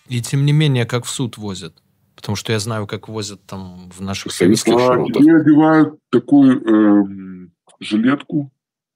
И 0.07 0.21
тем 0.21 0.45
не 0.45 0.53
менее, 0.53 0.85
как 0.85 1.05
в 1.05 1.09
суд 1.09 1.37
возят. 1.37 1.81
Потому 2.15 2.35
что 2.35 2.53
я 2.53 2.59
знаю, 2.59 2.87
как 2.87 3.09
возят 3.09 3.45
там 3.45 3.89
в 3.89 4.01
наших 4.01 4.31
советских 4.31 4.73
а, 4.73 4.79
широтах. 4.79 5.17
Они 5.17 5.31
одевают 5.31 5.99
такую 6.09 6.61
э, 6.63 7.49
жилетку, 7.79 8.51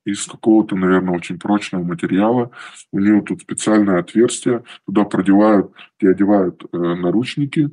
из 0.06 0.26
какого-то, 0.26 0.76
наверное, 0.76 1.16
очень 1.16 1.40
прочного 1.40 1.84
материала. 1.84 2.52
У 2.92 3.00
нее 3.00 3.22
тут 3.22 3.42
специальное 3.42 4.00
отверстие. 4.00 4.64
Туда 4.86 5.04
продевают 5.04 5.74
и 6.00 6.08
одевают 6.08 6.64
э, 6.72 6.78
наручники. 6.78 7.70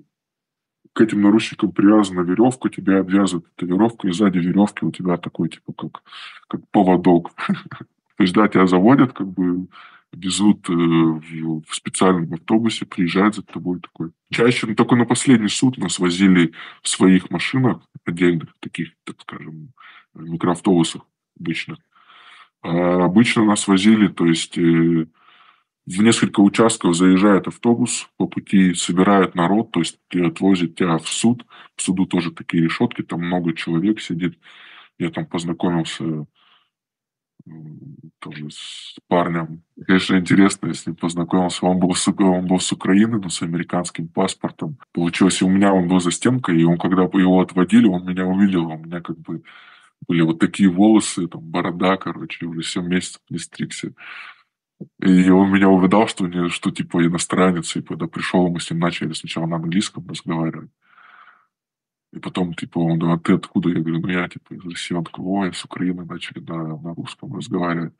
К 0.92 1.02
этим 1.02 1.22
наручникам 1.22 1.72
привязана 1.72 2.20
веревка, 2.20 2.68
тебя 2.68 3.00
обвязывают 3.00 3.46
эта 3.56 3.66
веревка, 3.66 4.08
и 4.08 4.12
сзади 4.12 4.38
веревки 4.38 4.84
у 4.84 4.90
тебя 4.90 5.16
такой, 5.16 5.48
типа, 5.48 5.72
как, 5.72 6.02
как 6.48 6.60
поводок. 6.70 7.30
То 8.16 8.22
есть, 8.24 8.34
да, 8.34 8.48
тебя 8.48 8.66
заводят, 8.66 9.12
как 9.12 9.28
бы 9.28 9.68
везут 10.12 10.68
э, 10.68 10.72
в, 10.72 11.62
специальном 11.70 12.32
автобусе, 12.32 12.86
приезжают 12.86 13.36
за 13.36 13.42
тобой 13.42 13.80
такой. 13.80 14.10
Чаще, 14.30 14.66
ну, 14.66 14.74
только 14.74 14.96
на 14.96 15.04
последний 15.04 15.48
суд 15.48 15.78
нас 15.78 15.98
возили 15.98 16.52
в 16.82 16.88
своих 16.88 17.30
машинах 17.30 17.82
отдельных, 18.04 18.54
таких, 18.60 18.92
так 19.04 19.20
скажем, 19.20 19.72
микроавтобусах 20.14 21.02
обычных. 21.38 21.78
А 22.62 23.04
обычно 23.04 23.44
нас 23.44 23.68
возили, 23.68 24.08
то 24.08 24.26
есть 24.26 24.58
э, 24.58 25.06
в 25.86 26.02
несколько 26.02 26.40
участков 26.40 26.96
заезжает 26.96 27.46
автобус, 27.46 28.08
по 28.16 28.26
пути 28.26 28.74
собирают 28.74 29.34
народ, 29.34 29.70
то 29.70 29.80
есть 29.80 29.98
отвозят 30.14 30.74
тебя 30.74 30.98
в 30.98 31.08
суд. 31.08 31.46
В 31.76 31.82
суду 31.82 32.06
тоже 32.06 32.30
такие 32.32 32.64
решетки, 32.64 33.02
там 33.02 33.24
много 33.24 33.54
человек 33.54 34.00
сидит. 34.00 34.38
Я 34.98 35.10
там 35.10 35.26
познакомился 35.26 36.26
тоже 38.18 38.50
с 38.50 38.96
парнем. 39.08 39.62
Конечно, 39.86 40.16
интересно, 40.16 40.72
ним 40.86 40.96
познакомился. 40.96 41.64
Он 41.64 41.78
был, 41.78 41.94
с, 41.94 42.08
он 42.08 42.46
был 42.46 42.60
с 42.60 42.72
Украины, 42.72 43.18
но 43.18 43.28
с 43.28 43.42
американским 43.42 44.08
паспортом. 44.08 44.78
Получилось, 44.92 45.40
у 45.42 45.48
меня 45.48 45.72
он 45.72 45.88
был 45.88 46.00
за 46.00 46.10
стенкой, 46.10 46.60
и 46.60 46.64
он, 46.64 46.78
когда 46.78 47.02
его 47.02 47.40
отводили, 47.40 47.86
он 47.86 48.04
меня 48.04 48.26
увидел. 48.26 48.66
У 48.66 48.78
меня 48.78 49.00
как 49.00 49.18
бы 49.20 49.42
были 50.06 50.22
вот 50.22 50.38
такие 50.38 50.68
волосы, 50.70 51.26
там, 51.28 51.42
борода, 51.42 51.96
короче, 51.96 52.46
уже 52.46 52.62
7 52.62 52.86
месяцев 52.86 53.20
не 53.30 53.38
стригся. 53.38 53.94
И 55.00 55.28
он 55.30 55.50
меня 55.52 55.68
увидал, 55.68 56.06
что, 56.06 56.26
не, 56.28 56.48
что 56.50 56.70
типа 56.70 57.04
иностранец, 57.04 57.74
и 57.76 57.82
когда 57.82 58.06
пришел, 58.06 58.48
мы 58.48 58.60
с 58.60 58.70
ним 58.70 58.80
начали 58.80 59.12
сначала 59.12 59.46
на 59.46 59.56
английском 59.56 60.06
разговаривать. 60.08 60.70
И 62.12 62.20
потом, 62.20 62.54
типа, 62.54 62.78
он, 62.78 63.02
а 63.10 63.18
ты 63.18 63.34
откуда? 63.34 63.68
Я 63.70 63.80
говорю, 63.80 64.00
ну 64.00 64.08
я, 64.08 64.28
типа, 64.28 64.54
из 64.54 64.64
России. 64.64 64.94
Он 64.94 65.04
такой, 65.04 65.24
ой, 65.24 65.52
с 65.52 65.64
Украины 65.64 66.04
начали 66.04 66.40
на, 66.40 66.78
на 66.78 66.94
русском 66.94 67.34
разговаривать. 67.36 67.92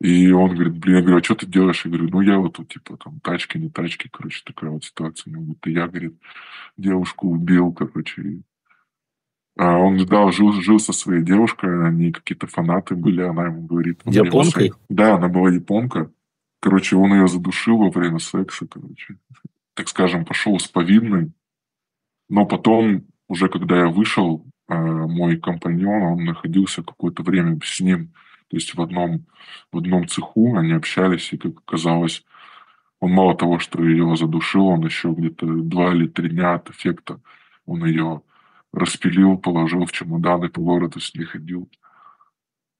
И 0.00 0.30
он 0.32 0.54
говорит, 0.54 0.78
блин, 0.78 0.96
я 0.96 1.02
говорю, 1.02 1.18
а 1.18 1.22
что 1.22 1.34
ты 1.34 1.46
делаешь? 1.46 1.84
Я 1.84 1.90
говорю, 1.90 2.08
ну 2.10 2.20
я 2.20 2.38
вот 2.38 2.54
тут, 2.54 2.68
типа, 2.68 2.96
там, 2.96 3.20
тачки, 3.20 3.58
не 3.58 3.70
тачки, 3.70 4.08
короче, 4.08 4.42
такая 4.44 4.70
вот 4.70 4.84
ситуация. 4.84 5.32
Ну, 5.32 5.42
вот 5.44 5.66
я, 5.66 5.86
говорит, 5.86 6.14
девушку 6.76 7.28
убил, 7.28 7.72
короче, 7.72 8.42
он, 9.56 10.04
да, 10.06 10.30
жил, 10.30 10.52
жил 10.52 10.78
со 10.78 10.92
своей 10.92 11.22
девушкой, 11.22 11.86
они 11.86 12.12
какие-то 12.12 12.46
фанаты 12.46 12.94
были, 12.96 13.22
она 13.22 13.46
ему 13.46 13.66
говорит... 13.66 14.00
Японкой? 14.04 14.72
Да, 14.88 15.14
она 15.14 15.28
была 15.28 15.50
японка. 15.50 16.10
Короче, 16.60 16.96
он 16.96 17.12
ее 17.14 17.28
задушил 17.28 17.78
во 17.78 17.90
время 17.90 18.18
секса, 18.18 18.66
короче. 18.66 19.16
Так 19.74 19.88
скажем, 19.88 20.24
пошел 20.24 20.58
с 20.58 20.66
повинной. 20.66 21.32
Но 22.28 22.46
потом, 22.46 23.04
уже 23.28 23.48
когда 23.48 23.80
я 23.80 23.88
вышел, 23.88 24.44
а, 24.66 24.76
мой 24.76 25.36
компаньон, 25.36 26.02
он 26.02 26.24
находился 26.24 26.82
какое-то 26.82 27.22
время 27.22 27.58
с 27.62 27.80
ним, 27.80 28.12
то 28.48 28.56
есть 28.56 28.74
в 28.74 28.80
одном, 28.80 29.26
в 29.70 29.78
одном 29.78 30.08
цеху, 30.08 30.56
они 30.56 30.72
общались, 30.72 31.32
и, 31.32 31.36
как 31.36 31.58
оказалось, 31.58 32.24
он 32.98 33.12
мало 33.12 33.36
того, 33.36 33.58
что 33.58 33.84
ее 33.84 34.16
задушил, 34.16 34.68
он 34.68 34.84
еще 34.84 35.12
где-то 35.12 35.46
два 35.46 35.92
или 35.92 36.06
три 36.06 36.30
дня 36.30 36.54
от 36.54 36.70
эффекта 36.70 37.20
он 37.66 37.84
ее 37.84 38.22
распилил, 38.74 39.38
положил 39.38 39.84
в 39.84 39.92
чемодан 39.92 40.44
и 40.44 40.48
по 40.48 40.60
городу 40.60 41.00
с 41.00 41.14
ней 41.14 41.24
ходил. 41.24 41.70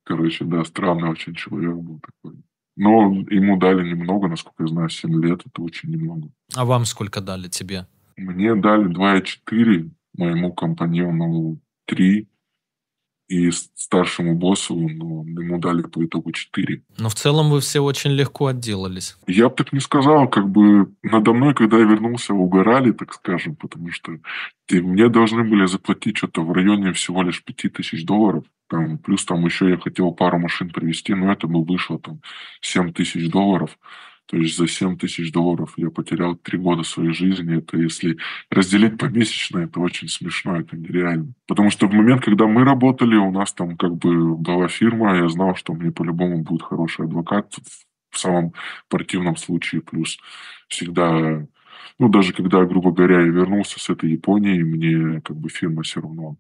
Короче, 0.05 0.45
да, 0.45 0.65
странный 0.65 1.09
очень 1.09 1.35
человек 1.35 1.75
был 1.77 2.01
такой. 2.01 2.39
Но 2.77 3.13
ему 3.31 3.57
дали 3.57 3.89
немного, 3.89 4.29
насколько 4.29 4.65
я 4.65 4.69
знаю, 4.69 4.89
7 4.89 5.23
лет. 5.25 5.43
Это 5.47 5.63
очень 5.63 5.91
немного. 5.91 6.29
А 6.55 6.65
вам 6.65 6.85
сколько 6.85 7.21
дали 7.21 7.49
тебе? 7.49 7.87
Мне 8.17 8.55
дали 8.55 8.89
2,4, 8.89 9.91
моему 10.17 10.53
компаньону 10.53 11.61
3. 11.87 12.29
И 13.29 13.51
старшему 13.51 14.35
боссу 14.35 14.75
ну, 14.75 15.25
ему 15.25 15.59
дали 15.59 15.83
по 15.83 16.05
итогу 16.05 16.33
4. 16.33 16.83
Но 16.99 17.09
в 17.09 17.15
целом 17.15 17.51
вы 17.51 17.61
все 17.61 17.81
очень 17.81 18.11
легко 18.11 18.47
отделались. 18.47 19.17
Я 19.27 19.49
бы 19.49 19.55
так 19.55 19.73
не 19.73 19.81
сказал, 19.81 20.29
как 20.29 20.49
бы 20.49 20.93
надо 21.03 21.33
мной, 21.33 21.55
когда 21.55 21.79
я 21.79 21.85
вернулся, 21.85 22.35
угорали, 22.35 22.93
так 22.93 23.15
скажем, 23.15 23.57
потому 23.57 23.91
что 23.93 24.19
мне 24.71 25.09
должны 25.09 25.45
были 25.45 25.67
заплатить 25.67 26.19
что-то 26.19 26.43
в 26.43 26.53
районе 26.53 26.93
всего 26.93 27.23
лишь 27.23 27.43
5000 27.43 28.05
долларов. 28.05 28.45
Там, 28.69 28.99
плюс 28.99 29.25
там 29.25 29.45
еще 29.45 29.71
я 29.71 29.79
хотел 29.79 30.13
пару 30.13 30.39
машин 30.39 30.71
привезти, 30.71 31.15
но 31.15 31.33
это 31.33 31.47
бы 31.47 31.65
вышло 31.65 31.99
там 31.99 32.21
7 32.61 32.93
тысяч 32.93 33.31
долларов. 33.31 33.79
То 34.27 34.39
есть 34.39 34.57
за 34.57 34.67
7 34.67 34.97
тысяч 34.97 35.33
долларов 35.33 35.75
я 35.77 35.91
потерял 35.91 36.35
3 36.35 36.59
года 36.59 36.83
своей 36.83 37.13
жизни. 37.13 37.59
Это 37.59 37.77
если 37.77 38.17
разделить 38.51 38.99
помесячно, 38.99 39.59
это 39.59 39.81
очень 39.81 40.09
смешно, 40.09 40.57
это 40.57 40.77
нереально. 40.77 41.35
Потому 41.47 41.71
что 41.71 41.87
в 41.87 41.93
момент, 41.93 42.25
когда 42.25 42.47
мы 42.47 42.65
работали, 42.65 43.17
у 43.17 43.31
нас 43.31 43.53
там 43.53 43.77
как 43.77 43.97
бы 43.97 44.37
была 44.37 44.69
фирма, 44.69 45.17
я 45.17 45.29
знал, 45.29 45.55
что 45.57 45.75
мне 45.75 45.93
по-любому 45.93 46.43
будет 46.43 46.63
хороший 46.63 47.05
адвокат 47.05 47.55
в 48.11 48.19
самом 48.19 48.55
противном 48.89 49.37
случае. 49.37 49.83
Плюс 49.83 50.19
всегда, 50.69 51.47
ну 51.99 52.09
даже 52.09 52.33
когда, 52.33 52.65
грубо 52.65 52.93
говоря, 52.93 53.21
я 53.21 53.29
вернулся 53.29 53.79
с 53.79 53.91
этой 53.91 54.11
Японии, 54.11 54.63
мне 54.63 55.21
как 55.21 55.37
бы 55.37 55.49
фирма 55.51 55.83
все 55.83 56.01
равно 56.01 56.37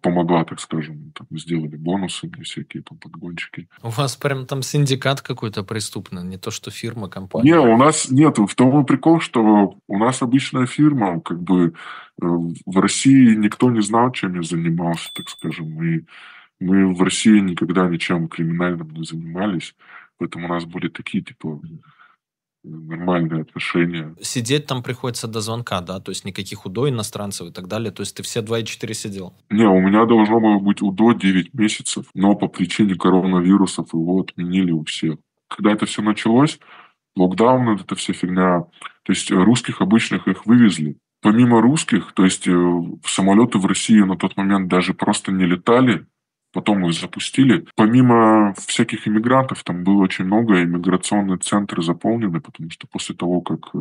помогла, 0.00 0.44
так 0.44 0.60
скажем, 0.60 1.12
там, 1.12 1.26
сделали 1.38 1.76
бонусы 1.76 2.26
мне 2.26 2.44
всякие 2.44 2.82
там 2.82 2.98
подгончики. 2.98 3.68
У 3.82 3.88
вас 3.88 4.16
прям 4.16 4.46
там 4.46 4.62
синдикат 4.62 5.20
какой-то 5.20 5.62
преступный, 5.64 6.24
не 6.24 6.38
то 6.38 6.50
что 6.50 6.70
фирма, 6.70 7.08
компания. 7.08 7.52
Не, 7.52 7.58
у 7.58 7.76
нас 7.76 8.10
нет. 8.10 8.38
В 8.38 8.54
том 8.54 8.82
и 8.82 8.86
прикол, 8.86 9.20
что 9.20 9.76
у 9.86 9.98
нас 9.98 10.22
обычная 10.22 10.66
фирма, 10.66 11.20
как 11.20 11.42
бы 11.42 11.74
э, 12.20 12.26
в 12.66 12.78
России 12.78 13.34
никто 13.34 13.70
не 13.70 13.82
знал, 13.82 14.12
чем 14.12 14.34
я 14.34 14.42
занимался, 14.42 15.10
так 15.14 15.28
скажем, 15.28 15.82
и 15.82 16.04
мы 16.60 16.94
в 16.94 17.02
России 17.02 17.40
никогда 17.40 17.88
ничем 17.88 18.28
криминальным 18.28 18.90
не 18.90 19.04
занимались, 19.04 19.74
поэтому 20.18 20.46
у 20.46 20.48
нас 20.48 20.64
были 20.64 20.88
такие, 20.88 21.24
типа, 21.24 21.60
нормальные 22.64 23.42
отношения. 23.42 24.14
Сидеть 24.20 24.66
там 24.66 24.82
приходится 24.82 25.28
до 25.28 25.40
звонка, 25.40 25.80
да? 25.80 26.00
То 26.00 26.10
есть 26.10 26.24
никаких 26.24 26.66
УДО 26.66 26.88
иностранцев 26.88 27.48
и 27.48 27.52
так 27.52 27.68
далее. 27.68 27.90
То 27.90 28.02
есть 28.02 28.16
ты 28.16 28.22
все 28.22 28.40
2,4 28.40 28.92
сидел? 28.94 29.34
Не, 29.50 29.66
у 29.66 29.80
меня 29.80 30.06
должно 30.06 30.40
было 30.40 30.58
быть 30.58 30.82
УДО 30.82 31.12
9 31.12 31.54
месяцев, 31.54 32.06
но 32.14 32.34
по 32.34 32.48
причине 32.48 32.94
коронавирусов 32.94 33.92
его 33.92 34.20
отменили 34.20 34.70
у 34.70 34.84
всех. 34.84 35.16
Когда 35.48 35.72
это 35.72 35.86
все 35.86 36.02
началось, 36.02 36.58
локдаун, 37.16 37.76
это 37.76 37.94
все 37.94 38.12
фигня. 38.12 38.60
То 39.04 39.12
есть 39.12 39.30
русских 39.30 39.80
обычных 39.80 40.28
их 40.28 40.46
вывезли. 40.46 40.96
Помимо 41.20 41.60
русских, 41.60 42.12
то 42.14 42.24
есть 42.24 42.48
э, 42.48 42.82
самолеты 43.06 43.58
в 43.58 43.66
России 43.66 44.00
на 44.00 44.16
тот 44.16 44.36
момент 44.36 44.68
даже 44.68 44.92
просто 44.92 45.30
не 45.30 45.44
летали, 45.44 46.06
потом 46.52 46.86
их 46.86 46.92
запустили. 46.92 47.66
Помимо 47.76 48.54
всяких 48.54 49.08
иммигрантов, 49.08 49.64
там 49.64 49.84
было 49.84 50.02
очень 50.02 50.26
много, 50.26 50.62
иммиграционные 50.62 51.38
центры 51.38 51.82
заполнены, 51.82 52.40
потому 52.40 52.70
что 52.70 52.86
после 52.86 53.14
того, 53.14 53.40
как 53.40 53.70
э, 53.74 53.78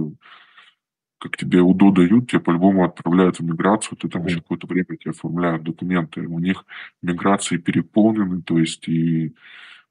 как 1.21 1.37
тебе 1.37 1.61
УДО 1.61 1.91
дают, 1.91 2.31
тебе 2.31 2.39
по-любому 2.39 2.83
отправляют 2.83 3.39
в 3.39 3.43
миграцию, 3.43 3.95
ты 3.97 4.09
там 4.09 4.23
mm. 4.23 4.29
еще 4.29 4.35
какое-то 4.37 4.65
время 4.65 4.97
тебе 4.97 5.11
оформляют 5.11 5.63
документы. 5.63 6.21
У 6.21 6.39
них 6.39 6.65
миграции 7.03 7.57
переполнены, 7.57 8.41
то 8.41 8.57
есть 8.57 8.87
и 8.87 9.35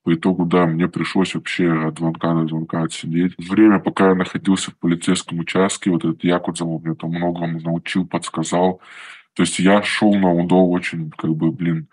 по 0.03 0.15
итогу, 0.15 0.47
да, 0.47 0.67
мне 0.67 0.89
пришлось 0.89 1.35
вообще 1.35 1.71
от 1.71 1.99
звонка 1.99 2.35
до 2.35 2.49
звонка 2.49 2.83
отсидеть. 2.83 3.35
Время, 3.39 3.79
пока 3.79 4.09
я 4.09 4.15
находился 4.15 4.71
в 4.71 4.77
полицейском 4.79 5.39
участке, 5.39 5.91
вот 5.91 6.05
этот 6.05 6.25
Якудза 6.25 6.65
мне 6.65 6.95
там 6.95 7.11
многому 7.11 7.61
научил, 7.61 8.07
подсказал. 8.07 8.81
То 9.35 9.43
есть 9.43 9.59
я 9.59 9.83
шел 9.83 10.15
на 10.15 10.33
УДО 10.33 10.69
очень, 10.69 11.11
как 11.11 11.31
бы, 11.31 11.53
блин, 11.53 11.87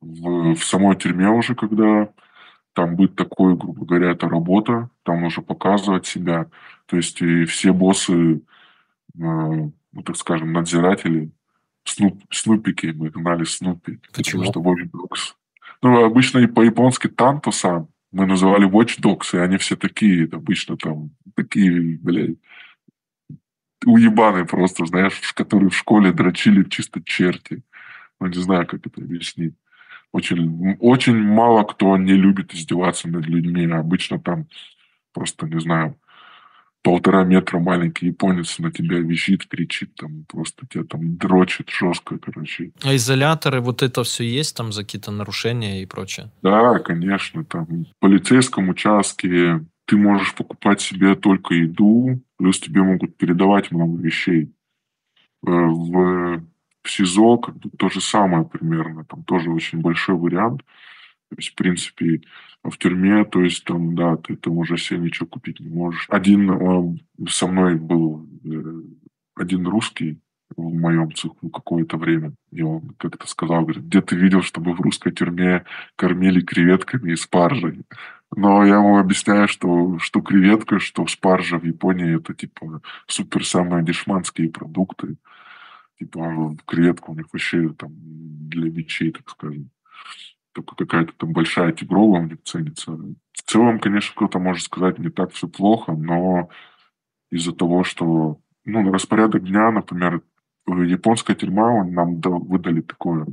в, 0.00 0.54
в 0.54 0.64
самой 0.64 0.96
тюрьме 0.96 1.28
уже, 1.28 1.54
когда 1.54 2.12
там 2.72 2.96
быть 2.96 3.16
такой, 3.16 3.56
грубо 3.56 3.84
говоря, 3.84 4.10
это 4.10 4.28
работа, 4.28 4.90
там 5.02 5.22
нужно 5.22 5.42
показывать 5.42 6.06
себя. 6.06 6.46
То 6.86 6.96
есть 6.96 7.20
и 7.20 7.44
все 7.44 7.72
боссы, 7.72 8.36
э, 8.36 8.40
ну, 9.14 10.02
так 10.04 10.16
скажем, 10.16 10.52
надзиратели, 10.52 11.30
снуп, 11.84 12.22
снупики, 12.30 12.86
мы 12.86 13.10
гнали 13.10 13.44
снупи. 13.44 13.98
Почему? 14.14 14.44
Потому 14.44 14.76
что 14.76 14.84
Watch 14.84 14.90
Dogs. 14.90 15.34
Ну, 15.82 16.04
обычно 16.04 16.38
и 16.38 16.46
по-японски 16.46 17.08
Тантоса 17.08 17.86
мы 18.12 18.26
называли 18.26 18.68
Watch 18.68 19.00
Dogs, 19.00 19.36
и 19.36 19.38
они 19.38 19.56
все 19.56 19.76
такие, 19.76 20.28
обычно 20.30 20.76
там 20.76 21.10
такие, 21.34 21.98
блядь, 21.98 22.36
уебаны 23.86 24.44
просто, 24.44 24.84
знаешь, 24.86 25.20
которые 25.34 25.70
в 25.70 25.76
школе 25.76 26.12
дрочили 26.12 26.64
чисто 26.64 27.02
черти. 27.02 27.62
Ну, 28.20 28.26
не 28.26 28.38
знаю, 28.38 28.66
как 28.66 28.86
это 28.86 29.00
объяснить. 29.00 29.54
Очень, 30.12 30.76
очень 30.80 31.16
мало 31.16 31.64
кто 31.64 31.96
не 31.96 32.14
любит 32.14 32.54
издеваться 32.54 33.08
над 33.08 33.26
людьми. 33.26 33.64
Обычно 33.66 34.18
там 34.18 34.46
просто, 35.12 35.46
не 35.46 35.60
знаю, 35.60 35.96
полтора 36.82 37.24
метра 37.24 37.58
маленький 37.58 38.06
японец 38.06 38.58
на 38.58 38.72
тебя 38.72 38.98
визжит, 38.98 39.46
кричит, 39.46 39.94
там 39.94 40.24
просто 40.28 40.66
тебя 40.66 40.84
там 40.84 41.16
дрочит 41.16 41.68
жестко, 41.70 42.18
короче. 42.18 42.72
А 42.82 42.94
изоляторы, 42.96 43.60
вот 43.60 43.82
это 43.82 44.02
все 44.02 44.24
есть 44.24 44.56
там 44.56 44.72
за 44.72 44.82
какие-то 44.82 45.10
нарушения 45.10 45.82
и 45.82 45.86
прочее? 45.86 46.30
Да, 46.42 46.78
конечно, 46.78 47.44
там 47.44 47.66
в 47.66 48.00
полицейском 48.00 48.68
участке 48.68 49.64
ты 49.84 49.96
можешь 49.96 50.34
покупать 50.34 50.80
себе 50.80 51.14
только 51.14 51.54
еду, 51.54 52.20
плюс 52.38 52.58
тебе 52.58 52.82
могут 52.82 53.16
передавать 53.16 53.70
много 53.70 54.00
вещей. 54.00 54.52
Э, 55.46 55.50
в 55.50 56.42
в 56.82 56.90
СИЗО 56.90 57.38
как 57.38 57.56
бы 57.56 57.70
то 57.70 57.88
же 57.88 58.00
самое 58.00 58.44
примерно, 58.44 59.04
там 59.04 59.22
тоже 59.24 59.50
очень 59.50 59.80
большой 59.80 60.16
вариант. 60.16 60.62
То 61.30 61.36
есть, 61.36 61.50
в 61.50 61.54
принципе, 61.54 62.22
в 62.64 62.76
тюрьме, 62.76 63.24
то 63.24 63.40
есть 63.42 63.64
там, 63.64 63.94
да, 63.94 64.16
ты 64.16 64.36
там 64.36 64.58
уже 64.58 64.76
себе 64.76 65.00
ничего 65.00 65.26
купить 65.26 65.60
не 65.60 65.68
можешь. 65.68 66.06
Один 66.08 66.50
он, 66.50 67.00
со 67.28 67.46
мной 67.46 67.76
был 67.76 68.26
э, 68.44 68.82
один 69.36 69.66
русский 69.66 70.18
в 70.56 70.62
моем 70.62 71.12
цеху 71.14 71.48
какое-то 71.48 71.96
время, 71.96 72.32
и 72.50 72.62
он 72.62 72.94
как-то 72.98 73.26
сказал, 73.28 73.62
говорит, 73.62 73.84
где 73.84 74.00
ты 74.00 74.16
видел, 74.16 74.42
чтобы 74.42 74.74
в 74.74 74.80
русской 74.80 75.12
тюрьме 75.12 75.64
кормили 75.96 76.40
креветками 76.40 77.12
и 77.12 77.16
спаржей? 77.16 77.82
Но 78.34 78.64
я 78.64 78.76
ему 78.76 78.98
объясняю, 78.98 79.48
что, 79.48 79.98
что 79.98 80.20
креветка, 80.20 80.78
что 80.78 81.06
спаржа 81.06 81.58
в 81.58 81.64
Японии 81.64 82.16
это 82.16 82.34
типа 82.34 82.80
супер 83.06 83.44
самые 83.44 83.84
дешманские 83.84 84.50
продукты 84.50 85.16
типа 86.00 86.56
креветка 86.66 87.10
у 87.10 87.14
них 87.14 87.26
вообще 87.32 87.68
там 87.74 87.92
для 88.48 88.70
бичей, 88.70 89.12
так 89.12 89.28
скажем. 89.28 89.70
Только 90.52 90.74
какая-то 90.74 91.12
там 91.12 91.32
большая 91.32 91.72
тигровая 91.72 92.22
у 92.22 92.26
них 92.26 92.42
ценится. 92.42 92.92
В 92.92 93.42
целом, 93.44 93.78
конечно, 93.78 94.14
кто-то 94.16 94.38
может 94.38 94.64
сказать, 94.64 94.98
не 94.98 95.10
так 95.10 95.32
все 95.32 95.46
плохо, 95.46 95.92
но 95.92 96.48
из-за 97.30 97.52
того, 97.52 97.84
что 97.84 98.40
ну, 98.64 98.82
на 98.82 98.92
распорядок 98.92 99.44
дня, 99.44 99.70
например, 99.70 100.22
японская 100.66 101.36
тюрьма, 101.36 101.84
нам 101.84 102.20
выдали 102.20 102.80
такое 102.80 103.26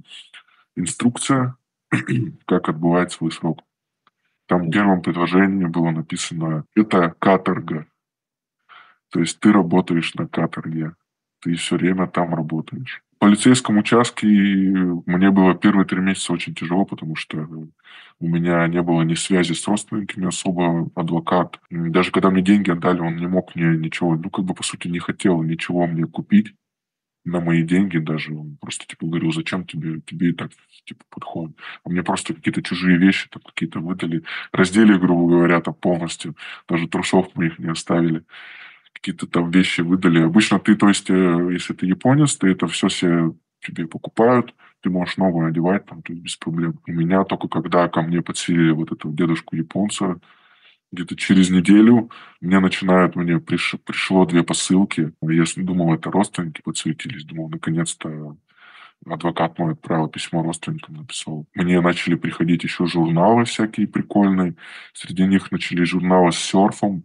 инструкция, 0.76 1.56
как 2.46 2.70
отбывать 2.70 3.14
свой 3.14 3.32
срок. 3.32 3.62
Там 4.46 4.68
в 4.68 4.72
первом 4.72 5.02
предложении 5.02 5.66
было 5.66 5.92
написано 5.92 6.66
«это 6.76 7.16
каторга». 7.18 7.88
То 9.10 9.22
есть 9.22 9.40
ты 9.40 9.52
работаешь 9.52 10.14
на 10.16 10.28
каторге 10.28 10.94
ты 11.42 11.56
все 11.56 11.78
время 11.78 12.08
там 12.08 12.34
работаешь. 12.34 13.02
В 13.16 13.20
полицейском 13.20 13.78
участке 13.78 14.28
мне 14.28 15.32
было 15.32 15.56
первые 15.56 15.86
три 15.86 16.00
месяца 16.00 16.34
очень 16.34 16.54
тяжело, 16.54 16.86
потому 16.86 17.16
что 17.16 17.48
у 18.20 18.28
меня 18.28 18.68
не 18.68 18.82
было 18.82 19.02
ни 19.02 19.16
связи 19.16 19.54
с 19.54 19.68
родственниками 19.68 20.28
особо, 20.28 20.90
адвокат. 20.96 21.60
Даже 21.70 22.12
когда 22.12 22.30
мне 22.30 22.42
деньги 22.42 22.70
отдали, 22.70 23.00
он 23.00 23.16
не 23.18 23.28
мог 23.28 23.56
мне 23.56 23.78
ничего, 23.78 24.16
ну, 24.16 24.30
как 24.30 24.46
бы, 24.46 24.54
по 24.54 24.64
сути, 24.64 24.88
не 24.88 25.00
хотел 25.00 25.42
ничего 25.42 25.88
мне 25.88 26.06
купить 26.06 26.54
на 27.26 27.42
мои 27.42 27.62
деньги 27.64 27.98
даже. 27.98 28.34
Он 28.34 28.58
просто, 28.62 28.86
типа, 28.88 29.06
говорил, 29.06 29.32
зачем 29.32 29.66
тебе, 29.66 30.00
тебе 30.02 30.30
и 30.30 30.34
так, 30.34 30.52
типа, 30.86 31.04
подходит. 31.10 31.58
А 31.84 31.90
мне 31.90 32.04
просто 32.04 32.34
какие-то 32.34 32.64
чужие 32.64 32.98
вещи 32.98 33.30
там 33.30 33.42
какие-то 33.42 33.80
выдали, 33.80 34.24
раздели, 34.52 34.98
грубо 34.98 35.30
говоря, 35.30 35.60
там 35.62 35.74
полностью. 35.74 36.36
Даже 36.68 36.88
трусов 36.88 37.30
мы 37.36 37.48
их 37.48 37.60
не 37.60 37.70
оставили 37.70 38.24
какие-то 38.98 39.28
там 39.28 39.52
вещи 39.52 39.82
выдали. 39.82 40.22
Обычно 40.22 40.60
ты, 40.60 40.76
то 40.76 40.88
есть, 40.88 41.10
э, 41.10 41.50
если 41.52 41.74
ты 41.74 41.86
японец, 41.86 42.36
ты 42.36 42.50
это 42.50 42.68
все 42.68 42.90
себе 42.90 43.34
тебе 43.62 43.88
покупают, 43.88 44.54
ты 44.82 44.90
можешь 44.90 45.18
новое 45.18 45.48
одевать, 45.50 45.86
там, 45.86 46.02
то 46.02 46.14
есть 46.14 46.24
без 46.24 46.36
проблем. 46.36 46.80
У 46.88 46.92
меня 46.92 47.24
только 47.24 47.48
когда 47.48 47.88
ко 47.88 48.02
мне 48.02 48.22
подселили 48.22 48.72
вот 48.72 48.92
этого 48.92 49.14
дедушку 49.14 49.56
японца, 49.56 50.20
где-то 50.92 51.16
через 51.16 51.50
неделю 51.50 52.10
мне 52.40 52.60
начинают, 52.60 53.16
мне 53.16 53.40
приш, 53.40 53.76
пришло 53.84 54.26
две 54.26 54.44
посылки. 54.44 55.12
Я 55.22 55.44
думал, 55.58 55.94
это 55.94 56.12
родственники 56.12 56.62
подсветились. 56.62 57.26
Думал, 57.26 57.50
наконец-то 57.50 58.38
адвокат 59.06 59.60
мой 59.60 59.74
отправил 59.74 60.08
письмо 60.08 60.44
родственникам, 60.44 60.96
написал. 60.96 61.46
Мне 61.54 61.82
начали 61.82 62.16
приходить 62.16 62.64
еще 62.64 62.86
журналы 62.86 63.44
всякие 63.46 63.88
прикольные. 63.88 64.56
Среди 64.94 65.26
них 65.26 65.52
начали 65.52 65.84
журналы 65.84 66.32
с 66.32 66.38
серфом. 66.38 67.04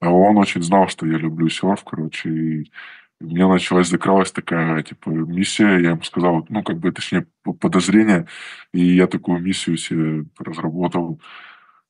А 0.00 0.10
он 0.10 0.38
очень 0.38 0.62
знал, 0.62 0.88
что 0.88 1.06
я 1.06 1.18
люблю 1.18 1.48
серф, 1.48 1.84
короче, 1.84 2.30
и 2.30 2.72
у 3.20 3.26
меня 3.26 3.48
началась, 3.48 3.88
закралась 3.88 4.32
такая, 4.32 4.82
типа, 4.82 5.10
миссия, 5.10 5.78
я 5.78 5.90
ему 5.90 6.02
сказал, 6.02 6.46
ну, 6.48 6.62
как 6.62 6.78
бы, 6.78 6.90
точнее, 6.90 7.26
подозрение, 7.60 8.26
и 8.72 8.96
я 8.96 9.06
такую 9.06 9.40
миссию 9.40 9.76
себе 9.76 10.24
разработал 10.38 11.20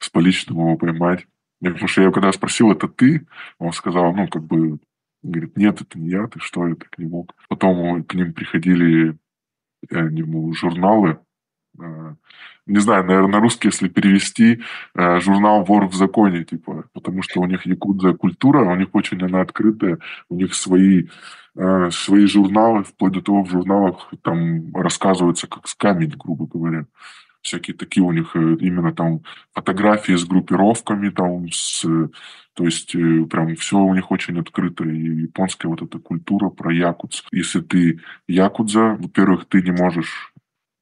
с 0.00 0.08
поличным 0.11 0.58
его 0.58 0.76
поймать. 0.76 1.26
Потому 1.62 1.86
что 1.86 2.02
я 2.02 2.11
когда 2.11 2.32
спросил, 2.32 2.72
это 2.72 2.88
ты, 2.88 3.26
он 3.58 3.72
сказал, 3.72 4.12
ну, 4.12 4.26
как 4.26 4.42
бы, 4.42 4.80
говорит, 5.22 5.56
нет, 5.56 5.80
это 5.80 5.98
не 5.98 6.11
я, 6.11 6.26
ты 6.26 6.40
что, 6.40 6.66
я 6.66 6.74
так 6.74 6.98
не 6.98 7.06
мог. 7.06 7.34
Потом 7.48 8.02
к 8.04 8.14
ним 8.14 8.32
приходили 8.32 9.16
э, 9.88 10.08
нему 10.08 10.52
журналы, 10.52 11.20
не 12.66 12.78
знаю, 12.78 13.04
наверное, 13.04 13.32
на 13.32 13.40
русский, 13.40 13.68
если 13.68 13.88
перевести, 13.88 14.60
э, 14.94 15.20
журнал 15.20 15.64
«Вор 15.64 15.86
в 15.86 15.94
законе», 15.94 16.44
типа, 16.44 16.84
потому 16.92 17.22
что 17.22 17.40
у 17.40 17.46
них 17.46 17.66
якудза 17.66 18.12
культура, 18.12 18.64
у 18.64 18.76
них 18.76 18.88
очень 18.92 19.22
она 19.22 19.40
открытая, 19.40 19.98
у 20.28 20.36
них 20.36 20.54
свои, 20.54 21.06
э, 21.56 21.90
свои 21.90 22.26
журналы, 22.26 22.84
вплоть 22.84 23.12
до 23.12 23.22
того, 23.22 23.44
в 23.44 23.50
журналах 23.50 24.12
там 24.22 24.74
рассказывается 24.74 25.46
как 25.46 25.66
с 25.66 25.74
камень, 25.74 26.14
грубо 26.16 26.46
говоря. 26.46 26.86
Всякие 27.42 27.74
такие 27.76 28.04
у 28.04 28.12
них 28.12 28.36
э, 28.36 28.56
именно 28.60 28.92
там 28.92 29.22
фотографии 29.52 30.14
с 30.14 30.24
группировками, 30.24 31.08
там 31.08 31.50
с, 31.50 31.82
то 32.54 32.64
есть 32.64 32.92
прям 32.92 33.56
все 33.56 33.78
у 33.78 33.94
них 33.94 34.10
очень 34.10 34.38
открыто. 34.38 34.84
И 34.84 35.22
японская 35.22 35.70
вот 35.70 35.82
эта 35.82 35.98
культура 35.98 36.50
про 36.50 36.72
якудз. 36.72 37.24
Если 37.32 37.60
ты 37.62 38.00
якудза, 38.28 38.96
во-первых, 39.00 39.46
ты 39.46 39.62
не 39.62 39.72
можешь 39.72 40.30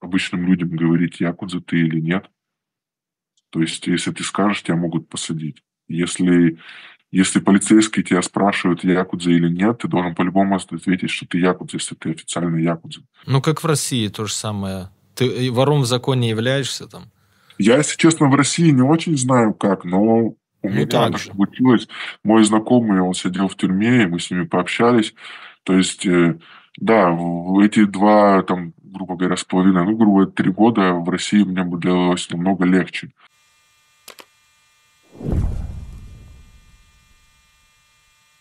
обычным 0.01 0.47
людям 0.47 0.71
говорить, 0.71 1.21
якудза 1.21 1.61
ты 1.61 1.79
или 1.79 2.01
нет. 2.01 2.27
То 3.51 3.61
есть, 3.61 3.87
если 3.87 4.13
ты 4.13 4.23
скажешь, 4.23 4.63
тебя 4.63 4.77
могут 4.77 5.09
посадить. 5.09 5.63
Если, 5.89 6.59
если 7.11 7.41
полицейские 7.41 8.05
тебя 8.05 8.23
спрашивают, 8.23 8.85
якудза 8.85 9.31
или 9.31 9.49
нет, 9.49 9.79
ты 9.79 9.89
должен 9.89 10.15
по-любому 10.15 10.57
ответить, 10.57 11.11
что 11.11 11.27
ты 11.27 11.39
якудза, 11.39 11.77
если 11.77 11.95
ты 11.95 12.11
официальный 12.11 12.63
якудза. 12.63 13.01
Ну, 13.27 13.41
как 13.41 13.63
в 13.63 13.67
России 13.67 14.09
то 14.09 14.27
же 14.27 14.33
самое. 14.33 14.91
Ты 15.15 15.51
вором 15.51 15.81
в 15.81 15.87
законе 15.87 16.29
являешься 16.29 16.87
там? 16.87 17.11
Я, 17.59 17.77
если 17.79 17.97
честно, 17.97 18.29
в 18.29 18.35
России 18.35 18.71
не 18.71 18.83
очень 18.83 19.17
знаю 19.17 19.53
как, 19.53 19.85
но 19.85 20.37
у 20.63 20.69
ну, 20.69 20.71
меня 20.71 20.87
так 20.87 21.19
же. 21.19 21.31
получилось. 21.31 21.89
Мой 22.23 22.45
знакомый, 22.45 23.01
он 23.01 23.15
сидел 23.15 23.49
в 23.49 23.57
тюрьме, 23.57 24.03
и 24.03 24.07
мы 24.07 24.21
с 24.21 24.31
ними 24.31 24.45
пообщались. 24.45 25.15
То 25.65 25.75
есть, 25.75 26.07
э, 26.07 26.39
да, 26.77 27.11
эти 27.63 27.85
два 27.85 28.43
там 28.43 28.75
грубо 28.89 29.17
говоря, 29.17 29.37
с 29.37 29.45
половиной, 29.45 29.85
ну, 29.85 29.97
грубо 29.97 30.13
говоря, 30.13 30.31
три 30.31 30.51
года 30.51 30.93
в 30.95 31.09
России 31.09 31.43
мне 31.43 31.63
бы 31.63 31.81
делалось 31.81 32.29
намного 32.31 32.65
легче. 32.65 33.11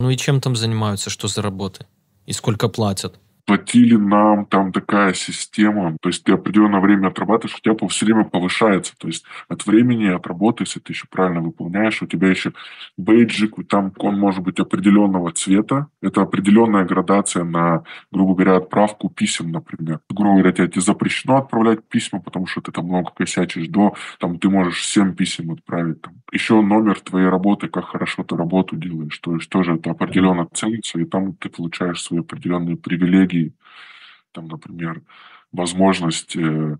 Ну 0.00 0.10
и 0.10 0.16
чем 0.16 0.40
там 0.40 0.54
занимаются, 0.56 1.10
что 1.10 1.28
за 1.28 1.42
работы? 1.42 1.86
И 2.26 2.32
сколько 2.32 2.68
платят? 2.68 3.18
Платили 3.48 3.96
нам 3.96 4.44
там 4.44 4.72
такая 4.72 5.14
система, 5.14 5.96
то 6.02 6.10
есть 6.10 6.22
ты 6.22 6.32
определенное 6.32 6.80
время 6.80 7.08
отрабатываешь, 7.08 7.56
у 7.56 7.60
тебя 7.62 7.88
все 7.88 8.04
время 8.04 8.24
повышается, 8.24 8.92
то 8.98 9.08
есть 9.08 9.24
от 9.48 9.64
времени, 9.64 10.04
от 10.04 10.26
работы, 10.26 10.64
если 10.64 10.80
ты 10.80 10.92
еще 10.92 11.06
правильно 11.10 11.40
выполняешь, 11.40 12.02
у 12.02 12.06
тебя 12.06 12.28
еще 12.28 12.52
бейджик, 12.98 13.56
там 13.66 13.90
он 13.96 14.18
может 14.18 14.42
быть 14.42 14.60
определенного 14.60 15.32
цвета, 15.32 15.86
это 16.02 16.20
определенная 16.20 16.84
градация 16.84 17.42
на, 17.42 17.84
грубо 18.12 18.34
говоря, 18.34 18.56
отправку 18.56 19.08
писем, 19.08 19.50
например. 19.50 20.00
Грубо 20.10 20.34
говоря, 20.34 20.52
тебе 20.52 20.82
запрещено 20.82 21.38
отправлять 21.38 21.88
письма, 21.88 22.20
потому 22.20 22.46
что 22.46 22.60
ты 22.60 22.70
там 22.70 22.84
много 22.84 23.12
косячишь, 23.16 23.68
до, 23.68 23.94
там 24.20 24.38
ты 24.38 24.50
можешь 24.50 24.84
7 24.84 25.14
писем 25.14 25.52
отправить. 25.52 26.02
Там. 26.02 26.20
Еще 26.32 26.60
номер 26.60 27.00
твоей 27.00 27.28
работы, 27.28 27.68
как 27.68 27.86
хорошо 27.86 28.24
ты 28.24 28.36
работу 28.36 28.76
делаешь, 28.76 29.18
то 29.20 29.34
есть 29.34 29.48
тоже 29.48 29.76
это 29.76 29.92
определенно 29.92 30.46
ценится, 30.52 31.00
и 31.00 31.06
там 31.06 31.32
ты 31.32 31.48
получаешь 31.48 32.02
свои 32.02 32.20
определенные 32.20 32.76
привилегии, 32.76 33.37
технологий, 33.38 33.54
там, 34.32 34.48
например, 34.48 35.02
возможность 35.52 36.36
э, 36.36 36.76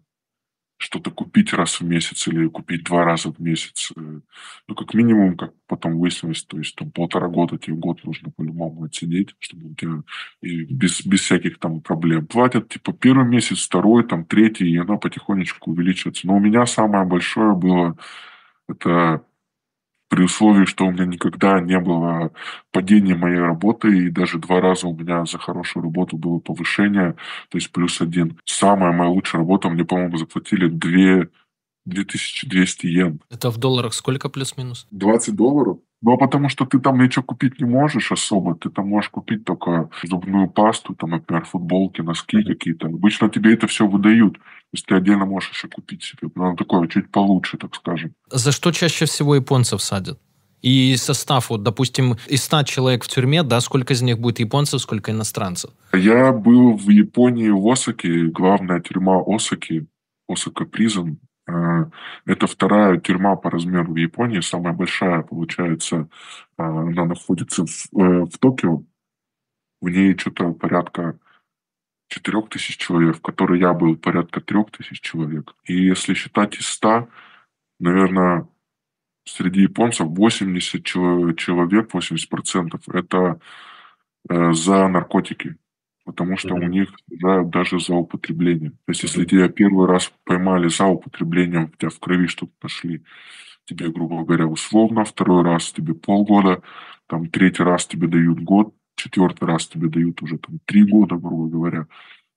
что-то 0.76 1.10
купить 1.10 1.52
раз 1.52 1.80
в 1.80 1.84
месяц 1.84 2.28
или 2.28 2.46
купить 2.48 2.84
два 2.84 3.04
раза 3.04 3.32
в 3.32 3.40
месяц. 3.40 3.92
Э, 3.96 4.20
ну, 4.68 4.74
как 4.74 4.94
минимум, 4.94 5.36
как 5.36 5.52
потом 5.66 5.98
выяснилось, 5.98 6.44
то 6.44 6.58
есть 6.58 6.76
там 6.76 6.90
полтора 6.90 7.28
года, 7.28 7.58
тебе 7.58 7.76
год 7.76 8.04
нужно 8.04 8.30
по-любому 8.30 8.84
отсидеть, 8.84 9.34
чтобы 9.38 9.70
у 9.70 9.74
тебя 9.74 10.02
и 10.42 10.64
без, 10.64 11.04
без 11.06 11.20
всяких 11.20 11.58
там 11.58 11.80
проблем. 11.80 12.26
Платят, 12.26 12.68
типа, 12.68 12.92
первый 12.92 13.26
месяц, 13.26 13.64
второй, 13.64 14.06
там, 14.06 14.24
третий, 14.24 14.70
и 14.70 14.78
она 14.78 14.96
потихонечку 14.96 15.70
увеличивается. 15.70 16.26
Но 16.26 16.36
у 16.36 16.40
меня 16.40 16.66
самое 16.66 17.04
большое 17.04 17.54
было, 17.56 17.96
это 18.68 19.22
при 20.08 20.24
условии, 20.24 20.64
что 20.64 20.86
у 20.86 20.90
меня 20.90 21.04
никогда 21.06 21.60
не 21.60 21.78
было 21.78 22.32
падения 22.72 23.14
моей 23.14 23.38
работы, 23.38 24.06
и 24.06 24.10
даже 24.10 24.38
два 24.38 24.60
раза 24.60 24.88
у 24.88 24.96
меня 24.96 25.24
за 25.24 25.38
хорошую 25.38 25.84
работу 25.84 26.16
было 26.16 26.38
повышение, 26.38 27.12
то 27.50 27.58
есть 27.58 27.70
плюс 27.72 28.00
один. 28.00 28.38
Самая 28.44 28.92
моя 28.92 29.10
лучшая 29.10 29.40
работа, 29.42 29.68
мне, 29.68 29.84
по-моему, 29.84 30.16
заплатили 30.16 30.68
2 30.68 31.26
2200 31.88 32.86
йен. 32.86 33.20
Это 33.30 33.50
в 33.50 33.58
долларах 33.58 33.94
сколько 33.94 34.28
плюс-минус? 34.28 34.86
20 34.90 35.34
долларов. 35.34 35.78
Ну, 36.00 36.12
а 36.12 36.16
потому 36.16 36.48
что 36.48 36.64
ты 36.64 36.78
там 36.78 37.02
ничего 37.02 37.24
купить 37.24 37.60
не 37.60 37.66
можешь 37.66 38.12
особо. 38.12 38.54
Ты 38.54 38.70
там 38.70 38.88
можешь 38.88 39.10
купить 39.10 39.44
только 39.44 39.90
зубную 40.04 40.48
пасту, 40.48 40.94
там, 40.94 41.10
например, 41.10 41.44
футболки, 41.44 42.02
носки 42.02 42.44
какие-то. 42.44 42.86
Обычно 42.86 43.28
тебе 43.28 43.54
это 43.54 43.66
все 43.66 43.86
выдают. 43.86 44.34
То 44.34 44.74
есть 44.74 44.86
ты 44.86 44.94
отдельно 44.94 45.26
можешь 45.26 45.50
еще 45.50 45.68
купить 45.68 46.04
себе. 46.04 46.28
Ну, 46.34 46.54
такое 46.54 46.86
чуть 46.86 47.10
получше, 47.10 47.56
так 47.56 47.74
скажем. 47.74 48.12
За 48.30 48.52
что 48.52 48.70
чаще 48.70 49.06
всего 49.06 49.34
японцев 49.34 49.82
садят? 49.82 50.20
И 50.62 50.96
состав, 50.96 51.50
вот, 51.50 51.62
допустим, 51.62 52.16
из 52.26 52.42
100 52.44 52.64
человек 52.64 53.04
в 53.04 53.08
тюрьме, 53.08 53.42
да, 53.42 53.60
сколько 53.60 53.92
из 53.92 54.02
них 54.02 54.18
будет 54.18 54.40
японцев, 54.40 54.80
сколько 54.80 55.10
иностранцев? 55.10 55.70
Я 55.92 56.32
был 56.32 56.76
в 56.76 56.88
Японии, 56.90 57.48
в 57.48 57.66
Осаке, 57.68 58.24
главная 58.26 58.80
тюрьма 58.80 59.22
Осаки, 59.24 59.86
Осака 60.28 60.64
Призон, 60.64 61.18
это 62.26 62.46
вторая 62.46 62.98
тюрьма 62.98 63.36
по 63.36 63.50
размеру 63.50 63.92
в 63.92 63.96
Японии, 63.96 64.40
самая 64.40 64.74
большая, 64.74 65.22
получается, 65.22 66.08
э, 66.58 66.62
она 66.62 67.04
находится 67.06 67.64
в, 67.64 67.98
э, 67.98 68.24
в 68.26 68.38
Токио. 68.38 68.82
В 69.80 69.88
ней 69.88 70.16
что-то 70.16 70.52
порядка 70.52 71.18
четырех 72.08 72.48
тысяч 72.48 72.76
человек, 72.76 73.18
в 73.18 73.22
которой 73.22 73.60
я 73.60 73.72
был 73.72 73.96
порядка 73.96 74.40
трех 74.40 74.70
тысяч 74.70 75.00
человек. 75.00 75.54
И 75.64 75.74
если 75.74 76.14
считать 76.14 76.56
из 76.56 76.66
ста, 76.66 77.08
наверное, 77.78 78.48
среди 79.24 79.62
японцев 79.62 80.08
80 80.08 80.84
человек, 80.84 81.94
80% 81.94 82.80
это 82.92 83.40
за 84.28 84.88
наркотики 84.88 85.56
потому 86.08 86.38
что 86.38 86.54
mm-hmm. 86.54 86.64
у 86.64 86.68
них 86.68 86.88
сажают 87.10 87.50
даже 87.50 87.78
за 87.78 87.94
употребление. 87.94 88.70
То 88.70 88.76
есть, 88.88 89.02
если 89.02 89.26
тебя 89.26 89.50
первый 89.50 89.86
раз 89.86 90.10
поймали 90.24 90.68
за 90.68 90.86
употреблением, 90.86 91.64
у 91.64 91.76
тебя 91.76 91.90
в 91.90 92.00
крови 92.00 92.26
что-то 92.28 92.52
нашли, 92.62 93.02
тебе, 93.66 93.90
грубо 93.90 94.24
говоря, 94.24 94.46
условно, 94.46 95.04
второй 95.04 95.44
раз 95.44 95.70
тебе 95.70 95.92
полгода, 95.92 96.62
там 97.08 97.28
третий 97.28 97.62
раз 97.62 97.86
тебе 97.86 98.08
дают 98.08 98.40
год, 98.40 98.74
четвертый 98.96 99.44
раз 99.44 99.66
тебе 99.66 99.90
дают 99.90 100.22
уже 100.22 100.38
там 100.38 100.60
три 100.64 100.82
года, 100.82 101.16
грубо 101.16 101.46
говоря. 101.46 101.86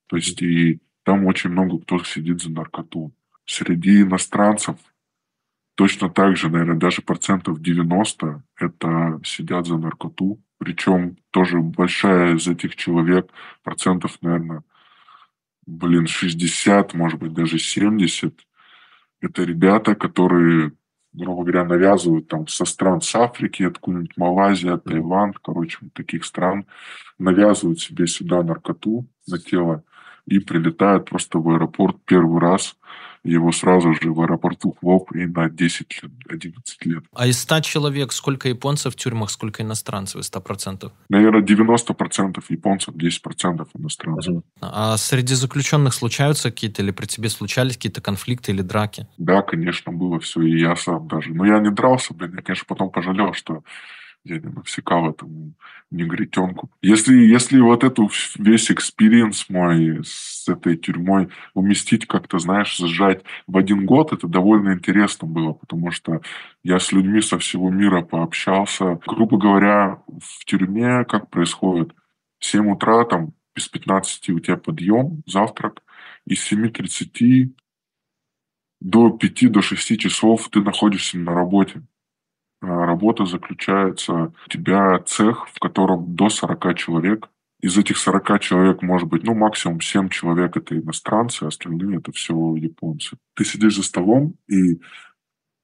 То 0.07 0.17
есть, 0.17 0.41
и 0.41 0.81
там 1.03 1.25
очень 1.25 1.51
много 1.51 1.79
кто 1.79 2.03
сидит 2.03 2.41
за 2.41 2.51
наркоту. 2.51 3.13
Среди 3.45 4.01
иностранцев 4.01 4.75
точно 5.81 6.11
так 6.11 6.37
же, 6.37 6.47
наверное, 6.47 6.75
даже 6.75 7.01
процентов 7.01 7.59
90 7.59 8.43
это 8.59 9.19
сидят 9.23 9.65
за 9.65 9.79
наркоту. 9.79 10.39
Причем 10.59 11.17
тоже 11.31 11.57
большая 11.57 12.35
из 12.35 12.47
этих 12.47 12.75
человек, 12.75 13.31
процентов, 13.63 14.19
наверное, 14.21 14.61
блин, 15.65 16.05
60, 16.05 16.93
может 16.93 17.19
быть, 17.19 17.33
даже 17.33 17.57
70. 17.57 18.45
Это 19.21 19.43
ребята, 19.43 19.95
которые, 19.95 20.73
грубо 21.13 21.41
говоря, 21.41 21.65
навязывают 21.65 22.27
там 22.27 22.47
со 22.47 22.65
стран 22.65 23.01
с 23.01 23.15
Африки, 23.15 23.63
откуда-нибудь 23.63 24.17
Малайзия, 24.17 24.77
Таиланд, 24.77 25.39
короче, 25.39 25.79
таких 25.95 26.25
стран, 26.25 26.67
навязывают 27.17 27.79
себе 27.79 28.05
сюда 28.05 28.43
наркоту 28.43 29.07
на 29.27 29.39
тело 29.39 29.83
и 30.25 30.39
прилетают 30.39 31.09
просто 31.09 31.39
в 31.39 31.49
аэропорт 31.49 31.97
первый 32.05 32.39
раз 32.39 32.75
его 33.23 33.51
сразу 33.51 33.93
же 33.93 34.11
в 34.11 34.21
аэропорту 34.21 34.75
хлоп 34.79 35.11
и 35.13 35.25
на 35.25 35.47
10-11 35.47 36.51
лет. 36.85 37.03
А 37.13 37.27
из 37.27 37.39
100 37.41 37.61
человек 37.61 38.11
сколько 38.13 38.49
японцев 38.49 38.93
в 38.93 38.97
тюрьмах, 38.97 39.29
сколько 39.29 39.61
иностранцев 39.61 40.21
из 40.21 40.31
100%? 40.31 40.91
Наверное, 41.09 41.41
90% 41.41 42.43
японцев, 42.49 42.95
10% 42.95 43.67
иностранцев. 43.77 44.43
А 44.59 44.97
среди 44.97 45.35
заключенных 45.35 45.93
случаются 45.93 46.49
какие-то, 46.49 46.81
или 46.81 46.91
при 46.91 47.05
тебе 47.05 47.29
случались 47.29 47.75
какие-то 47.75 48.01
конфликты 48.01 48.51
или 48.51 48.61
драки? 48.61 49.07
Да, 49.17 49.41
конечно, 49.43 49.91
было 49.91 50.19
все, 50.19 50.41
и 50.41 50.59
я 50.59 50.75
сам 50.75 51.07
даже. 51.07 51.31
Но 51.33 51.45
я 51.45 51.59
не 51.59 51.69
дрался, 51.69 52.13
блин, 52.13 52.33
я, 52.35 52.41
конечно, 52.41 52.65
потом 52.67 52.89
пожалел, 52.89 53.33
что 53.33 53.63
я 54.23 54.39
не 54.39 54.49
навсекал 54.49 55.09
этому 55.09 55.53
негритенку. 55.89 56.69
Если, 56.81 57.15
если 57.15 57.59
вот 57.59 57.83
эту 57.83 58.09
весь 58.37 58.71
experience 58.71 59.49
мой 59.49 60.01
с 60.03 60.47
этой 60.47 60.77
тюрьмой 60.77 61.29
уместить 61.53 62.07
как-то, 62.07 62.39
знаешь, 62.39 62.77
сжать 62.77 63.23
в 63.47 63.57
один 63.57 63.85
год, 63.85 64.13
это 64.13 64.27
довольно 64.27 64.73
интересно 64.73 65.27
было, 65.27 65.53
потому 65.53 65.91
что 65.91 66.21
я 66.63 66.79
с 66.79 66.91
людьми 66.91 67.21
со 67.21 67.39
всего 67.39 67.69
мира 67.69 68.01
пообщался. 68.01 68.99
Грубо 69.05 69.37
говоря, 69.37 70.01
в 70.07 70.45
тюрьме 70.45 71.03
как 71.05 71.29
происходит? 71.29 71.93
7 72.39 72.71
утра, 72.71 73.05
там, 73.05 73.33
без 73.55 73.67
15 73.67 74.29
у 74.29 74.39
тебя 74.39 74.57
подъем, 74.57 75.23
завтрак, 75.25 75.81
и 76.25 76.35
с 76.35 76.51
7.30 76.51 77.51
до 78.79 79.09
5 79.09 79.51
до 79.51 79.61
6 79.61 79.99
часов 79.99 80.49
ты 80.49 80.61
находишься 80.61 81.17
на 81.17 81.33
работе. 81.33 81.83
А 82.61 82.85
работа 82.85 83.25
заключается, 83.25 84.33
у 84.45 84.49
тебя 84.49 84.99
цех, 84.99 85.47
в 85.49 85.59
котором 85.59 86.15
до 86.15 86.29
40 86.29 86.75
человек. 86.75 87.29
Из 87.59 87.77
этих 87.77 87.97
40 87.97 88.39
человек, 88.39 88.81
может 88.81 89.07
быть, 89.07 89.23
ну, 89.23 89.35
максимум 89.35 89.81
7 89.81 90.09
человек– 90.09 90.57
это 90.57 90.77
иностранцы, 90.77 91.43
остальные– 91.43 91.97
это 91.99 92.11
все 92.11 92.55
японцы. 92.55 93.17
Ты 93.35 93.45
сидишь 93.45 93.75
за 93.75 93.83
столом, 93.83 94.35
и 94.47 94.79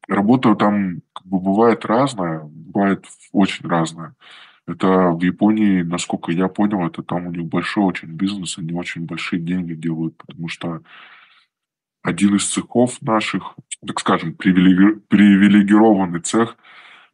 работа 0.08 0.56
там 0.56 1.02
как 1.14 1.26
бы 1.26 1.39
бывает 1.39 1.86
разная, 1.86 2.41
бывает 2.43 3.06
очень 3.32 3.68
разная. 3.68 4.16
Это 4.68 5.12
в 5.12 5.22
Японии, 5.22 5.82
насколько 5.82 6.32
я 6.32 6.48
понял, 6.50 6.86
это 6.86 7.02
там 7.02 7.28
у 7.28 7.32
них 7.32 7.45
большой 7.45 7.86
очень 7.86 8.10
бизнес, 8.10 8.58
они 8.58 8.74
очень 8.74 9.06
большие 9.06 9.41
деньги 9.41 9.74
делают, 9.74 10.18
потому 10.18 10.50
что 10.50 10.82
один 12.04 12.36
из 12.36 12.48
цехов 12.48 13.02
наших, 13.02 13.56
так 13.86 14.00
скажем, 14.00 14.34
привилеги... 14.34 15.00
привилегированный 15.08 16.22
цех, 16.22 16.58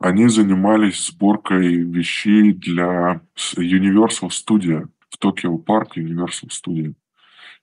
они 0.03 0.27
занимались 0.27 1.07
сборкой 1.07 1.77
вещей 1.77 2.51
для 2.51 3.21
Universal 3.55 4.27
Studio 4.27 4.89
в 5.09 5.17
Токио 5.17 5.57
Парк 5.57 5.97
Universal 5.97 6.49
Studio. 6.49 6.93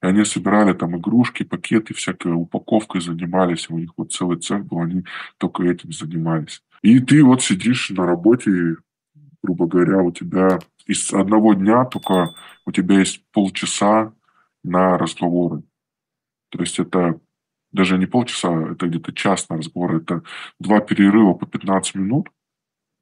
И 0.02 0.06
они 0.06 0.24
собирали 0.24 0.72
там 0.72 0.96
игрушки, 0.96 1.42
пакеты, 1.42 1.92
всякой 1.92 2.32
упаковкой 2.32 3.02
занимались. 3.02 3.68
У 3.68 3.76
них 3.76 3.90
вот 3.98 4.12
целый 4.12 4.38
цех 4.38 4.64
был, 4.64 4.80
они 4.80 5.04
только 5.36 5.64
этим 5.64 5.92
занимались. 5.92 6.62
И 6.80 6.98
ты 7.00 7.22
вот 7.22 7.42
сидишь 7.42 7.90
на 7.90 8.06
работе, 8.06 8.76
грубо 9.42 9.66
говоря, 9.66 9.98
у 9.98 10.10
тебя 10.10 10.60
из 10.86 11.12
одного 11.12 11.52
дня 11.52 11.84
только 11.84 12.34
у 12.64 12.72
тебя 12.72 13.00
есть 13.00 13.22
полчаса 13.32 14.14
на 14.64 14.96
разговоры. 14.96 15.62
То 16.48 16.60
есть 16.60 16.78
это 16.78 17.20
даже 17.72 17.98
не 17.98 18.06
полчаса, 18.06 18.72
это 18.72 18.86
где-то 18.86 19.12
час 19.12 19.48
на 19.48 19.58
разговор, 19.58 19.96
это 19.96 20.22
два 20.58 20.80
перерыва 20.80 21.34
по 21.34 21.46
15 21.46 21.94
минут. 21.96 22.28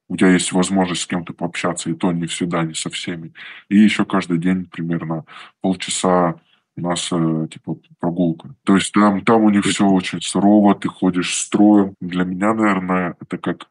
У 0.07 0.17
тебя 0.17 0.31
есть 0.31 0.51
возможность 0.51 1.01
с 1.01 1.07
кем-то 1.07 1.33
пообщаться, 1.33 1.89
и 1.89 1.93
то 1.93 2.11
не 2.11 2.25
всегда, 2.25 2.63
не 2.63 2.73
со 2.73 2.89
всеми. 2.89 3.33
И 3.69 3.77
еще 3.77 4.05
каждый 4.05 4.39
день 4.39 4.65
примерно 4.65 5.25
полчаса 5.61 6.35
у 6.75 6.81
нас 6.81 7.09
э, 7.11 7.47
типа 7.51 7.77
прогулка. 7.99 8.55
То 8.63 8.75
есть 8.75 8.91
там, 8.93 9.21
там 9.23 9.43
у 9.43 9.49
них 9.49 9.65
все 9.65 9.85
очень 9.87 10.21
сурово, 10.21 10.75
ты 10.75 10.87
ходишь 10.87 11.35
строем. 11.35 11.93
Для 12.01 12.23
меня, 12.23 12.53
наверное, 12.53 13.15
это 13.19 13.37
как 13.37 13.69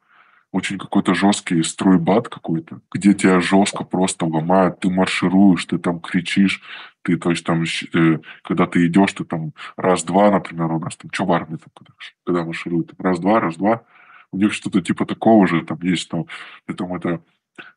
очень 0.52 0.78
какой-то 0.78 1.14
жесткий 1.14 1.62
стройбат 1.62 2.28
какой-то, 2.28 2.80
где 2.90 3.12
тебя 3.14 3.40
жестко 3.40 3.84
просто 3.84 4.24
ломают, 4.24 4.80
ты 4.80 4.90
маршируешь, 4.90 5.64
ты 5.66 5.78
там 5.78 6.00
кричишь, 6.00 6.62
ты, 7.02 7.16
то 7.16 7.30
есть 7.30 7.44
там, 7.44 7.62
э, 7.62 8.18
когда 8.42 8.66
ты 8.66 8.86
идешь, 8.86 9.12
ты 9.12 9.24
там 9.24 9.52
раз-два, 9.76 10.30
например, 10.30 10.72
у 10.72 10.78
нас 10.78 10.96
там, 10.96 11.10
что 11.12 11.26
в 11.26 11.32
армии 11.32 11.56
там, 11.56 11.70
когда, 11.74 11.92
когда 12.24 12.44
маршируют, 12.44 12.92
раз-два, 12.98 13.40
раз-два, 13.40 13.82
у 14.32 14.38
них 14.38 14.52
что-то 14.52 14.80
типа 14.80 15.06
такого 15.06 15.46
же 15.46 15.64
там 15.64 15.78
есть, 15.82 16.08
там, 16.08 16.26
и 16.66 16.72
там 16.72 16.94
это 16.94 17.20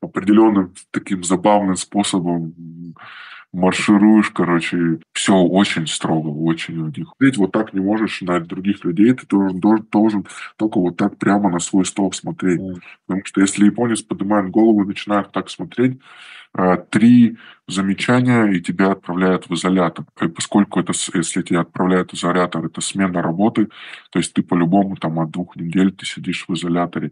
определенным 0.01 0.73
таким 0.91 1.23
забавным 1.23 1.75
способом 1.75 2.53
маршируешь, 3.53 4.29
короче, 4.29 4.99
все 5.13 5.35
очень 5.35 5.85
строго, 5.85 6.29
очень 6.29 6.77
у 6.77 6.87
них. 6.87 7.13
Ведь 7.19 7.37
вот 7.37 7.51
так 7.51 7.73
не 7.73 7.81
можешь 7.81 8.21
на 8.21 8.39
других 8.39 8.85
людей, 8.85 9.13
ты 9.13 9.27
должен, 9.27 9.59
должен, 9.59 9.87
должен 9.91 10.25
только 10.55 10.79
вот 10.79 10.95
так 10.95 11.17
прямо 11.17 11.49
на 11.49 11.59
свой 11.59 11.85
стол 11.85 12.13
смотреть. 12.13 12.61
Mm. 12.61 12.79
Потому 13.07 13.25
что 13.25 13.41
если 13.41 13.65
японец 13.65 14.01
поднимает 14.01 14.49
голову 14.49 14.83
и 14.83 14.87
начинает 14.87 15.31
так 15.31 15.49
смотреть, 15.49 15.99
а, 16.53 16.77
три 16.77 17.37
замечания, 17.67 18.45
и 18.47 18.61
тебя 18.61 18.91
отправляют 18.91 19.49
в 19.49 19.53
изолятор. 19.53 20.05
И 20.21 20.27
поскольку 20.27 20.81
это, 20.81 20.93
если 21.13 21.41
тебя 21.41 21.61
отправляют 21.61 22.11
в 22.11 22.15
изолятор, 22.15 22.65
это 22.65 22.81
смена 22.81 23.21
работы, 23.21 23.69
то 24.11 24.19
есть 24.19 24.33
ты 24.33 24.43
по-любому 24.43 24.97
там 24.97 25.19
от 25.19 25.31
двух 25.31 25.55
недель 25.55 25.91
ты 25.91 26.05
сидишь 26.05 26.45
в 26.47 26.53
изоляторе. 26.53 27.11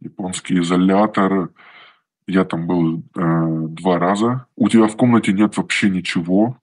Японский 0.00 0.60
изолятор, 0.60 1.50
я 2.28 2.44
там 2.44 2.66
был 2.66 3.02
э, 3.16 3.66
два 3.70 3.98
раза. 3.98 4.46
У 4.54 4.68
тебя 4.68 4.86
в 4.86 4.96
комнате 4.96 5.32
нет 5.32 5.56
вообще 5.56 5.88
ничего. 5.88 6.58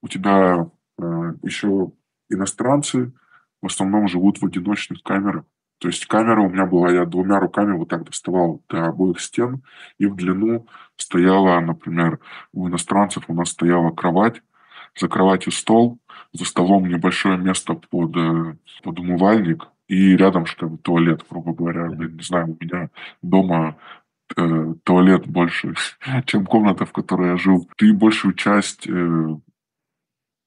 У 0.00 0.08
тебя 0.08 0.70
э, 0.98 1.34
еще 1.42 1.90
иностранцы 2.30 3.12
в 3.60 3.66
основном 3.66 4.06
живут 4.08 4.38
в 4.38 4.46
одиночных 4.46 5.02
камерах. 5.02 5.44
То 5.78 5.88
есть 5.88 6.06
камера 6.06 6.40
у 6.40 6.48
меня 6.48 6.66
была, 6.66 6.90
я 6.92 7.04
двумя 7.04 7.40
руками 7.40 7.76
вот 7.76 7.88
так 7.88 8.04
доставал 8.04 8.62
до 8.68 8.86
обоих 8.86 9.20
стен, 9.20 9.62
и 9.98 10.06
в 10.06 10.14
длину 10.14 10.66
стояла, 10.96 11.58
например, 11.60 12.20
у 12.52 12.68
иностранцев 12.68 13.24
у 13.28 13.34
нас 13.34 13.50
стояла 13.50 13.90
кровать, 13.90 14.40
за 14.96 15.08
кроватью 15.08 15.50
стол, 15.50 15.98
за 16.32 16.44
столом 16.44 16.88
небольшое 16.88 17.36
место 17.36 17.74
под, 17.74 18.16
э, 18.16 18.56
под 18.84 19.00
умывальник, 19.00 19.66
и 19.88 20.16
рядом 20.16 20.46
что 20.46 20.76
туалет, 20.78 21.24
грубо 21.28 21.52
говоря. 21.52 21.88
Не 21.88 22.22
знаю, 22.22 22.56
у 22.58 22.64
меня 22.64 22.90
дома 23.22 23.76
э, 24.36 24.74
туалет 24.84 25.26
больше, 25.26 25.74
чем 26.26 26.46
комната, 26.46 26.84
в 26.84 26.92
которой 26.92 27.30
я 27.30 27.36
жил. 27.36 27.68
Ты 27.76 27.92
большую 27.92 28.34
часть 28.34 28.86
э, 28.86 29.36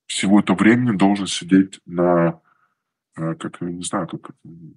всего 0.07 0.39
этого 0.39 0.57
времени 0.57 0.97
должен 0.97 1.27
сидеть 1.27 1.79
на 1.85 2.39
э, 3.17 3.35
как, 3.35 3.61
не 3.61 3.83
знаю, 3.83 4.07
как, 4.07 4.31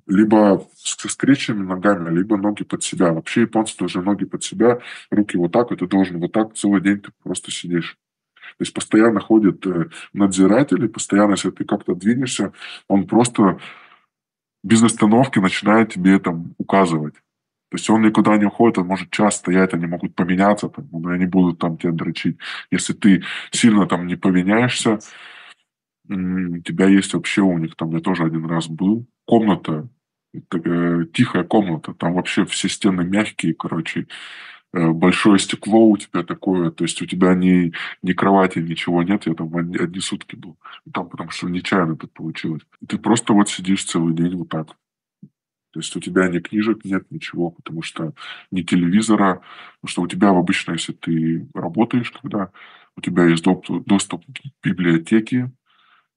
либо 0.06 0.66
со 0.74 1.08
скрещенными 1.08 1.66
ногами, 1.66 2.14
либо 2.14 2.36
ноги 2.36 2.64
под 2.64 2.82
себя. 2.82 3.12
Вообще 3.12 3.42
японцы 3.42 3.76
тоже 3.76 4.02
ноги 4.02 4.24
под 4.24 4.42
себя, 4.42 4.80
руки 5.10 5.36
вот 5.36 5.52
так, 5.52 5.72
и 5.72 5.76
ты 5.76 5.86
должен 5.86 6.18
вот 6.18 6.32
так 6.32 6.54
целый 6.54 6.80
день 6.80 7.00
ты 7.00 7.10
просто 7.22 7.50
сидишь. 7.50 7.96
То 8.58 8.62
есть 8.62 8.74
постоянно 8.74 9.20
ходят 9.20 9.64
э, 9.66 9.88
надзиратели, 10.12 10.88
постоянно, 10.88 11.32
если 11.32 11.50
ты 11.50 11.64
как-то 11.64 11.94
двинешься, 11.94 12.52
он 12.88 13.06
просто 13.06 13.60
без 14.62 14.82
остановки 14.82 15.38
начинает 15.38 15.94
тебе 15.94 16.18
там 16.18 16.54
указывать. 16.58 17.14
То 17.70 17.76
есть 17.76 17.88
он 17.88 18.02
никуда 18.02 18.36
не 18.36 18.46
уходит, 18.46 18.78
он 18.78 18.88
может 18.88 19.10
час 19.10 19.36
стоять, 19.36 19.72
они 19.74 19.86
могут 19.86 20.16
поменяться, 20.16 20.68
там, 20.68 20.88
но 20.90 21.10
они 21.10 21.26
будут 21.26 21.60
там 21.60 21.78
тебя 21.78 21.92
дрочить. 21.92 22.36
Если 22.72 22.94
ты 22.94 23.22
сильно 23.52 23.86
там 23.86 24.08
не 24.08 24.16
поменяешься, 24.16 24.98
у 26.08 26.58
тебя 26.58 26.86
есть 26.86 27.14
вообще 27.14 27.42
у 27.42 27.56
них, 27.58 27.76
там 27.76 27.90
я 27.92 28.00
тоже 28.00 28.24
один 28.24 28.44
раз 28.46 28.66
был, 28.66 29.06
комната, 29.24 29.88
такая 30.48 31.04
тихая 31.04 31.44
комната, 31.44 31.94
там 31.94 32.14
вообще 32.14 32.44
все 32.44 32.68
стены 32.68 33.04
мягкие, 33.04 33.54
короче, 33.54 34.08
э, 34.72 34.88
большое 34.88 35.38
стекло 35.38 35.86
у 35.86 35.96
тебя 35.96 36.24
такое, 36.24 36.72
то 36.72 36.82
есть 36.82 37.00
у 37.02 37.06
тебя 37.06 37.34
ни, 37.34 37.72
ни 38.02 38.12
кровати, 38.14 38.58
ничего 38.58 39.04
нет, 39.04 39.26
я 39.26 39.34
там 39.34 39.56
одни, 39.56 40.00
сутки 40.00 40.34
был, 40.34 40.58
там 40.92 41.08
потому 41.08 41.30
что 41.30 41.48
нечаянно 41.48 41.96
так 41.96 42.10
получилось. 42.10 42.62
Ты 42.88 42.98
просто 42.98 43.32
вот 43.32 43.48
сидишь 43.48 43.84
целый 43.84 44.12
день 44.12 44.34
вот 44.34 44.48
так. 44.48 44.74
То 45.72 45.80
есть 45.80 45.94
у 45.96 46.00
тебя 46.00 46.28
ни 46.28 46.40
книжек 46.40 46.84
нет, 46.84 47.10
ничего, 47.10 47.50
потому 47.50 47.82
что 47.82 48.12
ни 48.50 48.62
телевизора, 48.62 49.40
потому 49.80 49.88
что 49.88 50.02
у 50.02 50.08
тебя 50.08 50.30
обычно, 50.30 50.72
если 50.72 50.92
ты 50.92 51.48
работаешь, 51.54 52.10
когда 52.10 52.50
у 52.96 53.00
тебя 53.00 53.24
есть 53.26 53.44
доступ 53.44 54.24
к 54.26 54.66
библиотеке, 54.66 55.52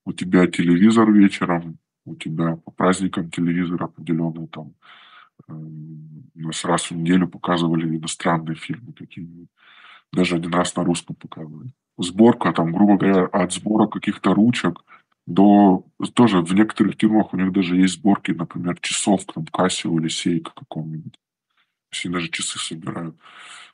у 0.06 0.14
тебя 0.14 0.48
телевизор 0.48 1.12
вечером, 1.12 1.78
у 2.06 2.16
тебя 2.16 2.58
по 2.58 2.72
праздникам 2.72 3.30
телевизор 3.30 3.84
определенный 3.84 4.48
там. 4.48 4.74
Эм, 5.48 6.30
у 6.36 6.40
нас 6.42 6.66
раз 6.66 6.90
в 6.90 6.96
неделю 6.96 7.28
показывали 7.28 7.88
иностранные 7.98 8.56
фильмы 8.56 8.94
какие-нибудь. 8.94 9.50
Даже 10.12 10.36
один 10.36 10.54
раз 10.54 10.76
на 10.76 10.84
русском 10.84 11.16
показывали. 11.16 11.72
Сборка, 11.98 12.52
там, 12.54 12.72
грубо 12.74 12.98
говоря, 12.98 13.26
от 13.26 13.54
сбора 13.54 13.88
каких-то 13.88 14.34
ручек 14.34 14.84
до... 15.26 15.86
Тоже 16.14 16.42
в 16.42 16.54
некоторых 16.54 16.98
тюрьмах 16.98 17.34
у 17.34 17.38
них 17.38 17.52
даже 17.52 17.78
есть 17.78 17.96
сборки, 17.96 18.32
например, 18.32 18.78
часов, 18.80 19.26
там, 19.26 19.46
Кассио 19.46 19.98
или 20.00 20.10
Сейка 20.10 20.52
каком-нибудь. 20.56 21.20
Все 21.90 22.10
даже 22.10 22.30
часы 22.30 22.60
собирают. 22.60 23.16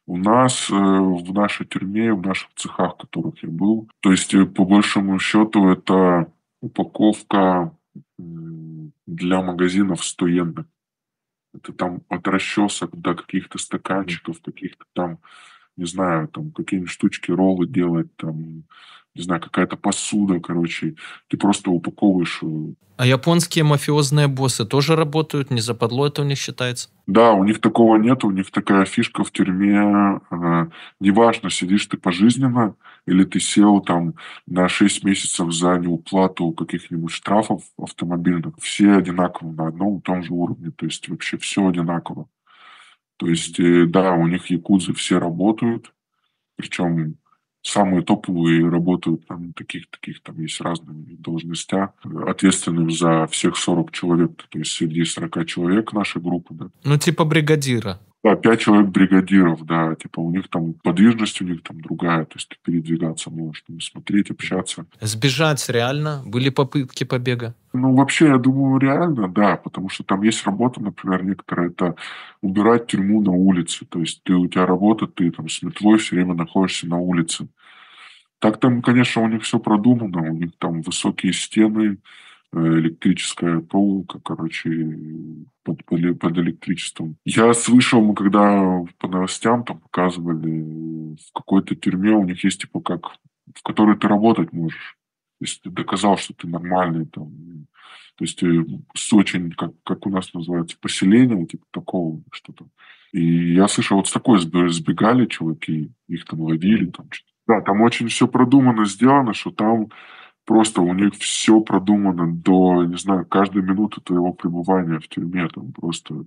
У 0.05 0.17
нас 0.17 0.69
э, 0.69 0.73
в 0.73 1.33
нашей 1.33 1.65
тюрьме, 1.65 2.13
в 2.13 2.21
наших 2.21 2.49
цехах, 2.55 2.95
в 2.95 2.97
которых 2.97 3.43
я 3.43 3.49
был, 3.49 3.87
то 3.99 4.11
есть, 4.11 4.33
э, 4.33 4.45
по 4.45 4.65
большему 4.65 5.19
счету, 5.19 5.69
это 5.69 6.31
упаковка 6.61 7.75
для 8.17 9.41
магазинов 9.41 10.03
100 10.03 10.27
йен. 10.27 10.65
Это 11.53 11.73
там 11.73 12.01
от 12.09 12.27
расчесок 12.27 12.95
до 12.95 13.15
каких-то 13.15 13.57
стаканчиков, 13.57 14.41
каких-то 14.41 14.85
там, 14.93 15.19
не 15.77 15.85
знаю, 15.85 16.27
там 16.27 16.51
какие-нибудь 16.51 16.91
штучки, 16.91 17.31
роллы 17.31 17.67
делать, 17.67 18.15
там 18.17 18.63
не 19.15 19.23
знаю, 19.23 19.41
какая-то 19.41 19.77
посуда, 19.77 20.39
короче. 20.39 20.95
Ты 21.27 21.37
просто 21.37 21.71
упаковываешь. 21.71 22.39
Э, 22.43 22.73
а 22.97 23.05
японские 23.05 23.63
мафиозные 23.63 24.27
боссы 24.27 24.65
тоже 24.65 24.95
работают? 24.95 25.51
Не 25.51 25.61
западло 25.61 26.07
это 26.07 26.21
у 26.21 26.25
них 26.25 26.37
считается? 26.37 26.89
Да, 27.07 27.31
у 27.31 27.43
них 27.43 27.61
такого 27.61 27.95
нет. 27.95 28.23
У 28.23 28.31
них 28.31 28.51
такая 28.51 28.85
фишка 28.85 29.23
в 29.23 29.31
тюрьме. 29.31 30.19
Она, 30.29 30.69
неважно, 30.99 31.49
сидишь 31.49 31.85
ты 31.85 31.97
пожизненно 31.97 32.75
или 33.07 33.23
ты 33.23 33.39
сел 33.39 33.81
там 33.81 34.15
на 34.45 34.67
6 34.67 35.03
месяцев 35.03 35.51
за 35.53 35.77
неуплату 35.77 36.51
каких-нибудь 36.51 37.11
штрафов 37.11 37.63
автомобильных. 37.77 38.55
Все 38.59 38.97
одинаково 38.97 39.51
на 39.51 39.67
одном 39.67 39.99
и 39.99 40.01
том 40.01 40.21
же 40.21 40.33
уровне. 40.33 40.71
То 40.71 40.85
есть 40.85 41.07
вообще 41.09 41.37
все 41.37 41.67
одинаково. 41.67 42.27
То 43.17 43.27
есть, 43.27 43.59
э, 43.59 43.85
да, 43.85 44.13
у 44.13 44.27
них 44.27 44.47
якудзы 44.47 44.93
все 44.93 45.19
работают, 45.19 45.93
Причем 46.57 47.17
самые 47.61 48.03
топовые 48.03 48.69
работают 48.69 49.27
там 49.27 49.53
таких, 49.53 49.89
таких 49.89 50.21
там 50.21 50.39
есть 50.41 50.61
разные 50.61 51.17
должностях, 51.17 51.91
ответственным 52.27 52.91
за 52.91 53.27
всех 53.27 53.57
40 53.57 53.91
человек, 53.91 54.31
то 54.49 54.59
есть 54.59 54.71
среди 54.71 55.03
40 55.03 55.45
человек 55.45 55.93
нашей 55.93 56.21
группы. 56.21 56.53
Да. 56.53 56.69
Ну, 56.83 56.97
типа 56.97 57.25
бригадира. 57.25 57.99
Да, 58.21 58.35
пять 58.35 58.59
человек 58.59 58.89
бригадиров, 58.89 59.65
да, 59.65 59.95
типа 59.95 60.19
у 60.19 60.29
них 60.29 60.49
там 60.49 60.73
подвижность 60.73 61.41
у 61.41 61.45
них 61.45 61.63
там 61.63 61.79
другая, 61.79 62.25
то 62.25 62.35
есть 62.35 62.49
ты 62.49 62.57
передвигаться 62.61 63.29
можешь, 63.29 63.63
там, 63.65 63.79
смотреть, 63.79 64.29
общаться. 64.29 64.85
Сбежать 64.99 65.69
реально? 65.69 66.21
Были 66.25 66.49
попытки 66.49 67.05
побега? 67.05 67.55
Ну, 67.71 67.95
вообще, 67.95 68.27
я 68.27 68.37
думаю, 68.37 68.77
реально, 68.77 69.29
да, 69.29 69.55
потому 69.55 69.87
что 69.87 70.03
там 70.03 70.21
есть 70.23 70.45
работа, 70.45 70.81
например, 70.81 71.23
некоторые, 71.23 71.69
это 71.69 71.95
убирать 72.41 72.87
тюрьму 72.87 73.21
на 73.21 73.31
улице, 73.31 73.85
то 73.85 73.99
есть 73.99 74.21
ты, 74.23 74.33
у 74.33 74.47
тебя 74.49 74.65
работа, 74.65 75.07
ты 75.07 75.31
там 75.31 75.47
с 75.47 75.61
метлой 75.61 75.97
все 75.97 76.17
время 76.17 76.33
находишься 76.33 76.87
на 76.87 76.97
улице. 76.97 77.47
Так 78.39 78.59
там, 78.59 78.81
конечно, 78.81 79.21
у 79.21 79.27
них 79.29 79.43
все 79.43 79.59
продумано, 79.59 80.29
у 80.29 80.33
них 80.33 80.51
там 80.57 80.81
высокие 80.81 81.31
стены, 81.31 81.99
электрическая 82.53 83.59
проволока, 83.59 84.19
короче, 84.19 84.69
под, 85.63 85.85
под 85.85 86.37
электричеством. 86.37 87.17
Я 87.25 87.53
слышал, 87.53 88.01
мы 88.01 88.15
когда 88.15 88.83
по 88.97 89.07
новостям 89.07 89.63
там 89.63 89.79
показывали, 89.79 91.15
в 91.15 91.33
какой-то 91.33 91.75
тюрьме 91.75 92.11
у 92.11 92.23
них 92.23 92.43
есть 92.43 92.61
типа 92.61 92.81
как, 92.81 93.17
в 93.53 93.63
которой 93.63 93.97
ты 93.97 94.07
работать 94.07 94.53
можешь. 94.53 94.97
Если 95.39 95.61
ты 95.61 95.69
доказал, 95.69 96.17
что 96.17 96.33
ты 96.33 96.47
нормальный, 96.47 97.05
там, 97.05 97.31
то 98.15 98.25
есть 98.25 98.43
э, 98.43 98.65
с 98.93 99.13
очень, 99.13 99.51
как, 99.51 99.71
как 99.83 100.05
у 100.05 100.09
нас 100.09 100.33
называется, 100.33 100.77
поселение, 100.79 101.45
типа 101.45 101.65
такого 101.71 102.21
что-то. 102.31 102.67
И 103.13 103.53
я 103.53 103.67
слышал, 103.67 103.97
вот 103.97 104.07
с 104.07 104.11
такой 104.11 104.39
сбегали 104.39 105.25
чуваки, 105.25 105.91
их 106.07 106.25
там 106.25 106.41
ловили, 106.41 106.87
там 106.87 107.07
что-то. 107.09 107.31
Да, 107.47 107.61
там 107.61 107.81
очень 107.81 108.09
все 108.09 108.27
продумано, 108.27 108.85
сделано, 108.85 109.33
что 109.33 109.51
там 109.51 109.89
просто 110.49 110.81
у 110.81 110.91
них 110.95 111.13
все 111.13 111.61
продумано 111.61 112.25
до, 112.33 112.83
не 112.83 112.97
знаю, 112.97 113.23
каждой 113.23 113.61
минуты 113.61 114.01
твоего 114.01 114.33
пребывания 114.33 114.97
в 114.97 115.07
тюрьме. 115.07 115.47
Там 115.47 115.71
просто 115.71 116.25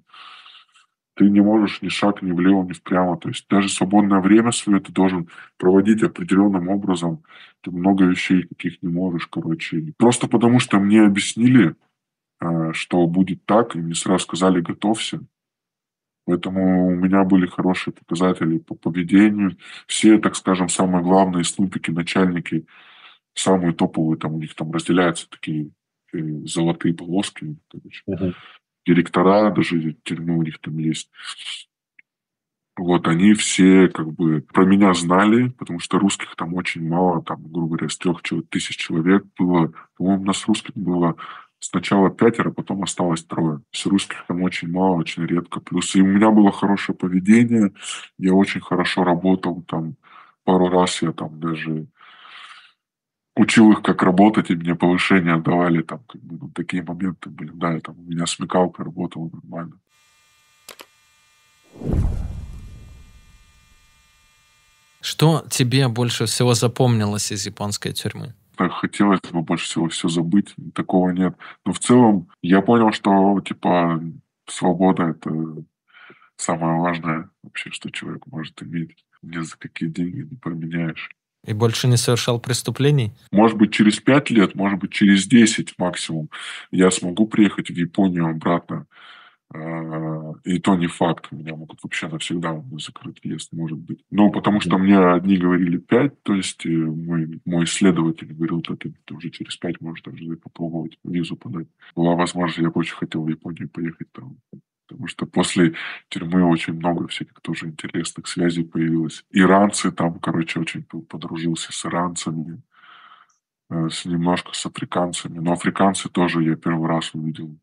ты 1.14 1.28
не 1.28 1.40
можешь 1.40 1.82
ни 1.82 1.88
шаг 1.88 2.22
ни 2.22 2.30
влево, 2.30 2.62
ни 2.62 2.72
впрямо. 2.72 3.16
То 3.16 3.30
есть 3.30 3.48
даже 3.48 3.68
свободное 3.68 4.20
время 4.20 4.52
свое 4.52 4.78
ты 4.78 4.92
должен 4.92 5.28
проводить 5.56 6.04
определенным 6.04 6.68
образом. 6.68 7.24
Ты 7.62 7.72
много 7.72 8.04
вещей 8.04 8.44
каких 8.44 8.80
не 8.80 8.90
можешь, 8.90 9.26
короче. 9.26 9.92
Просто 9.98 10.28
потому 10.28 10.60
что 10.60 10.78
мне 10.78 11.02
объяснили, 11.02 11.74
э, 12.40 12.72
что 12.74 13.04
будет 13.08 13.44
так, 13.44 13.74
и 13.74 13.80
мне 13.80 13.96
сразу 13.96 14.22
сказали 14.22 14.60
«готовься». 14.60 15.18
Поэтому 16.26 16.86
у 16.86 16.94
меня 16.94 17.24
были 17.24 17.46
хорошие 17.46 17.92
показатели 17.92 18.58
по 18.58 18.76
поведению. 18.76 19.56
Все, 19.88 20.18
так 20.18 20.36
скажем, 20.36 20.68
самые 20.68 21.02
главные 21.02 21.42
снупики, 21.42 21.90
начальники– 21.90 22.64
самые 23.34 23.72
топовые, 23.72 24.18
там 24.18 24.34
у 24.34 24.38
них 24.38 24.54
там 24.54 24.70
разделяются 24.72 25.28
такие 25.28 25.70
э, 26.12 26.18
золотые 26.44 26.94
полоски, 26.94 27.56
короче. 27.68 28.02
Угу. 28.06 28.32
Директора 28.86 29.50
даже 29.50 29.96
тюрьмы 30.04 30.38
у 30.38 30.42
них 30.42 30.58
там 30.58 30.78
есть. 30.78 31.10
Вот, 32.76 33.06
они 33.06 33.34
все 33.34 33.88
как 33.88 34.12
бы 34.12 34.40
про 34.40 34.64
меня 34.64 34.94
знали, 34.94 35.50
потому 35.50 35.78
что 35.78 35.98
русских 35.98 36.34
там 36.36 36.54
очень 36.54 36.88
мало, 36.88 37.22
там, 37.22 37.42
грубо 37.42 37.76
говоря, 37.76 37.88
с 37.88 37.98
трех 37.98 38.22
тысяч 38.48 38.76
человек 38.76 39.24
было, 39.38 39.72
по-моему, 39.96 40.22
у 40.22 40.26
нас 40.26 40.46
русских 40.48 40.74
было 40.74 41.16
сначала 41.60 42.10
пятеро, 42.10 42.50
потом 42.50 42.82
осталось 42.82 43.24
трое. 43.24 43.60
С 43.72 43.84
русских 43.84 44.24
там 44.26 44.42
очень 44.42 44.70
мало, 44.70 44.96
очень 44.96 45.24
редко. 45.26 45.60
Плюс 45.60 45.94
и 45.94 46.00
у 46.00 46.06
меня 46.06 46.30
было 46.30 46.50
хорошее 46.50 46.96
поведение, 46.96 47.72
я 48.18 48.32
очень 48.32 48.62
хорошо 48.62 49.04
работал, 49.04 49.62
там 49.62 49.96
пару 50.44 50.68
раз 50.68 51.02
я 51.02 51.12
там 51.12 51.38
даже 51.38 51.86
учил 53.36 53.72
их, 53.72 53.82
как 53.82 54.02
работать, 54.02 54.50
и 54.50 54.54
мне 54.54 54.74
повышение 54.74 55.38
давали, 55.38 55.82
там, 55.82 56.00
как 56.08 56.20
бы, 56.22 56.38
ну, 56.40 56.48
такие 56.50 56.82
моменты 56.82 57.30
были, 57.30 57.50
да, 57.54 57.78
там, 57.80 57.98
у 57.98 58.02
меня 58.02 58.26
смекалка 58.26 58.84
работала 58.84 59.30
нормально. 59.32 59.78
Что 65.00 65.44
тебе 65.50 65.88
больше 65.88 66.26
всего 66.26 66.54
запомнилось 66.54 67.32
из 67.32 67.46
японской 67.46 67.92
тюрьмы? 67.92 68.34
Хотелось 68.56 69.20
бы 69.32 69.42
больше 69.42 69.64
всего 69.64 69.88
все 69.88 70.08
забыть, 70.08 70.54
такого 70.74 71.10
нет. 71.10 71.34
Но 71.64 71.72
в 71.72 71.78
целом 71.80 72.28
я 72.42 72.60
понял, 72.60 72.92
что, 72.92 73.40
типа, 73.40 74.00
свобода— 74.46 75.02
это 75.10 75.30
самое 76.36 76.78
важное 76.80 77.30
вообще, 77.42 77.70
что 77.70 77.90
человек 77.90 78.26
может 78.26 78.62
иметь. 78.62 79.04
Ни 79.22 79.40
за 79.40 79.56
какие 79.56 79.88
деньги 79.88 80.28
не 80.30 80.36
поменяешь. 80.36 81.10
И 81.44 81.52
больше 81.54 81.88
не 81.88 81.96
совершал 81.96 82.40
преступлений? 82.40 83.12
Может 83.32 83.56
быть, 83.56 83.72
через 83.72 83.98
пять 83.98 84.30
лет, 84.30 84.54
может 84.54 84.78
быть, 84.78 84.92
через 84.92 85.26
десять 85.26 85.74
максимум 85.76 86.28
я 86.70 86.90
смогу 86.90 87.26
приехать 87.26 87.68
в 87.68 87.74
Японию 87.74 88.28
обратно. 88.28 88.86
А, 89.54 90.32
и 90.44 90.58
то 90.60 90.76
не 90.76 90.86
факт. 90.86 91.30
Меня 91.30 91.54
могут 91.54 91.82
вообще 91.82 92.08
навсегда 92.08 92.62
закрыть 92.78 93.22
въезд, 93.22 93.52
может 93.52 93.78
быть. 93.78 94.02
Ну, 94.10 94.30
потому 94.30 94.60
что 94.60 94.78
мне 94.78 94.98
одни 94.98 95.36
говорили 95.36 95.76
пять, 95.76 96.22
то 96.22 96.34
есть 96.34 96.64
э, 96.64 96.70
мой, 96.70 97.40
мой 97.44 97.64
исследователь 97.64 98.32
говорил, 98.32 98.62
что 98.64 98.76
ты, 98.76 98.94
ты 99.04 99.14
уже 99.14 99.30
через 99.30 99.56
пять 99.56 99.80
можешь 99.80 100.02
даже 100.04 100.36
попробовать 100.36 100.96
визу 101.04 101.36
подать. 101.36 101.66
Была 101.94 102.14
возможность, 102.14 102.60
я 102.60 102.70
бы 102.70 102.80
очень 102.80 102.94
хотел 102.94 103.24
в 103.24 103.28
Японию 103.28 103.68
поехать 103.68 104.10
там 104.12 104.38
потому 104.92 105.08
что 105.08 105.26
после 105.26 105.74
тюрьмы 106.10 106.44
очень 106.44 106.74
много 106.74 107.08
всяких 107.08 107.40
тоже 107.40 107.66
интересных 107.66 108.26
связей 108.28 108.62
появилось. 108.62 109.24
Иранцы 109.30 109.90
там, 109.90 110.18
короче, 110.18 110.60
очень 110.60 110.82
подружился 110.82 111.72
с 111.72 111.86
иранцами, 111.86 112.62
э, 113.70 113.88
с 113.88 114.04
немножко 114.04 114.52
с 114.52 114.66
африканцами. 114.66 115.38
Но 115.38 115.52
африканцы 115.52 116.10
тоже 116.10 116.42
я 116.42 116.56
первый 116.56 116.88
раз 116.88 117.14
увидел 117.14 117.58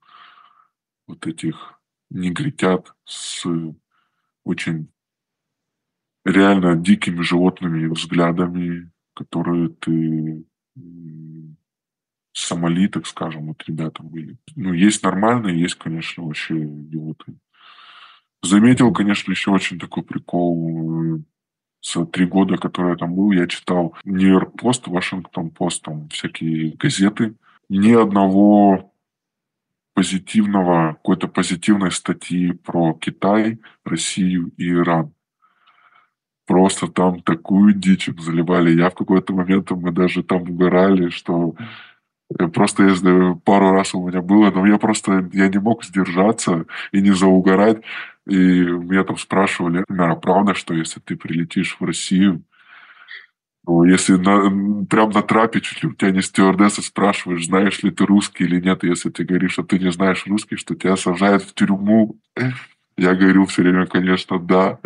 вот 1.07 1.27
этих 1.27 1.79
негритят 2.09 2.93
с 3.05 3.45
очень 4.43 4.89
реально 6.25 6.75
дикими 6.75 7.21
животными 7.21 7.85
взглядами, 7.87 8.89
которые 9.13 9.69
ты 9.69 10.43
Сомали, 12.39 12.87
так 12.87 13.05
скажем, 13.05 13.47
вот 13.47 13.63
ребята 13.67 14.01
были. 14.01 14.37
Ну, 14.55 14.73
есть 14.73 15.03
нормальные, 15.03 15.59
есть, 15.59 15.75
конечно, 15.75 16.23
вообще 16.23 16.55
идиоты. 16.55 17.35
Заметил, 18.41 18.93
конечно, 18.93 19.31
еще 19.31 19.51
очень 19.51 19.77
такой 19.77 20.03
прикол. 20.03 21.15
Э, 21.15 21.19
за 21.81 22.05
три 22.05 22.25
года, 22.25 22.57
которые 22.57 22.91
я 22.91 22.97
там 22.97 23.13
был, 23.15 23.31
я 23.31 23.47
читал 23.47 23.93
Нью-Йорк 24.03 24.57
Пост, 24.57 24.87
Вашингтон 24.87 25.49
Пост, 25.49 25.83
там 25.83 26.09
всякие 26.09 26.75
газеты. 26.75 27.35
Ни 27.69 27.91
одного 27.93 28.93
позитивного, 29.93 30.93
какой-то 30.93 31.27
позитивной 31.27 31.91
статьи 31.91 32.53
про 32.53 32.93
Китай, 32.93 33.59
Россию 33.83 34.51
и 34.57 34.69
Иран. 34.69 35.13
Просто 36.45 36.87
там 36.87 37.21
такую 37.21 37.73
дичь 37.73 38.09
заливали. 38.17 38.77
Я 38.77 38.89
в 38.89 38.95
какой-то 38.95 39.33
момент, 39.33 39.71
мы 39.71 39.91
даже 39.91 40.23
там 40.23 40.43
угорали, 40.43 41.09
что 41.09 41.55
Просто 42.53 42.83
если 42.83 43.35
пару 43.43 43.71
раз 43.71 43.95
у 43.95 44.07
меня 44.07 44.21
было, 44.21 44.51
но 44.51 44.65
я 44.67 44.77
просто 44.77 45.27
я 45.33 45.47
не 45.47 45.57
мог 45.57 45.83
сдержаться 45.83 46.65
и 46.91 47.01
не 47.01 47.11
заугорать. 47.11 47.81
И 48.27 48.35
меня 48.35 49.03
там 49.03 49.17
спрашивали, 49.17 49.83
наверное, 49.89 50.19
правда, 50.19 50.53
что 50.53 50.75
если 50.75 50.99
ты 50.99 51.15
прилетишь 51.15 51.77
в 51.79 51.83
Россию, 51.83 52.43
ну, 53.65 53.83
если 53.83 54.15
на, 54.15 54.85
прям 54.85 55.09
на 55.09 55.21
трапе 55.21 55.61
чуть 55.61 55.83
ли 55.83 55.89
у 55.89 55.93
тебя 55.93 56.11
не 56.11 56.21
стюардесса 56.21 56.81
спрашиваешь, 56.81 57.45
знаешь 57.45 57.83
ли 57.83 57.91
ты 57.91 58.05
русский 58.05 58.43
или 58.45 58.59
нет, 58.59 58.83
если 58.83 59.09
ты 59.09 59.23
говоришь, 59.23 59.53
что 59.53 59.63
ты 59.63 59.79
не 59.79 59.91
знаешь 59.91 60.25
русский, 60.27 60.55
что 60.55 60.75
тебя 60.75 60.95
сажают 60.95 61.43
в 61.43 61.53
тюрьму, 61.53 62.19
я 62.97 63.15
говорил 63.15 63.45
все 63.45 63.61
время, 63.61 63.85
конечно, 63.85 64.39
да. 64.39 64.79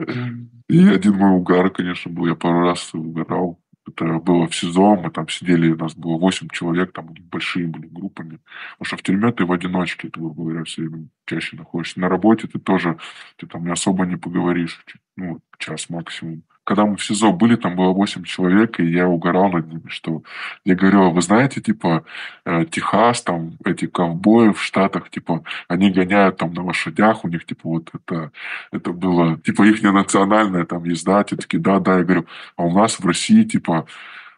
И 0.69 0.85
один 0.85 1.13
мой 1.13 1.31
угар, 1.31 1.69
конечно, 1.69 2.11
был, 2.11 2.27
я 2.27 2.35
пару 2.35 2.61
раз 2.61 2.93
угорал. 2.93 3.59
Это 3.86 4.19
было 4.19 4.47
в 4.47 4.55
СИЗО, 4.55 4.95
мы 4.95 5.11
там 5.11 5.27
сидели, 5.27 5.71
у 5.71 5.77
нас 5.77 5.93
было 5.95 6.17
8 6.17 6.47
человек, 6.49 6.93
там 6.93 7.13
большие 7.31 7.67
были 7.67 7.88
группами. 7.88 8.39
Потому 8.77 8.86
что 8.86 8.97
в 8.97 9.03
тюрьме 9.03 9.31
ты 9.31 9.45
в 9.45 9.51
одиночке, 9.51 10.09
ты, 10.09 10.19
грубо 10.19 10.43
говоря, 10.43 10.63
все 10.63 10.84
время 10.84 11.07
чаще 11.25 11.57
находишься. 11.57 11.99
На 11.99 12.07
работе 12.07 12.47
ты 12.47 12.59
тоже, 12.59 12.97
ты 13.36 13.45
там 13.45 13.69
особо 13.71 14.05
не 14.05 14.15
поговоришь, 14.15 14.86
ну, 15.17 15.41
час 15.57 15.89
максимум 15.89 16.43
когда 16.64 16.86
мы 16.86 16.95
в 16.95 17.03
СИЗО 17.03 17.32
были, 17.34 17.55
там 17.55 17.76
было 17.76 17.91
8 17.91 18.24
человек, 18.24 18.80
и 18.80 18.86
я 18.86 19.07
угорал 19.07 19.49
над 19.49 19.68
ними, 19.68 19.88
что 19.88 20.24
я 20.66 20.76
говорю, 20.76 21.03
а 21.03 21.09
вы 21.09 21.22
знаете, 21.22 21.61
типа, 21.61 22.05
э, 22.45 22.66
Техас, 22.66 23.22
там, 23.22 23.57
эти 23.66 23.88
ковбои 23.88 24.53
в 24.53 24.61
Штатах, 24.61 25.09
типа, 25.09 25.43
они 25.68 25.91
гоняют 25.91 26.38
там 26.38 26.53
на 26.53 26.64
лошадях, 26.64 27.26
у 27.26 27.28
них, 27.28 27.45
типа, 27.45 27.61
вот 27.70 27.89
это, 27.93 28.32
это 28.72 28.93
было, 28.93 29.38
типа, 29.39 29.64
их 29.64 29.82
национальная 29.84 30.66
там 30.66 30.84
езда, 30.86 31.24
те 31.24 31.36
такие, 31.36 31.61
да, 31.61 31.80
да, 31.80 31.97
я 31.97 32.03
говорю, 32.03 32.26
а 32.55 32.64
у 32.64 32.72
нас 32.72 32.99
в 32.99 33.05
России, 33.05 33.43
типа, 33.43 33.86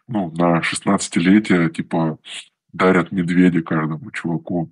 ну, 0.08 0.32
на 0.32 0.60
16-летие, 0.60 1.70
типа, 1.70 2.18
дарят 2.72 3.12
медведя 3.12 3.62
каждому 3.62 4.10
чуваку. 4.10 4.70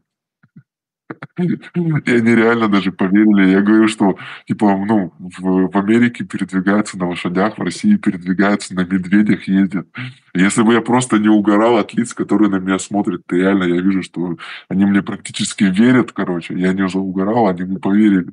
И 1.37 2.11
они 2.11 2.35
реально 2.35 2.69
даже 2.69 2.93
поверили. 2.93 3.51
Я 3.51 3.61
говорю, 3.61 3.89
что 3.89 4.17
типа, 4.47 4.77
ну, 4.77 5.13
в, 5.19 5.71
в 5.71 5.77
Америке 5.77 6.25
передвигаются 6.25 6.99
на 6.99 7.09
лошадях, 7.09 7.59
в 7.59 7.63
России 7.63 7.97
передвигаются 7.97 8.75
на 8.75 8.81
медведях, 8.81 9.49
ездят. 9.49 9.87
Если 10.35 10.63
бы 10.63 10.75
я 10.75 10.81
просто 10.81 11.19
не 11.19 11.29
угорал 11.29 11.77
от 11.77 11.95
лиц, 11.95 12.15
которые 12.15 12.51
на 12.51 12.57
меня 12.57 12.79
смотрят, 12.79 13.23
то 13.27 13.37
реально 13.37 13.65
я 13.65 13.81
вижу, 13.81 14.03
что 14.03 14.37
они 14.69 14.85
мне 14.85 15.03
практически 15.03 15.65
верят, 15.65 16.13
короче. 16.13 16.55
Я 16.59 16.73
не 16.73 16.83
угорал, 16.83 17.49
они 17.49 17.63
мне 17.63 17.79
поверили. 17.79 18.33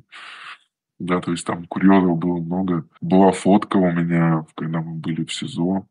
Да, 0.98 1.20
то 1.20 1.32
есть 1.32 1.44
там 1.44 1.66
курьезов 1.66 2.16
было 2.18 2.36
много. 2.38 2.86
Была 3.00 3.32
фотка 3.32 3.76
у 3.76 3.90
меня, 3.90 4.46
когда 4.54 4.80
мы 4.80 4.94
были 4.94 5.24
в 5.24 5.32
СИЗО. 5.32 5.86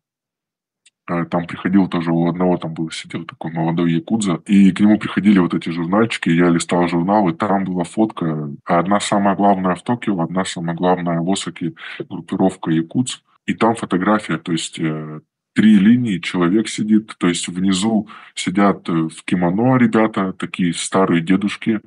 А, 1.08 1.26
там 1.26 1.48
приходил 1.48 1.88
тоже 1.88 2.12
у 2.12 2.30
одного, 2.30 2.58
там 2.58 2.74
был, 2.74 2.92
сидел 2.92 3.26
такой 3.26 3.52
молодой 3.52 3.92
якудза, 3.92 4.42
и 4.46 4.72
к 4.72 4.80
нему 4.80 5.00
приходили 5.00 5.40
вот 5.40 5.54
эти 5.54 5.70
журнальчики, 5.70 6.30
я 6.30 6.50
листал 6.50 6.88
журнал, 6.88 7.28
и 7.30 7.34
там 7.34 7.64
была 7.66 7.84
фотка. 7.84 8.52
Одна 8.66 9.00
самая 9.00 9.36
главная 9.36 9.76
в 9.76 9.82
Токио, 9.84 10.22
одна 10.22 10.46
самая 10.46 10.76
главная 10.76 11.20
в 11.20 11.32
Осаке 11.32 11.74
группировка 12.08 12.72
якудз, 12.72 13.24
и 13.48 13.54
там 13.56 13.76
фотография, 13.76 14.38
то 14.38 14.52
есть 14.52 14.80
э, 14.80 15.22
три 15.56 15.78
линии, 15.80 16.20
человек 16.20 16.70
сидит, 16.70 17.16
то 17.18 17.28
есть 17.28 17.48
внизу 17.48 18.08
сидят 18.36 18.88
э, 18.88 18.94
в 18.94 19.24
кимоно 19.26 19.78
ребята, 19.78 20.34
такие 20.34 20.74
старые 20.74 21.22
дедушки, 21.22 21.82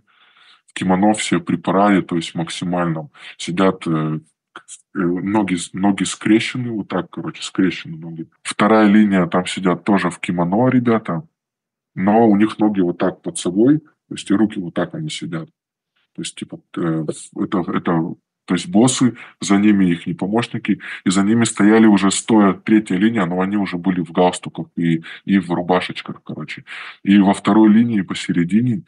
в 0.66 0.74
кимоно 0.74 1.14
все 1.14 1.38
при 1.38 1.56
параде, 1.56 2.02
то 2.02 2.16
есть 2.16 2.34
максимальном, 2.34 3.10
сидят 3.38 3.86
э, 3.86 4.18
Э, 4.18 4.18
ноги, 4.94 5.56
ноги 5.72 6.04
скрещены, 6.04 6.70
вот 6.70 6.88
так, 6.88 7.10
короче, 7.10 7.42
скрещены 7.42 7.96
ноги. 7.96 8.28
Вторая 8.42 8.88
линия, 8.88 9.26
там 9.26 9.46
сидят 9.46 9.84
тоже 9.84 10.10
в 10.10 10.18
кимоно 10.18 10.68
ребята, 10.68 11.26
но 11.94 12.28
у 12.28 12.36
них 12.36 12.58
ноги 12.58 12.80
вот 12.80 12.98
так 12.98 13.22
под 13.22 13.38
собой, 13.38 13.80
то 13.80 14.14
есть 14.14 14.30
и 14.30 14.34
руки 14.34 14.60
вот 14.60 14.74
так 14.74 14.94
они 14.94 15.10
сидят. 15.10 15.48
То 16.14 16.22
есть, 16.22 16.36
типа, 16.36 16.60
э, 16.76 17.04
это, 17.36 17.64
это 17.72 18.14
то 18.46 18.54
есть 18.54 18.68
боссы, 18.68 19.16
за 19.40 19.56
ними 19.56 19.86
их 19.86 20.06
не 20.06 20.12
помощники, 20.12 20.78
и 21.04 21.10
за 21.10 21.22
ними 21.22 21.44
стояли 21.44 21.86
уже 21.86 22.10
стоя 22.10 22.52
третья 22.52 22.96
линия, 22.96 23.24
но 23.24 23.40
они 23.40 23.56
уже 23.56 23.78
были 23.78 24.00
в 24.02 24.12
галстуках 24.12 24.66
и, 24.76 25.02
и 25.24 25.38
в 25.38 25.50
рубашечках, 25.50 26.22
короче. 26.22 26.64
И 27.02 27.18
во 27.18 27.32
второй 27.32 27.70
линии 27.70 28.02
посередине 28.02 28.82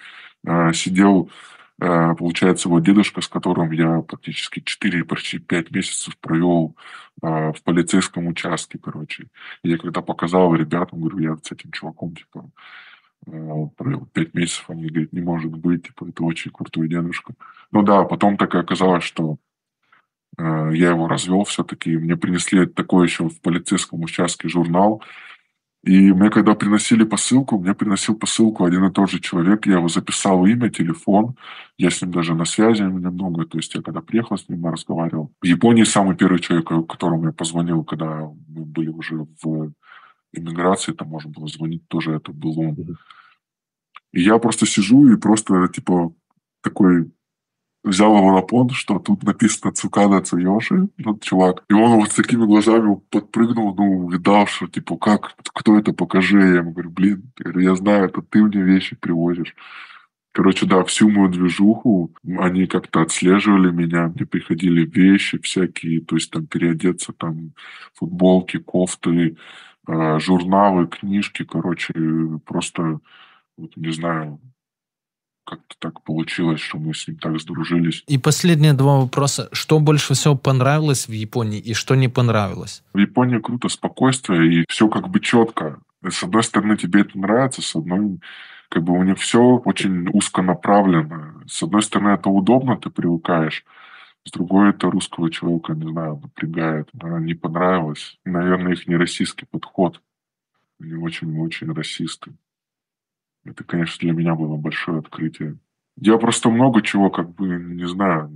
э, 0.47 0.73
сидел 0.75 1.31
Э, 1.31 1.56
получается, 1.79 2.68
вот 2.68 2.85
дедушка, 2.85 3.20
с 3.20 3.29
которым 3.29 3.70
я 3.72 4.01
практически 4.01 4.61
4, 4.61 5.05
почти 5.05 5.39
5 5.39 5.70
месяцев 5.70 6.16
провел 6.18 6.74
э, 7.22 7.53
в 7.53 7.62
полицейском 7.62 8.27
участке, 8.29 8.79
короче. 8.79 9.27
Я 9.62 9.77
когда 9.77 10.01
показал 10.01 10.55
ребятам, 10.55 11.01
говорю, 11.01 11.18
я 11.18 11.37
с 11.37 11.53
этим 11.53 11.70
чуваком, 11.72 12.14
типа, 12.16 12.51
э, 13.27 13.66
провел 13.77 14.07
5 14.07 14.35
месяцев, 14.35 14.64
они 14.70 14.87
говорят, 14.87 15.12
не 15.12 15.20
может 15.20 15.53
быть, 15.53 15.87
типа, 15.89 16.07
это 16.09 16.24
очень 16.24 16.51
крутой 16.51 16.89
дедушка. 16.89 17.35
Ну 17.72 17.83
да, 17.83 18.05
потом 18.05 18.39
так 18.39 18.55
и 18.55 18.59
оказалось, 18.59 19.05
что 19.05 19.37
я 20.39 20.91
его 20.91 21.09
развел 21.09 21.45
все-таки. 21.45 21.97
Мне 21.97 22.14
принесли 22.14 22.66
такой 22.66 23.07
еще 23.07 23.27
в 23.31 23.41
полицейском 23.41 24.03
участке 24.03 24.49
журнал, 24.49 25.03
и 25.87 26.12
мне 26.12 26.30
когда 26.30 26.55
приносили 26.57 27.05
посылку, 27.05 27.61
мне 27.61 27.72
приносил 27.72 28.16
посылку 28.16 28.64
один 28.64 28.84
и 28.87 28.91
тот 28.91 29.09
же 29.09 29.20
человек, 29.20 29.66
я 29.66 29.74
его 29.74 29.87
записал 29.89 30.45
имя, 30.45 30.68
телефон, 30.68 31.37
я 31.78 31.91
с 31.91 32.03
ним 32.03 32.11
даже 32.11 32.34
на 32.34 32.45
связи 32.45 32.82
немного, 32.82 33.45
то 33.47 33.59
есть 33.59 33.72
я 33.72 33.82
когда 33.82 34.01
приехал 34.01 34.37
с 34.37 34.49
ним, 34.49 34.64
я 34.64 34.72
разговаривал. 34.72 35.32
В 35.41 35.47
Японии 35.47 35.84
самый 35.84 36.16
первый 36.16 36.41
человек, 36.41 36.66
которому 36.89 37.26
я 37.26 37.32
позвонил, 37.32 37.84
когда 37.84 38.28
мы 38.49 38.64
были 38.64 38.89
уже 38.89 39.28
в 39.41 39.72
иммиграции, 40.32 40.93
там 40.93 41.07
можно 41.07 41.30
было 41.30 41.47
звонить, 41.47 41.87
тоже 41.87 42.14
это 42.14 42.32
был 42.32 42.59
он. 42.59 42.76
И 44.12 44.20
я 44.22 44.39
просто 44.39 44.66
сижу 44.66 45.07
и 45.07 45.16
просто, 45.16 45.68
типа, 45.68 46.12
такой 46.62 47.12
взял 47.87 48.16
его 48.16 48.32
на 48.32 48.43
понт, 48.43 48.72
что 48.72 48.99
тут 48.99 49.22
написано 49.22 49.72
Цукада 49.72 50.20
Цуёши, 50.20 50.89
ну, 50.99 51.18
чувак. 51.18 51.64
И 51.70 51.72
он 51.72 51.93
вот 52.01 52.11
с 52.11 52.14
такими 52.14 52.45
глазами 52.45 53.01
подпрыгнул, 53.11 53.74
ну, 53.74 54.09
видал, 54.11 54.47
что, 54.47 54.66
типа, 54.66 54.97
как, 54.97 55.34
кто 55.55 55.78
это, 55.78 55.93
покажи. 55.93 56.39
Я 56.39 56.57
ему 56.57 56.72
говорю, 56.72 56.91
блин, 56.91 57.32
я 57.39 57.74
знаю, 57.76 58.07
это 58.07 58.22
ты 58.22 58.43
мне 58.43 58.62
вещи 58.62 58.97
привозишь. 58.97 59.55
Короче, 60.32 60.66
да, 60.66 60.84
всю 60.84 61.09
мою 61.09 61.30
движуху 61.30 62.12
они 62.39 62.66
как-то 62.66 63.01
отслеживали 63.01 63.70
меня, 63.70 64.09
мне 64.09 64.26
приходили 64.26 64.84
вещи 64.84 65.39
всякие, 65.39 66.03
то 66.03 66.16
есть 66.16 66.30
там 66.30 66.47
переодеться, 66.47 67.14
там 67.14 67.55
футболки, 67.95 68.59
кофты, 68.59 69.39
э, 69.89 70.18
журналы, 70.18 70.89
книжки, 70.89 71.45
короче, 71.45 71.95
просто, 72.45 73.01
вот, 73.57 73.74
не 73.76 73.93
знаю, 73.93 74.39
как-то 75.47 75.76
так 75.78 76.03
получилось, 76.03 76.61
что 76.61 76.78
мы 76.78 76.92
с 76.92 77.07
ним 77.09 77.18
так 77.18 77.40
сдружились. 77.40 78.05
И 78.09 78.18
последние 78.18 78.72
два 78.72 78.99
вопроса. 78.99 79.49
Что 79.53 79.78
больше 79.78 80.14
всего 80.14 80.36
понравилось 80.36 81.09
в 81.09 81.12
Японии 81.12 81.61
и 81.61 81.72
что 81.72 81.94
не 81.94 82.09
понравилось? 82.09 82.82
В 82.92 82.99
Японии 82.99 83.38
круто 83.38 83.68
спокойствие 83.68 84.62
и 84.62 84.64
все 84.68 84.88
как 84.88 85.09
бы 85.09 85.20
четко. 85.20 85.78
С 86.03 86.22
одной 86.22 86.42
стороны, 86.42 86.76
тебе 86.76 87.01
это 87.01 87.18
нравится, 87.18 87.62
с 87.62 87.74
одной 87.76 88.18
как 88.68 88.82
бы 88.82 88.92
у 88.92 89.03
них 89.05 89.18
все 89.18 89.40
очень 89.40 90.09
узко 90.12 90.42
направлено. 90.42 91.40
С 91.47 91.62
одной 91.62 91.82
стороны, 91.82 92.11
это 92.14 92.28
удобно, 92.28 92.76
ты 92.76 92.90
привыкаешь. 92.90 93.64
С 94.24 94.32
другой, 94.32 94.70
это 94.70 94.90
русского 94.90 95.30
человека, 95.30 95.72
не 95.74 95.88
знаю, 95.88 96.20
напрягает. 96.20 96.88
Не 96.92 97.34
понравилось. 97.34 98.18
Наверное, 98.24 98.72
их 98.72 98.88
не 98.88 98.97
российский 98.97 99.47
подход. 99.47 100.03
Они 100.80 100.94
очень-очень 100.94 101.72
расисты. 101.72 102.32
Это, 103.47 103.64
конечно, 103.64 103.99
для 104.01 104.12
меня 104.12 104.34
было 104.34 104.57
большое 104.57 104.99
открытие. 104.99 105.59
Я 105.97 106.18
просто 106.18 106.51
много 106.51 106.82
чего, 106.82 107.11
как 107.11 107.34
бы, 107.34 107.47
не 107.49 107.86
знаю, 107.86 108.30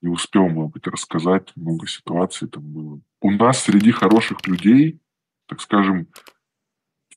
не 0.00 0.08
успел, 0.08 0.48
может 0.48 0.72
быть, 0.72 0.86
рассказать. 0.86 1.52
Много 1.56 1.86
ситуаций 1.86 2.48
там 2.48 2.62
было. 2.64 3.00
У 3.20 3.30
нас 3.30 3.62
среди 3.62 3.90
хороших 3.90 4.46
людей, 4.46 5.00
так 5.46 5.60
скажем, 5.60 6.08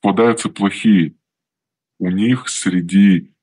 попадаются 0.01 0.49
плохие. 0.49 1.15
У 1.99 2.09
них 2.09 2.49
среди 2.49 3.33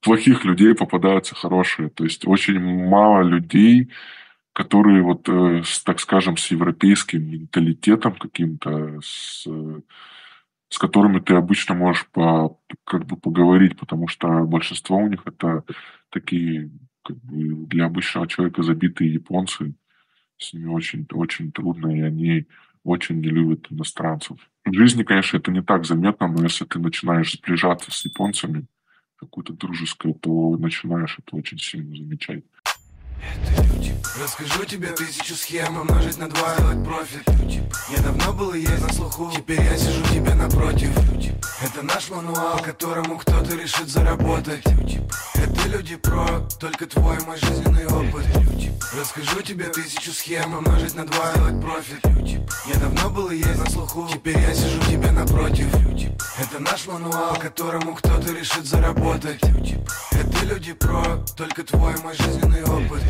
плохих 0.00 0.44
людей 0.44 0.74
попадаются 0.74 1.34
хорошие. 1.34 1.90
То 1.90 2.04
есть 2.04 2.26
очень 2.26 2.60
мало 2.60 3.22
людей, 3.22 3.90
которые 4.52 5.02
вот, 5.02 5.28
э, 5.28 5.62
так 5.84 6.00
скажем, 6.00 6.36
с 6.36 6.50
европейским 6.50 7.28
менталитетом 7.28 8.14
каким-то, 8.14 9.00
с 9.02 9.46
с 10.68 10.78
которыми 10.78 11.20
ты 11.20 11.34
обычно 11.34 11.74
можешь 11.74 12.06
по, 12.08 12.58
как 12.84 13.06
бы 13.06 13.16
поговорить, 13.16 13.78
потому 13.78 14.08
что 14.08 14.44
большинство 14.44 14.98
у 14.98 15.08
них 15.08 15.22
это 15.26 15.64
такие 16.10 16.70
как 17.02 17.16
бы 17.18 17.66
для 17.66 17.86
обычного 17.86 18.26
человека 18.26 18.62
забитые 18.62 19.12
японцы. 19.12 19.74
С 20.38 20.52
ними 20.52 20.66
очень, 20.66 21.06
очень 21.12 21.52
трудно, 21.52 21.96
и 21.96 22.00
они 22.00 22.46
очень 22.82 23.20
не 23.20 23.28
любят 23.28 23.66
иностранцев. 23.70 24.38
В 24.64 24.74
жизни, 24.74 25.02
конечно, 25.04 25.36
это 25.36 25.50
не 25.52 25.62
так 25.62 25.84
заметно, 25.84 26.28
но 26.28 26.42
если 26.42 26.64
ты 26.64 26.78
начинаешь 26.78 27.32
сближаться 27.32 27.90
с 27.90 28.04
японцами, 28.04 28.66
какую-то 29.16 29.52
дружескую, 29.52 30.14
то 30.14 30.56
начинаешь 30.56 31.18
это 31.18 31.36
очень 31.36 31.58
сильно 31.58 31.96
замечать. 31.96 32.44
Расскажу 34.20 34.64
тебе 34.64 34.88
тысячу 34.88 35.34
схем 35.34 35.76
Умножить 35.76 36.18
на 36.18 36.28
два 36.28 36.56
делать 36.56 36.84
профит. 36.84 37.22
Я 37.90 38.02
давно 38.02 38.32
был 38.32 38.52
и 38.54 38.60
есть 38.60 38.80
на 38.80 38.92
слуху 38.92 39.30
Теперь 39.34 39.60
я 39.60 39.76
сижу 39.76 40.02
тебе 40.12 40.34
напротив. 40.34 40.90
Это 41.62 41.82
наш 41.82 42.10
мануал, 42.10 42.58
которому 42.58 43.18
кто-то 43.18 43.56
решит 43.56 43.88
заработать. 43.88 44.64
Это 45.34 45.68
люди 45.68 45.96
про 45.96 46.26
Только 46.60 46.86
твой 46.86 47.18
мой 47.26 47.36
жизненный 47.38 47.86
опыт. 47.86 48.26
Расскажу 48.96 49.42
тебе 49.42 49.64
тысячу 49.64 50.12
схем 50.12 50.54
Умножить 50.54 50.94
на 50.94 51.04
два 51.06 51.32
делать 51.34 51.60
профит. 51.60 52.04
Я 52.66 52.80
давно 52.80 53.10
был 53.10 53.30
и 53.30 53.38
есть 53.38 53.58
на 53.58 53.68
слуху 53.70 54.08
Теперь 54.12 54.38
я 54.38 54.54
сижу 54.54 54.80
тебе 54.90 55.10
напротив. 55.10 55.66
Это 56.38 56.60
наш 56.60 56.86
мануал, 56.86 57.36
которому 57.36 57.94
кто-то 57.94 58.32
решит 58.32 58.64
заработать 58.64 59.40
люди 60.44 60.72
про 60.72 61.02
Только 61.36 61.64
твой 61.64 61.94
мой 62.02 62.14
жизненный 62.14 62.62
опыт 62.62 63.02